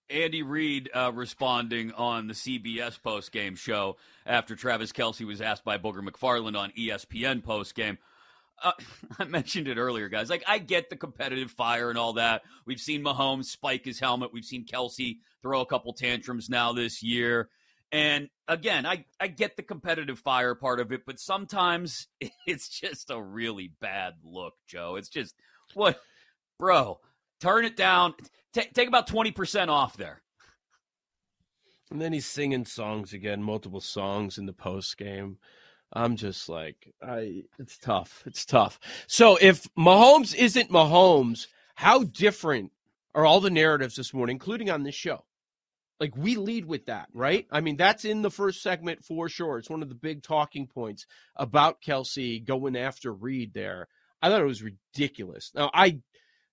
Andy 0.10 0.43
Reid 0.43 0.89
uh, 0.93 1.12
responding 1.13 1.91
on 1.93 2.28
the 2.28 2.34
CBS 2.34 3.00
postgame 3.00 3.58
show 3.58 3.98
after 4.26 4.56
Travis 4.56 4.92
Kelce 4.92 5.26
was 5.26 5.42
asked 5.42 5.64
by 5.64 5.78
Booger 5.78 6.08
McFarland 6.08 6.58
on 6.58 6.72
ESPN 6.72 7.44
postgame. 7.44 7.98
Uh, 8.62 8.72
I 9.20 9.26
mentioned 9.26 9.68
it 9.68 9.78
earlier, 9.78 10.10
guys. 10.10 10.30
Like, 10.30 10.44
I 10.48 10.60
get 10.60 10.90
the 10.90 10.96
competitive 10.96 11.52
fire 11.52 11.90
and 11.90 11.98
all 11.98 12.14
that. 12.14 12.42
We've 12.66 12.80
seen 12.80 13.04
Mahomes 13.04 13.46
spike 13.46 13.86
his 13.86 14.00
helmet. 14.00 14.34
We've 14.34 14.46
seen 14.46 14.66
Kelce 14.66 15.18
throw 15.42 15.62
a 15.62 15.66
couple 15.66 15.94
tantrums 15.94 16.50
now 16.50 16.74
this 16.74 17.04
year. 17.04 17.50
And 17.92 18.30
again, 18.48 18.88
I, 18.88 19.06
I 19.20 19.28
get 19.28 19.56
the 19.56 19.62
competitive 19.62 20.18
fire 20.18 20.56
part 20.56 20.80
of 20.80 20.92
it, 20.92 21.02
but 21.06 21.20
sometimes 21.20 22.08
it's 22.48 22.68
just 22.68 23.12
a 23.12 23.22
really 23.22 23.72
bad 23.80 24.14
look, 24.24 24.56
Joe. 24.68 24.96
It's 24.96 25.10
just, 25.10 25.36
what, 25.76 26.00
bro, 26.58 27.00
turn 27.40 27.66
it 27.66 27.78
down. 27.78 28.16
T- 28.54 28.68
take 28.74 28.88
about 28.88 29.08
20% 29.08 29.68
off 29.68 29.96
there. 29.96 30.23
And 31.94 32.02
then 32.02 32.12
he's 32.12 32.26
singing 32.26 32.66
songs 32.66 33.14
again, 33.14 33.44
multiple 33.44 33.80
songs 33.80 34.39
in 34.39 34.48
the 34.48 34.52
post 34.52 34.98
game. 34.98 35.38
I'm 35.94 36.16
just 36.16 36.50
like, 36.50 36.91
I 37.04 37.44
it's 37.60 37.78
tough. 37.78 38.24
It's 38.26 38.46
tough. 38.46 38.80
So 39.06 39.38
if 39.39 39.68
Mahomes 39.78 40.34
isn't 40.34 40.72
Mahomes, 40.72 41.46
how 41.76 42.04
different 42.04 42.72
are 43.14 43.28
all 43.28 43.39
the 43.41 43.52
narratives 43.52 43.96
this 43.96 44.12
morning, 44.12 44.38
including 44.38 44.72
on 44.72 44.82
this 44.82 44.96
show? 44.96 45.24
Like 46.00 46.18
we 46.18 46.36
lead 46.36 46.66
with 46.66 46.88
that, 46.88 47.10
right? 47.14 47.46
I 47.52 47.62
mean, 47.62 47.78
that's 47.78 48.06
in 48.06 48.24
the 48.24 48.32
first 48.32 48.64
segment 48.64 49.06
for 49.06 49.30
sure. 49.30 49.60
It's 49.60 49.70
one 49.70 49.84
of 49.84 49.89
the 49.89 49.94
big 49.94 50.24
talking 50.24 50.66
points 50.66 51.06
about 51.36 51.84
Kelce 51.84 52.44
going 52.44 52.76
after 52.76 53.14
Reid 53.14 53.54
there. 53.54 53.88
I 54.20 54.30
thought 54.30 54.41
it 54.41 54.46
was 54.46 54.64
ridiculous. 54.64 55.52
Now 55.54 55.70
I 55.76 56.00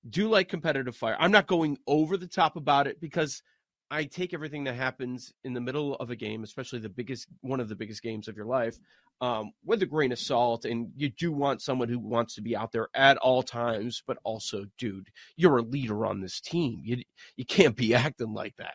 do 0.06 0.28
like 0.28 0.50
competitive 0.50 0.96
fire. 0.96 1.16
I'm 1.18 1.32
not 1.32 1.46
going 1.46 1.78
over 1.86 2.18
the 2.18 2.26
top 2.26 2.56
about 2.56 2.86
it 2.86 3.00
because 3.00 3.42
I 3.90 4.04
take 4.04 4.32
everything 4.32 4.64
that 4.64 4.76
happens 4.76 5.32
in 5.42 5.52
the 5.52 5.60
middle 5.60 5.96
of 5.96 6.10
a 6.10 6.16
game, 6.16 6.44
especially 6.44 6.78
the 6.78 6.88
biggest 6.88 7.26
one 7.40 7.60
of 7.60 7.68
the 7.68 7.74
biggest 7.74 8.02
games 8.02 8.28
of 8.28 8.36
your 8.36 8.46
life, 8.46 8.78
um, 9.20 9.52
with 9.64 9.82
a 9.82 9.86
grain 9.86 10.12
of 10.12 10.18
salt. 10.18 10.64
And 10.64 10.92
you 10.96 11.10
do 11.10 11.32
want 11.32 11.60
someone 11.60 11.88
who 11.88 11.98
wants 11.98 12.36
to 12.36 12.42
be 12.42 12.56
out 12.56 12.72
there 12.72 12.88
at 12.94 13.16
all 13.16 13.42
times, 13.42 14.02
but 14.06 14.18
also, 14.22 14.66
dude, 14.78 15.08
you're 15.36 15.58
a 15.58 15.62
leader 15.62 16.06
on 16.06 16.20
this 16.20 16.40
team. 16.40 16.82
You 16.84 17.02
you 17.36 17.44
can't 17.44 17.76
be 17.76 17.94
acting 18.06 18.32
like 18.32 18.56
that. 18.56 18.74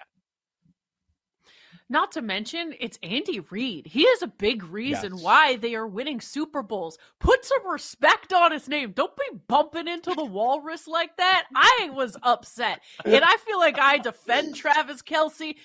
Not 1.87 2.13
to 2.13 2.21
mention, 2.21 2.73
it's 2.79 2.97
Andy 3.03 3.39
Reid. 3.39 3.85
He 3.87 4.03
is 4.03 4.23
a 4.23 4.27
big 4.27 4.63
reason 4.63 5.13
Yes. 5.13 5.23
why 5.23 5.55
they 5.57 5.75
are 5.75 5.85
winning 5.85 6.19
Super 6.19 6.63
Bowls. 6.63 6.97
Put 7.19 7.45
some 7.45 7.67
respect 7.69 8.33
on 8.33 8.51
his 8.51 8.67
name. 8.67 8.91
Don't 8.91 9.15
be 9.15 9.37
bumping 9.47 9.87
into 9.87 10.13
the 10.15 10.25
walrus 10.25 10.87
like 10.87 11.15
that. 11.17 11.45
I 11.55 11.91
was 11.93 12.17
upset. 12.23 12.81
And 13.05 13.23
I 13.23 13.37
feel 13.37 13.59
like 13.59 13.77
I 13.77 13.99
defend 13.99 14.55
Travis 14.55 15.03
Kelce. 15.03 15.55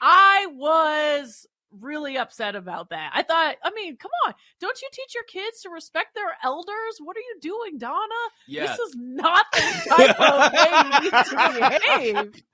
I 0.00 0.46
was 0.54 1.46
really 1.72 2.16
upset 2.16 2.56
about 2.56 2.88
that. 2.90 3.10
I 3.12 3.22
thought, 3.22 3.56
I 3.62 3.70
mean, 3.72 3.98
come 3.98 4.12
on. 4.26 4.32
Don't 4.60 4.80
you 4.80 4.88
teach 4.92 5.14
your 5.14 5.24
kids 5.24 5.60
to 5.62 5.68
respect 5.68 6.14
their 6.14 6.38
elders? 6.42 6.96
What 7.00 7.18
are 7.18 7.20
you 7.20 7.36
doing, 7.42 7.76
Donna? 7.76 8.14
Yeah. 8.48 8.66
This 8.66 8.78
is 8.78 8.96
not 8.96 9.44
the 9.52 9.90
type 9.94 10.20
of 10.20 10.52
way 10.54 11.00
you 11.00 11.10
need 11.10 11.24
to 11.24 11.70
behave. 12.32 12.42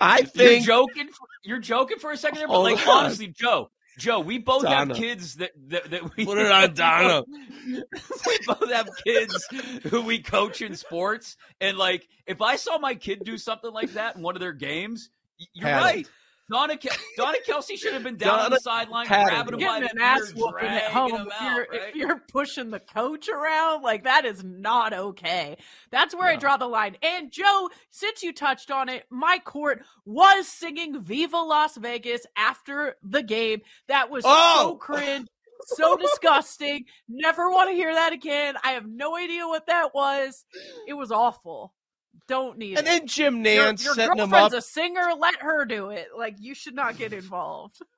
I 0.00 0.22
think 0.22 0.34
You're 0.36 0.48
think 0.48 0.64
joking. 0.66 1.08
For, 1.08 1.26
you're 1.44 1.58
joking 1.60 1.98
for 1.98 2.10
a 2.12 2.16
second 2.16 2.38
there, 2.38 2.48
but 2.48 2.54
Hold 2.54 2.64
like 2.72 2.86
on. 2.88 3.04
honestly, 3.04 3.28
Joe, 3.28 3.70
Joe, 3.98 4.20
we 4.20 4.38
both 4.38 4.62
Donna. 4.62 4.94
have 4.94 4.96
kids 4.96 5.34
that 5.36 5.50
that, 5.68 5.90
that 5.90 6.16
we 6.16 6.24
Put 6.24 6.38
it 6.38 6.50
on 6.50 6.74
Donna. 6.74 7.22
we 7.66 8.38
both 8.46 8.70
have 8.72 8.88
kids 9.06 9.46
who 9.84 10.02
we 10.02 10.20
coach 10.20 10.62
in 10.62 10.74
sports, 10.74 11.36
and 11.60 11.76
like 11.78 12.08
if 12.26 12.40
I 12.42 12.56
saw 12.56 12.78
my 12.78 12.94
kid 12.94 13.24
do 13.24 13.36
something 13.38 13.72
like 13.72 13.92
that 13.94 14.16
in 14.16 14.22
one 14.22 14.34
of 14.36 14.40
their 14.40 14.52
games, 14.52 15.10
you're 15.52 15.68
Had 15.68 15.82
right. 15.82 16.06
it. 16.06 16.10
Donna, 16.50 16.76
Ke- 16.76 16.98
Donna 17.16 17.38
Kelce 17.46 17.78
should 17.78 17.94
have 17.94 18.02
been 18.02 18.16
down 18.16 18.38
on 18.38 18.50
the 18.50 18.58
sideline, 18.60 19.06
had 19.06 19.24
grabbing 19.28 19.54
him 19.60 19.66
by 19.66 19.80
getting 19.80 19.82
the 19.84 19.90
an 19.90 19.98
ear, 19.98 20.04
ass 20.24 20.32
whooping 20.34 20.68
at 20.68 20.92
home 20.92 21.10
him 21.12 21.28
if 21.28 21.42
you're 21.42 21.66
right? 21.70 21.88
if 21.88 21.94
you're 21.94 22.22
pushing 22.28 22.70
the 22.70 22.80
coach 22.80 23.28
around 23.28 23.82
like 23.82 24.04
that 24.04 24.24
is 24.26 24.44
not 24.44 24.92
okay. 24.92 25.56
That's 25.90 26.14
where 26.14 26.28
I 26.28 26.36
draw 26.36 26.56
the 26.58 26.66
line. 26.66 26.96
And 27.02 27.30
Joe, 27.32 27.70
since 27.90 28.22
you 28.22 28.32
touched 28.32 28.70
on 28.70 28.88
it, 28.90 29.04
my 29.10 29.38
court 29.44 29.82
was 30.04 30.46
singing 30.46 31.00
"Viva 31.02 31.38
Las 31.38 31.76
Vegas" 31.76 32.26
after 32.36 32.96
the 33.02 33.22
game. 33.22 33.62
That 33.88 34.10
was 34.10 34.24
so 34.24 34.30
Oh! 34.30 34.78
cringe. 34.80 35.28
So 35.66 35.96
disgusting. 35.96 36.84
Never 37.08 37.48
want 37.48 37.70
to 37.70 37.74
hear 37.74 37.94
that 37.94 38.12
again. 38.12 38.56
I 38.62 38.72
have 38.72 38.86
no 38.86 39.16
idea 39.16 39.46
what 39.48 39.66
that 39.68 39.94
was. 39.94 40.44
It 40.86 40.92
was 40.92 41.10
awful. 41.10 41.72
Don't 42.28 42.58
need 42.58 42.78
And 42.78 42.86
it. 42.86 42.90
then 42.90 43.06
Jim 43.06 43.44
Your- 43.44 43.64
Nantz 43.72 43.84
your, 43.84 43.94
setting 43.94 44.12
him 44.18 44.30
girlfriend's 44.30 44.54
up. 44.54 44.58
a 44.58 44.62
singer. 44.62 45.02
Let 45.18 45.36
her 45.42 45.64
do 45.64 45.90
it. 45.90 46.08
Like 46.16 46.36
you 46.38 46.54
should 46.54 46.74
not 46.74 46.96
get 46.96 47.12
involved. 47.12 47.78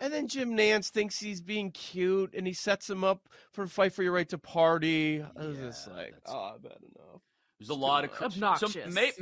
And 0.00 0.12
then 0.12 0.26
Jim 0.26 0.50
Nantz 0.56 0.90
thinks 0.90 1.18
he's 1.18 1.40
being 1.40 1.70
cute 1.70 2.34
and 2.34 2.46
he 2.46 2.52
sets 2.52 2.90
him 2.90 3.04
up 3.04 3.28
for 3.52 3.62
a 3.62 3.68
fight 3.68 3.94
for 3.94 4.02
your 4.02 4.12
right 4.12 4.28
to 4.30 4.36
party. 4.36 5.22
I 5.22 5.46
was 5.46 5.56
just 5.56 5.88
like, 5.88 6.14
oh, 6.26 6.52
I've 6.56 6.62
had 6.62 6.72
enough. 6.82 7.22
There's 7.58 7.70
a 7.70 7.74
lot 7.74 8.04
of 8.04 8.10
cr- 8.10 8.24
Obnoxious. 8.24 8.72
So 8.74 8.90
may, 8.90 9.12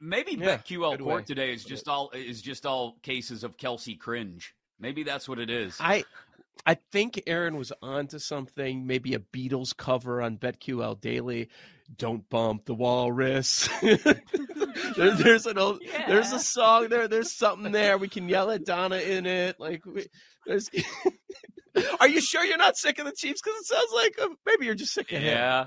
maybe 0.00 0.32
Yeah, 0.34 0.58
BetQL 0.58 0.98
court 1.00 1.02
way. 1.02 1.22
today 1.24 1.52
is 1.52 1.64
just 1.64 1.88
all 1.88 2.10
is 2.14 2.40
just 2.40 2.64
all 2.64 2.96
cases 3.02 3.42
of 3.44 3.56
Kelce 3.56 3.98
cringe. 3.98 4.54
Maybe 4.78 5.02
that's 5.02 5.28
what 5.28 5.40
it 5.40 5.50
is. 5.50 5.76
I 5.80 6.04
I 6.64 6.74
think 6.92 7.20
Erin 7.26 7.56
was 7.56 7.72
onto 7.82 8.18
something, 8.18 8.86
maybe 8.86 9.14
a 9.14 9.18
Beatles 9.18 9.76
cover 9.76 10.22
on 10.22 10.38
BetQL 10.38 11.00
Daily. 11.00 11.48
Don't 11.96 12.28
bump 12.28 12.66
the 12.66 12.74
walrus. 12.74 13.68
there, 13.82 15.14
there's 15.14 15.46
an 15.46 15.58
old, 15.58 15.82
there's 16.06 16.32
a 16.32 16.38
song 16.38 16.88
there. 16.88 17.08
There's 17.08 17.32
something 17.32 17.72
there. 17.72 17.96
We 17.98 18.08
can 18.08 18.28
yell 18.28 18.50
at 18.50 18.64
Donna 18.64 18.98
in 18.98 19.26
it. 19.26 19.58
Like, 19.58 19.84
we, 19.86 20.06
there's. 20.46 20.70
Are 22.00 22.08
you 22.08 22.20
sure 22.20 22.44
you're 22.44 22.58
not 22.58 22.76
sick 22.76 22.98
of 22.98 23.06
the 23.06 23.12
Chiefs? 23.12 23.40
Because 23.42 23.60
it 23.60 23.66
sounds 23.66 23.90
like 23.94 24.18
uh, 24.20 24.34
maybe 24.44 24.66
you're 24.66 24.74
just 24.74 24.92
sick 24.92 25.12
of 25.12 25.18
him. 25.18 25.24
yeah. 25.24 25.66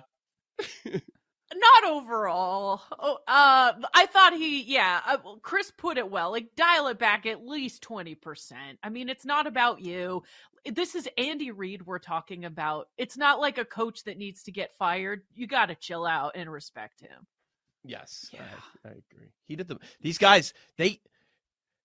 Not 1.53 1.91
overall. 1.91 2.81
Oh, 2.97 3.17
uh, 3.27 3.73
I 3.93 4.05
thought 4.05 4.33
he, 4.33 4.63
yeah, 4.63 5.01
uh, 5.05 5.17
Chris 5.41 5.71
put 5.75 5.97
it 5.97 6.09
well. 6.09 6.31
Like, 6.31 6.55
dial 6.55 6.87
it 6.87 6.97
back 6.97 7.25
at 7.25 7.45
least 7.45 7.83
20%. 7.83 8.53
I 8.81 8.89
mean, 8.89 9.09
it's 9.09 9.25
not 9.25 9.47
about 9.47 9.81
you. 9.81 10.23
This 10.65 10.95
is 10.95 11.09
Andy 11.17 11.51
Reid 11.51 11.85
we're 11.85 11.99
talking 11.99 12.45
about. 12.45 12.87
It's 12.97 13.17
not 13.17 13.39
like 13.39 13.57
a 13.57 13.65
coach 13.65 14.03
that 14.03 14.17
needs 14.17 14.43
to 14.43 14.51
get 14.51 14.75
fired. 14.77 15.23
You 15.33 15.47
got 15.47 15.67
to 15.67 15.75
chill 15.75 16.05
out 16.05 16.33
and 16.35 16.51
respect 16.51 17.01
him. 17.01 17.25
Yes, 17.83 18.29
I, 18.33 18.87
I 18.87 18.91
agree. 18.91 19.31
He 19.47 19.55
did 19.55 19.67
the. 19.67 19.77
These 20.01 20.19
guys, 20.19 20.53
they, 20.77 20.99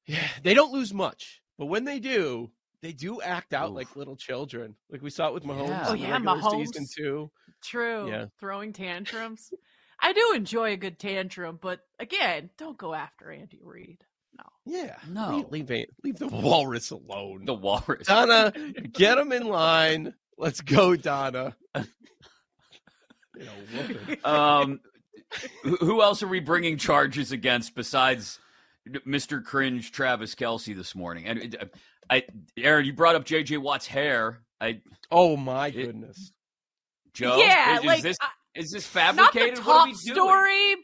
yeah, 0.04 0.28
they 0.42 0.52
don't 0.52 0.72
lose 0.72 0.92
much, 0.92 1.40
but 1.58 1.66
when 1.66 1.84
they 1.84 2.00
do, 2.00 2.50
they 2.82 2.92
do 2.92 3.22
act 3.22 3.54
out 3.54 3.72
like 3.72 3.96
little 3.96 4.16
children. 4.16 4.74
Like 4.90 5.00
we 5.00 5.08
saw 5.08 5.28
it 5.28 5.34
with 5.34 5.44
Mahomes. 5.44 5.68
Yeah. 5.68 5.84
Oh, 5.88 5.94
yeah, 5.94 6.12
regular 6.12 6.36
Mahomes. 6.36 6.66
season 6.66 6.86
too. 6.94 7.30
True. 7.62 8.10
Yeah. 8.10 8.26
Throwing 8.38 8.74
tantrums. 8.74 9.52
I 9.98 10.12
do 10.12 10.34
enjoy 10.34 10.72
a 10.72 10.76
good 10.76 10.98
tantrum, 10.98 11.58
but 11.60 11.80
again, 11.98 12.50
don't 12.58 12.76
go 12.76 12.92
after 12.92 13.30
Andy 13.32 13.60
Reid. 13.64 13.98
No. 14.36 14.44
Yeah, 14.66 14.96
No. 15.08 15.46
leave, 15.50 15.68
leave, 15.70 15.86
leave 16.04 16.18
the 16.18 16.26
walrus 16.32 16.90
alone. 16.90 17.44
The 17.44 17.54
walrus. 17.54 18.06
Donna, 18.06 18.52
get 18.92 19.16
him 19.18 19.32
in 19.32 19.46
line. 19.48 20.14
Let's 20.38 20.60
go, 20.60 20.96
Donna. 20.96 21.56
You 21.74 23.44
know, 23.44 23.52
whooping. 23.74 24.18
Um, 24.24 24.80
who 25.62 25.76
who 25.76 26.02
else 26.02 26.22
are 26.22 26.28
we 26.28 26.40
bringing 26.40 26.78
charges 26.78 27.32
against 27.32 27.74
besides 27.74 28.38
Mr. 28.88 29.42
Cringe 29.44 29.90
Travis 29.92 30.34
Kelce 30.34 30.74
this 30.74 30.94
morning? 30.94 31.26
And 31.26 31.56
uh, 31.60 31.64
I, 32.08 32.24
Erin, 32.56 32.86
you 32.86 32.92
brought 32.92 33.14
up 33.16 33.24
J.J. 33.24 33.58
Watt's 33.58 33.86
hair. 33.86 34.40
I, 34.60 34.80
oh 35.10 35.36
my 35.36 35.70
goodness, 35.70 36.32
Joe, 37.12 37.36
Yeah, 37.38 37.78
is, 37.78 37.84
like, 37.84 37.98
is 37.98 38.02
this 38.04 38.16
I- 38.20 38.28
is 38.60 38.70
this 38.70 38.94
Not 38.94 39.16
fabricated? 39.16 39.56
the 39.58 39.62
what 39.62 39.74
are 39.74 39.78
top 39.80 39.86
we 39.86 39.92
doing? 39.92 40.14
story, 40.16 40.74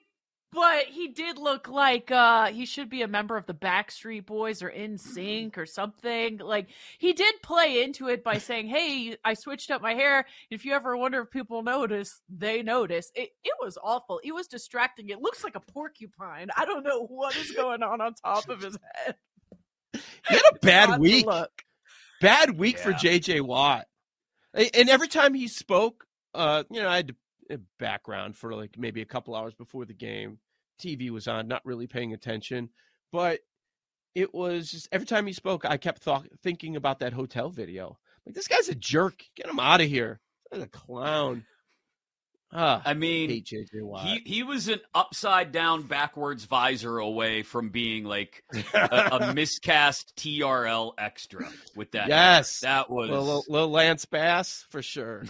but 0.52 0.84
he 0.84 1.08
did 1.08 1.38
look 1.38 1.68
like 1.68 2.10
uh 2.10 2.46
he 2.46 2.66
should 2.66 2.90
be 2.90 3.02
a 3.02 3.08
member 3.08 3.36
of 3.36 3.46
the 3.46 3.54
Backstreet 3.54 4.26
Boys 4.26 4.62
or 4.62 4.70
NSYNC 4.70 5.56
or 5.56 5.66
something. 5.66 6.38
Like 6.38 6.68
he 6.98 7.12
did 7.12 7.34
play 7.42 7.82
into 7.82 8.08
it 8.08 8.22
by 8.22 8.38
saying, 8.38 8.68
"Hey, 8.68 9.16
I 9.24 9.34
switched 9.34 9.70
up 9.70 9.82
my 9.82 9.94
hair. 9.94 10.26
If 10.50 10.64
you 10.64 10.72
ever 10.74 10.96
wonder 10.96 11.22
if 11.22 11.30
people 11.30 11.62
notice, 11.62 12.20
they 12.28 12.62
notice." 12.62 13.10
It 13.14 13.30
it 13.42 13.54
was 13.60 13.78
awful. 13.82 14.20
It 14.22 14.32
was 14.32 14.46
distracting. 14.46 15.08
It 15.08 15.20
looks 15.20 15.42
like 15.42 15.56
a 15.56 15.60
porcupine. 15.60 16.50
I 16.56 16.64
don't 16.64 16.84
know 16.84 17.06
what 17.06 17.34
is 17.36 17.50
going 17.52 17.82
on 17.82 18.00
on 18.00 18.14
top 18.14 18.48
of 18.48 18.60
his 18.62 18.76
head. 18.94 19.16
he 19.92 20.00
had 20.28 20.42
a 20.52 20.58
bad 20.62 21.00
week. 21.00 21.26
look. 21.26 21.50
Bad 22.20 22.56
week 22.56 22.78
for 22.78 22.92
J.J. 22.92 23.40
Watt. 23.40 23.86
And 24.54 24.88
every 24.88 25.08
time 25.08 25.34
he 25.34 25.48
spoke, 25.48 26.06
uh, 26.34 26.62
you 26.70 26.80
know, 26.80 26.88
I 26.88 26.96
had 26.96 27.10
a 27.10 27.14
background 27.78 28.36
for 28.36 28.54
like 28.54 28.76
maybe 28.78 29.02
a 29.02 29.06
couple 29.06 29.34
hours 29.34 29.54
before 29.54 29.84
the 29.84 29.94
game. 29.94 30.38
TV 30.80 31.10
was 31.10 31.28
on, 31.28 31.46
not 31.46 31.64
really 31.64 31.86
paying 31.86 32.12
attention, 32.12 32.68
but 33.12 33.40
it 34.14 34.34
was 34.34 34.70
just 34.70 34.88
every 34.90 35.06
time 35.06 35.26
he 35.26 35.32
spoke, 35.32 35.64
I 35.64 35.76
kept 35.76 36.02
thought, 36.02 36.26
thinking 36.42 36.76
about 36.76 36.98
that 37.00 37.12
hotel 37.12 37.50
video. 37.50 37.98
Like 38.26 38.34
this 38.34 38.48
guy's 38.48 38.68
a 38.68 38.74
jerk. 38.74 39.22
Get 39.36 39.46
him 39.46 39.60
out 39.60 39.80
of 39.80 39.88
here. 39.88 40.20
He's 40.52 40.62
a 40.62 40.66
clown. 40.66 41.44
Ah, 42.54 42.82
I 42.84 42.92
mean, 42.92 43.30
He 44.04 44.18
he 44.26 44.42
was 44.42 44.68
an 44.68 44.80
upside 44.94 45.52
down 45.52 45.84
backwards 45.84 46.44
visor 46.44 46.98
away 46.98 47.42
from 47.42 47.70
being 47.70 48.04
like 48.04 48.44
a, 48.74 49.08
a 49.30 49.34
miscast 49.34 50.12
TRL 50.16 50.92
extra 50.98 51.48
with 51.74 51.92
that. 51.92 52.08
yes, 52.08 52.60
that 52.60 52.90
was. 52.90 53.08
little, 53.08 53.44
little 53.48 53.70
Lance 53.70 54.04
Bass 54.04 54.66
for 54.68 54.82
sure. 54.82 55.24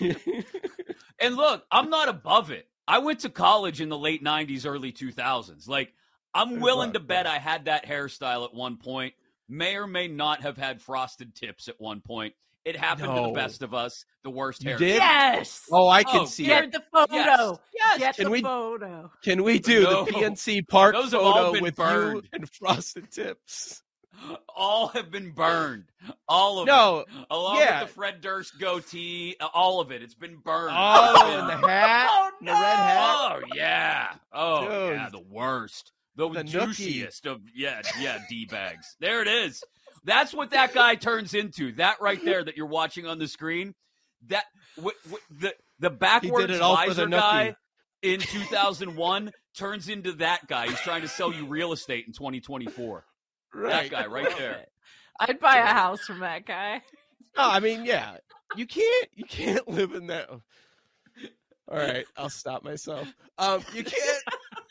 And 1.22 1.36
look, 1.36 1.64
I'm 1.70 1.90
not 1.90 2.08
above 2.08 2.50
it. 2.50 2.66
I 2.88 2.98
went 2.98 3.20
to 3.20 3.28
college 3.28 3.80
in 3.82 3.88
the 3.90 3.98
late 3.98 4.24
'90s, 4.24 4.64
early 4.66 4.90
2000s. 4.90 5.68
Like, 5.68 5.92
I'm 6.34 6.60
willing 6.60 6.94
to 6.94 7.00
bet 7.00 7.26
I 7.26 7.38
had 7.38 7.66
that 7.66 7.84
hairstyle 7.84 8.44
at 8.46 8.54
one 8.54 8.78
point. 8.78 9.12
May 9.48 9.76
or 9.76 9.86
may 9.86 10.08
not 10.08 10.40
have 10.42 10.56
had 10.56 10.80
frosted 10.80 11.34
tips 11.34 11.68
at 11.68 11.74
one 11.78 12.00
point. 12.00 12.32
It 12.64 12.76
happened 12.76 13.14
to 13.14 13.22
the 13.22 13.32
best 13.32 13.62
of 13.62 13.74
us. 13.74 14.04
The 14.24 14.30
worst 14.30 14.62
You 14.62 14.70
hair. 14.70 14.78
did? 14.78 14.94
Yes. 14.96 15.62
Oh, 15.72 15.88
I 15.88 16.04
can 16.04 16.20
Oh, 16.20 16.24
see 16.24 16.44
Get 16.44 16.64
it. 16.64 16.72
the 16.72 16.82
photo. 16.92 17.12
Yes. 17.14 17.58
Yes. 17.74 17.98
Get 17.98 18.16
Can 18.16 18.24
the 18.26 18.30
we- 18.30 18.42
photo. 18.42 19.10
Can 19.22 19.42
we 19.42 19.58
do 19.58 19.82
No. 19.82 20.04
the 20.04 20.12
PNC 20.12 20.62
Park 20.68 20.94
Those 20.94 21.10
photo 21.12 21.60
with 21.60 21.74
burned. 21.76 22.16
you 22.16 22.22
and 22.32 22.48
frosted 22.50 23.10
tips? 23.10 23.82
All 24.54 24.88
have 24.88 25.10
been 25.10 25.30
burned. 25.30 25.84
All 26.28 26.60
of 26.60 26.66
No, 26.66 26.98
it. 27.00 27.06
Along 27.30 27.58
yeah. 27.58 27.80
with 27.80 27.88
the 27.88 27.94
Fred 27.94 28.20
Durst 28.20 28.58
goatee, 28.58 29.36
uh, 29.40 29.48
all 29.54 29.80
of 29.80 29.90
it. 29.90 30.02
It's 30.02 30.14
been 30.14 30.36
burned. 30.36 30.74
Oh, 30.76 31.38
and 31.38 31.48
the 31.62 31.66
hat, 31.68 32.08
Oh, 32.10 32.30
and 32.38 32.48
the 32.48 32.52
red 32.52 32.76
hat. 32.76 33.06
Oh 33.08 33.40
yeah. 33.54 34.08
Oh 34.32 34.60
Dude. 34.62 34.96
yeah. 34.96 35.08
The 35.10 35.20
worst. 35.30 35.92
The, 36.16 36.28
The 36.28 36.42
nookie. 36.44 37.04
douchiest 37.06 37.26
of 37.26 37.40
yeah 37.54 37.80
yeah 38.00 38.18
d 38.28 38.44
bags. 38.44 38.96
There 39.00 39.22
it 39.22 39.28
is. 39.28 39.62
That's 40.04 40.34
what 40.34 40.50
that 40.50 40.74
guy 40.74 40.94
turns 40.96 41.34
into. 41.34 41.72
That 41.72 42.00
right 42.00 42.22
there 42.24 42.42
that 42.44 42.56
you're 42.56 42.66
watching 42.66 43.06
on 43.06 43.18
the 43.18 43.28
screen. 43.28 43.74
That 44.28 44.44
w- 44.76 44.96
w- 45.04 45.22
the 45.30 45.54
the 45.78 45.90
backwards 45.90 46.58
visor 46.58 47.06
guy. 47.06 47.54
in 48.02 48.20
2001 48.20 49.32
turns 49.56 49.88
into 49.88 50.12
that 50.12 50.46
guy. 50.46 50.66
He's 50.68 50.80
trying 50.80 51.02
to 51.02 51.08
sell 51.08 51.32
you 51.32 51.46
real 51.46 51.72
estate 51.72 52.06
in 52.06 52.12
2024. 52.12 53.04
Right. 53.54 53.90
That 53.90 54.02
guy 54.02 54.06
right 54.06 54.36
there. 54.38 54.66
I'd 55.18 55.40
buy 55.40 55.56
a 55.58 55.66
house 55.66 56.00
from 56.02 56.20
that 56.20 56.46
guy. 56.46 56.82
No, 57.36 57.44
I 57.48 57.60
mean, 57.60 57.84
yeah, 57.84 58.16
you 58.56 58.66
can't 58.66 59.08
you 59.14 59.24
can't 59.24 59.68
live 59.68 59.92
in 59.92 60.06
that. 60.08 60.28
All 60.30 60.40
right, 61.78 62.04
I'll 62.16 62.30
stop 62.30 62.64
myself. 62.64 63.06
Um, 63.38 63.62
you 63.74 63.84
can't 63.84 64.22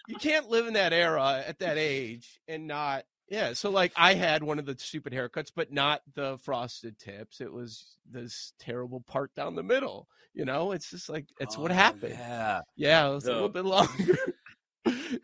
you 0.07 0.15
can't 0.17 0.49
live 0.49 0.67
in 0.67 0.73
that 0.73 0.91
era 0.91 1.43
at 1.47 1.59
that 1.59 1.77
age 1.77 2.39
and 2.47 2.67
not 2.67 3.03
yeah. 3.29 3.53
So 3.53 3.69
like, 3.69 3.93
I 3.95 4.15
had 4.15 4.43
one 4.43 4.59
of 4.59 4.65
the 4.65 4.75
stupid 4.77 5.13
haircuts, 5.13 5.51
but 5.55 5.71
not 5.71 6.01
the 6.15 6.37
frosted 6.43 6.97
tips. 6.99 7.41
It 7.41 7.53
was 7.53 7.95
this 8.09 8.53
terrible 8.59 9.01
part 9.01 9.33
down 9.35 9.55
the 9.55 9.63
middle. 9.63 10.07
You 10.33 10.45
know, 10.45 10.71
it's 10.71 10.89
just 10.89 11.09
like 11.09 11.27
it's 11.39 11.57
what 11.57 11.71
Oh, 11.71 11.75
happened. 11.75 12.15
Yeah. 12.17 12.61
Yeah, 12.75 13.07
it 13.07 13.13
was 13.13 13.25
a 13.27 13.33
little 13.33 13.49
bit 13.49 13.65
longer. 13.65 14.15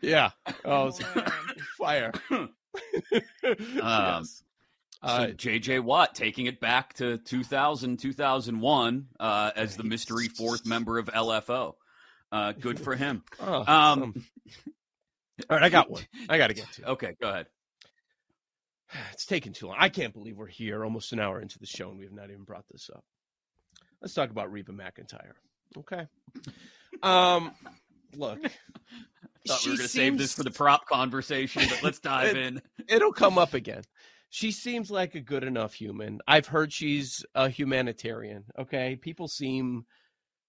yeah. 0.00 0.30
Oh, 0.64 0.88
it's 0.88 1.00
fire. 1.76 2.12
Um, 3.82 4.22
Yes. 4.22 4.42
so 5.02 5.08
Uh, 5.08 5.26
JJ 5.28 5.80
Watt 5.80 6.14
taking 6.14 6.46
it 6.46 6.58
back 6.60 6.94
to 6.94 7.18
2000, 7.18 7.98
2001 7.98 9.06
uh, 9.20 9.50
as 9.54 9.76
the 9.76 9.84
mystery 9.84 10.28
fourth 10.28 10.66
member 10.66 10.98
of 10.98 11.06
LFO. 11.06 11.74
Uh, 12.32 12.52
good 12.52 12.80
for 12.80 12.94
him. 12.96 13.22
Oh, 13.40 13.64
um, 13.66 14.14
All 15.50 15.56
right, 15.56 15.62
I 15.62 15.68
got 15.68 15.90
one. 15.90 16.02
I 16.28 16.38
got 16.38 16.46
to 16.48 16.54
get 16.54 16.70
to. 16.72 16.90
Okay, 16.92 17.14
go 17.20 17.28
ahead. 17.28 17.46
It's 19.12 19.26
taking 19.26 19.52
too 19.52 19.66
long. 19.66 19.76
I 19.78 19.88
can't 19.90 20.14
believe 20.14 20.36
we're 20.36 20.46
here 20.46 20.84
almost 20.84 21.12
an 21.12 21.20
hour 21.20 21.40
into 21.40 21.58
the 21.58 21.66
show 21.66 21.90
and 21.90 21.98
we 21.98 22.04
have 22.04 22.14
not 22.14 22.30
even 22.30 22.44
brought 22.44 22.64
this 22.70 22.88
up. 22.94 23.04
Let's 24.00 24.14
talk 24.14 24.30
about 24.30 24.50
Reba 24.52 24.72
McEntire. 24.72 25.32
Okay. 25.78 26.06
Um, 27.02 27.50
look. 28.18 28.38
Thought 29.46 29.64
we 29.64 29.70
were 29.70 29.76
going 29.76 29.86
to 29.86 29.88
save 29.88 30.18
this 30.18 30.32
for 30.34 30.42
the 30.42 30.50
prop 30.50 30.86
conversation, 30.86 31.62
but 31.68 31.82
let's 31.82 32.00
dive 32.00 32.36
It- 32.36 32.36
in. 32.36 32.62
It'll 32.88 33.12
come 33.12 33.38
up 33.38 33.54
again. 33.54 33.82
She 34.28 34.50
seems 34.50 34.90
like 34.90 35.14
a 35.14 35.20
good 35.20 35.44
enough 35.44 35.72
human. 35.72 36.20
I've 36.26 36.48
heard 36.48 36.72
she's 36.72 37.24
a 37.34 37.48
humanitarian. 37.48 38.44
Okay. 38.58 38.96
People 38.96 39.28
seem 39.28 39.86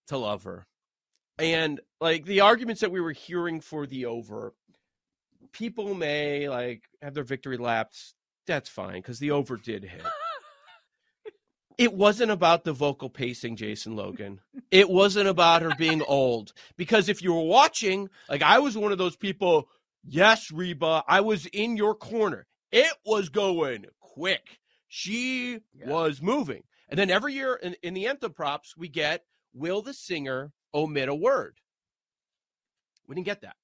to 0.07 0.17
love 0.17 0.43
her. 0.43 0.65
And 1.37 1.79
like 2.01 2.25
the 2.25 2.41
arguments 2.41 2.81
that 2.81 2.91
we 2.91 2.99
were 2.99 3.11
hearing 3.11 3.61
for 3.61 3.85
the 3.85 4.07
over, 4.07 4.55
people 5.53 5.93
may 5.93 6.49
like 6.49 6.83
have 7.01 7.13
their 7.13 7.23
victory 7.23 7.57
laps. 7.57 8.15
That's 8.47 8.67
fine 8.69 8.95
because 8.95 9.19
the 9.19 9.31
over 9.31 9.57
did 9.57 9.83
hit. 9.83 10.01
It 11.77 11.93
wasn't 11.93 12.31
about 12.31 12.63
the 12.63 12.73
vocal 12.73 13.09
pacing, 13.09 13.55
Jason 13.55 13.95
Logan. 13.95 14.41
It 14.71 14.89
wasn't 14.89 15.27
about 15.27 15.61
her 15.61 15.71
being 15.77 16.01
old. 16.01 16.53
Because 16.75 17.07
if 17.07 17.21
you 17.21 17.33
were 17.33 17.43
watching, 17.43 18.09
like 18.29 18.41
I 18.41 18.59
was 18.59 18.75
one 18.77 18.91
of 18.91 18.97
those 18.97 19.15
people, 19.15 19.69
yes, 20.03 20.51
Reba, 20.51 21.03
I 21.07 21.21
was 21.21 21.45
in 21.45 21.77
your 21.77 21.93
corner. 21.93 22.47
It 22.71 22.91
was 23.05 23.29
going 23.29 23.85
quick. 23.99 24.59
She 24.87 25.59
was 25.85 26.21
moving. 26.21 26.63
And 26.89 26.97
then 26.97 27.11
every 27.11 27.33
year 27.33 27.55
in, 27.55 27.75
in 27.83 27.93
the 27.93 28.07
anthem 28.07 28.33
props, 28.33 28.75
we 28.75 28.87
get 28.87 29.23
Will 29.53 29.81
the 29.81 29.93
singer 29.93 30.51
omit 30.73 31.09
a 31.09 31.15
word? 31.15 31.57
We 33.07 33.15
didn't 33.15 33.25
get 33.25 33.41
that. 33.41 33.55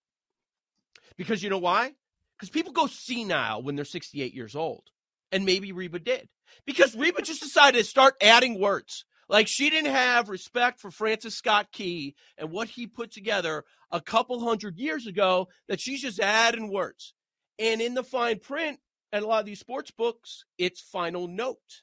Because 1.17 1.43
you 1.43 1.49
know 1.49 1.59
why? 1.59 1.93
Because 2.35 2.49
people 2.49 2.73
go 2.73 2.87
senile 2.87 3.61
when 3.61 3.75
they're 3.75 3.85
68 3.85 4.33
years 4.33 4.55
old. 4.55 4.83
And 5.31 5.45
maybe 5.45 5.71
Reba 5.71 5.99
did. 5.99 6.29
Because 6.65 6.95
Reba 6.95 7.21
just 7.21 7.41
decided 7.41 7.77
to 7.77 7.83
start 7.83 8.15
adding 8.21 8.59
words. 8.59 9.05
Like 9.29 9.47
she 9.47 9.69
didn't 9.69 9.91
have 9.91 10.29
respect 10.29 10.79
for 10.79 10.91
Francis 10.91 11.35
Scott 11.35 11.67
Key 11.71 12.15
and 12.37 12.51
what 12.51 12.69
he 12.69 12.87
put 12.87 13.11
together 13.11 13.63
a 13.91 14.01
couple 14.01 14.39
hundred 14.39 14.77
years 14.77 15.07
ago 15.07 15.47
that 15.67 15.79
she's 15.79 16.01
just 16.01 16.19
adding 16.19 16.71
words. 16.71 17.13
And 17.57 17.81
in 17.81 17.93
the 17.93 18.03
fine 18.03 18.39
print 18.39 18.79
at 19.11 19.23
a 19.23 19.27
lot 19.27 19.39
of 19.39 19.45
these 19.45 19.59
sports 19.59 19.91
books, 19.91 20.45
it's 20.57 20.81
final 20.81 21.27
note. 21.27 21.81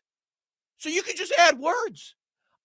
So 0.79 0.89
you 0.89 1.03
can 1.03 1.17
just 1.17 1.33
add 1.39 1.59
words. 1.59 2.15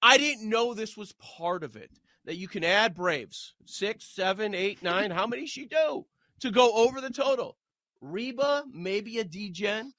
I 0.02 0.18
didn't 0.18 0.50
know 0.50 0.74
this 0.74 0.96
was 0.96 1.14
part 1.14 1.64
of 1.64 1.76
it. 1.76 1.92
That 2.26 2.38
you 2.38 2.48
can 2.48 2.64
add 2.64 2.96
Braves 2.96 3.54
six, 3.66 4.06
seven, 4.06 4.56
eight, 4.56 4.82
nine. 4.82 5.12
How 5.12 5.28
many 5.28 5.46
she 5.46 5.68
do 5.68 6.08
to 6.40 6.50
go 6.50 6.74
over 6.74 7.00
the 7.00 7.12
total? 7.12 7.56
Reba, 8.02 8.64
maybe 8.74 9.20
a 9.20 9.24
D-gen. 9.24 9.94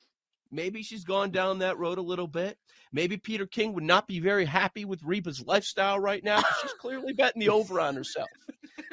Maybe 0.51 0.83
she's 0.83 1.05
gone 1.05 1.31
down 1.31 1.59
that 1.59 1.79
road 1.79 1.99
a 1.99 2.03
little 2.03 2.27
bit. 2.27 2.59
Maybe 2.93 3.17
Peter 3.17 3.47
King 3.47 3.73
would 3.75 3.85
not 3.85 4.07
be 4.07 4.21
very 4.21 4.45
happy 4.45 4.85
with 4.85 5.03
Reba's 5.03 5.45
lifestyle 5.45 5.99
right 5.99 6.23
now. 6.23 6.43
She's 6.63 6.73
clearly 6.75 7.13
betting 7.13 7.41
the 7.41 7.49
over 7.49 7.81
on 7.81 7.97
herself. 7.97 8.29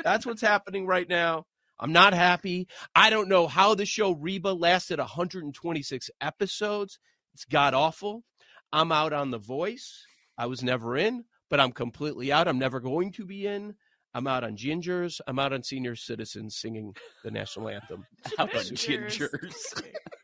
That's 0.04 0.26
what's 0.26 0.42
happening 0.42 0.86
right 0.86 1.08
now. 1.08 1.46
I'm 1.80 1.92
not 1.92 2.14
happy. 2.14 2.68
I 2.96 3.10
don't 3.10 3.30
know 3.30 3.48
how 3.48 3.76
the 3.76 3.86
show 3.86 4.12
Reba 4.12 4.50
lasted 4.50 5.00
126 5.00 6.10
episodes. 6.22 7.00
It's 7.34 7.46
god 7.46 7.74
awful. 7.74 8.24
I'm 8.72 8.92
out 8.92 9.14
on 9.14 9.32
The 9.32 9.38
Voice. 9.38 10.06
I 10.38 10.48
was 10.48 10.64
never 10.64 10.98
in, 10.98 11.26
but 11.50 11.60
I'm 11.60 11.72
completely 11.72 12.32
out. 12.32 12.48
I'm 12.48 12.60
never 12.60 12.80
going 12.80 13.12
to 13.14 13.26
be 13.26 13.46
in. 13.46 13.76
I'm 14.14 14.28
out 14.28 14.44
on 14.44 14.56
Gingers. 14.56 15.20
I'm 15.28 15.40
out 15.40 15.54
on 15.54 15.64
senior 15.64 15.96
citizens 15.96 16.56
singing 16.58 16.96
the 17.24 17.32
national 17.32 17.70
anthem. 17.70 18.06
Out 18.38 18.56
on 18.56 18.62
Gingers. 18.62 19.82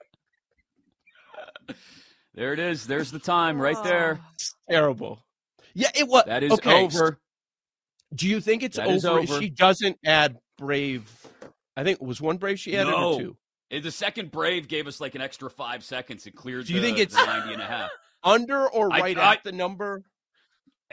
There 2.36 2.54
it 2.54 2.60
is. 2.60 2.86
There's 2.86 3.12
the 3.12 3.20
time 3.20 3.60
right 3.60 3.84
there. 3.84 4.20
Terrible. 4.70 5.20
Yeah, 5.74 5.90
it 5.96 6.08
was. 6.08 6.24
That 6.28 6.44
is 6.44 6.52
okay, 6.54 6.86
over. 6.86 7.20
Do 8.14 8.28
you 8.28 8.40
think 8.40 8.64
it's 8.64 8.78
That 8.78 8.88
over, 8.88 9.20
if 9.20 9.30
she 9.40 9.50
doesn't 9.50 9.98
add 10.06 10.38
Brave? 10.58 11.10
I 11.76 11.84
think 11.84 12.00
it 12.02 12.06
was 12.08 12.22
one 12.22 12.38
Brave 12.38 12.60
she 12.60 12.78
added 12.78 12.92
no. 12.92 13.14
or 13.14 13.20
two. 13.20 13.38
Eh, 13.72 13.80
The 13.80 13.92
second 13.92 14.32
Brave 14.32 14.68
gave 14.68 14.88
us 14.88 15.02
like 15.02 15.16
an 15.16 15.22
extra 15.22 15.50
five 15.50 15.84
seconds. 15.84 16.28
It 16.28 16.36
cleared 16.36 16.68
Do 16.68 16.74
you 16.74 16.80
the, 16.80 16.86
think 16.88 17.00
it's 17.00 17.16
the 17.16 17.26
90 17.26 17.54
and 17.54 17.62
a 17.62 17.66
half. 17.66 17.90
Under 18.24 18.68
or 18.68 18.88
right 18.90 19.18
I- 19.18 19.34
at 19.34 19.44
the 19.44 19.52
number? 19.52 20.04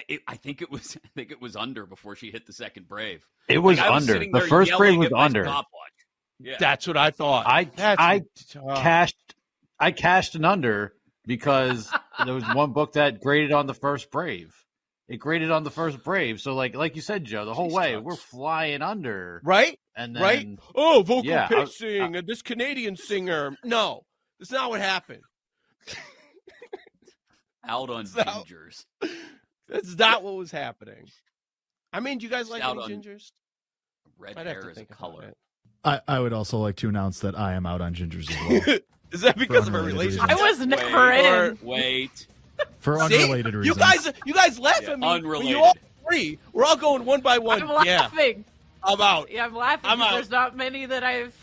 It, 0.08 0.20
I 0.26 0.36
think 0.36 0.62
it 0.62 0.70
was. 0.70 0.96
I 1.04 1.08
think 1.14 1.30
it 1.30 1.40
was 1.40 1.54
under 1.56 1.86
before 1.86 2.16
she 2.16 2.30
hit 2.30 2.46
the 2.46 2.52
second 2.52 2.86
Brave. 2.88 3.26
It 3.48 3.58
was 3.58 3.78
Like, 3.78 3.90
under. 3.90 4.12
sitting 4.12 4.30
The 4.32 4.42
first 4.42 4.72
Brave 4.76 4.98
was 4.98 5.12
under. 5.14 5.44
Yeah. 6.38 6.56
That's 6.58 6.86
what 6.86 6.96
I 6.96 7.10
thought. 7.10 7.46
I 7.46 7.64
That's 7.64 8.00
I 8.00 8.22
tough. 8.52 8.78
cashed 8.78 9.34
I 9.78 9.90
cashed 9.92 10.34
an 10.34 10.44
under 10.44 10.94
because 11.26 11.90
there 12.24 12.34
was 12.34 12.44
one 12.54 12.72
book 12.72 12.92
that 12.92 13.20
graded 13.20 13.52
on 13.52 13.66
the 13.66 13.74
first 13.74 14.10
Brave. 14.10 14.54
It 15.08 15.18
graded 15.18 15.50
on 15.50 15.62
the 15.64 15.70
first 15.70 16.02
Brave. 16.02 16.40
So 16.40 16.54
like 16.54 16.74
like 16.74 16.96
you 16.96 17.02
said, 17.02 17.24
Joe, 17.24 17.44
the 17.44 17.54
whole 17.54 17.70
way 17.70 17.96
we're 17.96 18.16
flying 18.16 18.82
under. 18.82 19.40
Right? 19.44 19.78
And 19.96 20.14
then 20.16 20.22
right? 20.22 20.46
Oh, 20.74 21.02
vocal 21.06 21.24
yeah, 21.24 21.46
I- 21.50 21.54
pacing 21.64 22.16
and 22.16 22.26
this 22.26 22.42
Canadian 22.42 22.96
singer. 22.96 23.56
No, 23.64 24.02
that's 24.38 24.50
not 24.50 24.70
what 24.70 24.80
happened. 24.80 25.22
Out 27.68 27.90
on 27.90 28.06
So- 28.06 28.22
gingers. 28.22 28.84
That's 29.68 29.96
not 29.96 30.22
what 30.22 30.36
was 30.36 30.50
happening. 30.52 31.06
I 31.92 32.00
mean, 32.00 32.18
do 32.18 32.24
you 32.24 32.30
guys 32.30 32.48
like 32.48 32.64
any 32.64 32.80
gingers? 32.80 33.32
Red 34.18 34.38
I'd 34.38 34.46
hair 34.46 34.60
to 34.62 34.68
is 34.70 34.78
a 34.78 34.84
color. 34.84 35.32
I, 35.84 36.00
I 36.06 36.20
would 36.20 36.32
also 36.32 36.58
like 36.58 36.76
to 36.76 36.88
announce 36.88 37.20
that 37.20 37.38
I 37.38 37.54
am 37.54 37.66
out 37.66 37.80
on 37.80 37.94
gingers 37.94 38.30
as 38.30 38.66
well. 38.66 38.78
Is 39.12 39.20
that 39.22 39.36
because 39.38 39.68
of 39.68 39.74
a 39.74 39.80
relationship? 39.80 40.28
reasons. 40.28 40.40
I 40.40 40.50
was 40.50 40.66
never 40.66 41.08
Wait, 41.08 41.48
in. 41.50 41.58
Wait. 41.62 42.26
For 42.80 42.98
See? 43.08 43.22
unrelated 43.22 43.64
You 43.64 43.74
guys, 43.74 44.10
you 44.24 44.32
guys 44.34 44.58
laugh 44.58 44.80
Yeah, 44.82 44.90
at 44.92 44.98
me. 44.98 45.06
Unrelated. 45.06 45.50
you 45.50 45.58
all 45.62 45.74
three. 46.08 46.38
We're 46.52 46.64
all 46.64 46.76
going 46.76 47.04
one 47.04 47.20
by 47.20 47.38
one. 47.38 47.62
I'm 47.62 47.68
Yeah, 47.86 48.02
laughing. 48.02 48.44
I'm 48.82 49.00
out. 49.00 49.30
Yeah, 49.30 49.44
I'm 49.46 49.54
laughing 49.54 49.90
I'm 49.90 50.00
out. 50.00 50.12
there's 50.14 50.30
not 50.30 50.56
many 50.56 50.86
that 50.86 51.02
I've 51.02 51.34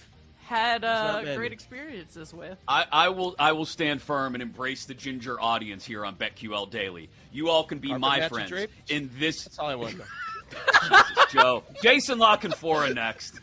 had 0.45 0.83
uh, 0.83 1.35
great 1.35 1.51
experiences 1.51 2.33
with. 2.33 2.57
I, 2.67 2.85
I 2.91 3.09
will 3.09 3.35
I 3.39 3.51
will 3.53 3.65
stand 3.65 4.01
firm 4.01 4.33
and 4.35 4.41
embrace 4.41 4.85
the 4.85 4.93
ginger 4.93 5.39
audience 5.39 5.85
here 5.85 6.05
on 6.05 6.15
BetQL 6.15 6.69
Daily. 6.69 7.09
You 7.31 7.49
all 7.49 7.63
can 7.63 7.79
be 7.79 7.89
Carpet 7.89 8.01
my 8.01 8.27
friends 8.29 8.67
in 8.89 9.09
this 9.17 9.43
That's 9.45 9.59
all 9.59 9.67
I 9.69 9.75
want 9.75 9.91
to 9.93 9.97
know. 10.89 10.99
Joe. 11.29 11.63
Jason 11.81 12.19
La 12.19 12.37
Canfora 12.37 12.93
next. 12.93 13.39